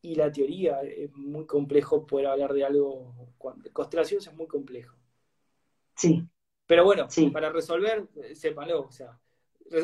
y 0.00 0.14
la 0.14 0.30
teoría 0.30 0.80
es 0.82 1.12
muy 1.14 1.44
complejo 1.44 2.06
poder 2.06 2.28
hablar 2.28 2.52
de 2.52 2.64
algo. 2.64 3.12
Constelaciones 3.72 4.26
es 4.26 4.34
muy 4.34 4.46
complejo. 4.46 4.96
Sí. 5.96 6.26
Pero 6.66 6.84
bueno, 6.84 7.08
para 7.32 7.50
resolver, 7.50 8.08
eh, 8.22 8.34
sépanlo, 8.34 8.82
o 8.82 8.90
sea, 8.90 9.18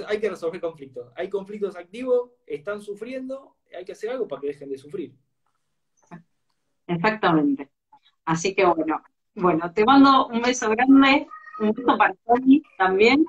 hay 0.06 0.20
que 0.20 0.30
resolver 0.30 0.60
conflictos. 0.60 1.12
Hay 1.16 1.28
conflictos 1.28 1.76
activos, 1.76 2.30
están 2.46 2.80
sufriendo, 2.80 3.56
hay 3.76 3.84
que 3.84 3.92
hacer 3.92 4.10
algo 4.10 4.28
para 4.28 4.40
que 4.40 4.48
dejen 4.48 4.70
de 4.70 4.78
sufrir. 4.78 5.14
Exactamente. 6.86 7.70
Así 8.24 8.54
que 8.54 8.64
bueno, 8.64 9.02
bueno, 9.34 9.72
te 9.72 9.84
mando 9.84 10.26
un 10.26 10.42
beso 10.42 10.68
grande, 10.70 11.26
un 11.60 11.72
beso 11.72 11.96
para 11.96 12.14
Tony 12.26 12.62
también. 12.76 13.24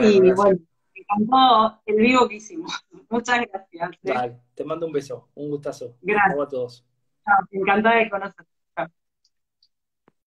y 0.00 0.32
bueno, 0.32 0.58
me 0.94 1.00
encantó 1.00 1.80
el 1.86 1.96
vivo 1.96 2.28
que 2.28 2.36
hicimos. 2.36 2.72
Muchas 3.10 3.40
gracias. 3.40 3.90
¿eh? 4.02 4.38
te 4.54 4.64
mando 4.64 4.86
un 4.86 4.92
beso, 4.92 5.28
un 5.34 5.50
gustazo. 5.50 5.96
Gracias. 6.00 6.40
a 6.40 6.48
todos. 6.48 6.86
Chao, 7.24 7.46
encantada 7.50 7.96
de 7.96 8.10
conocerte. 8.10 8.51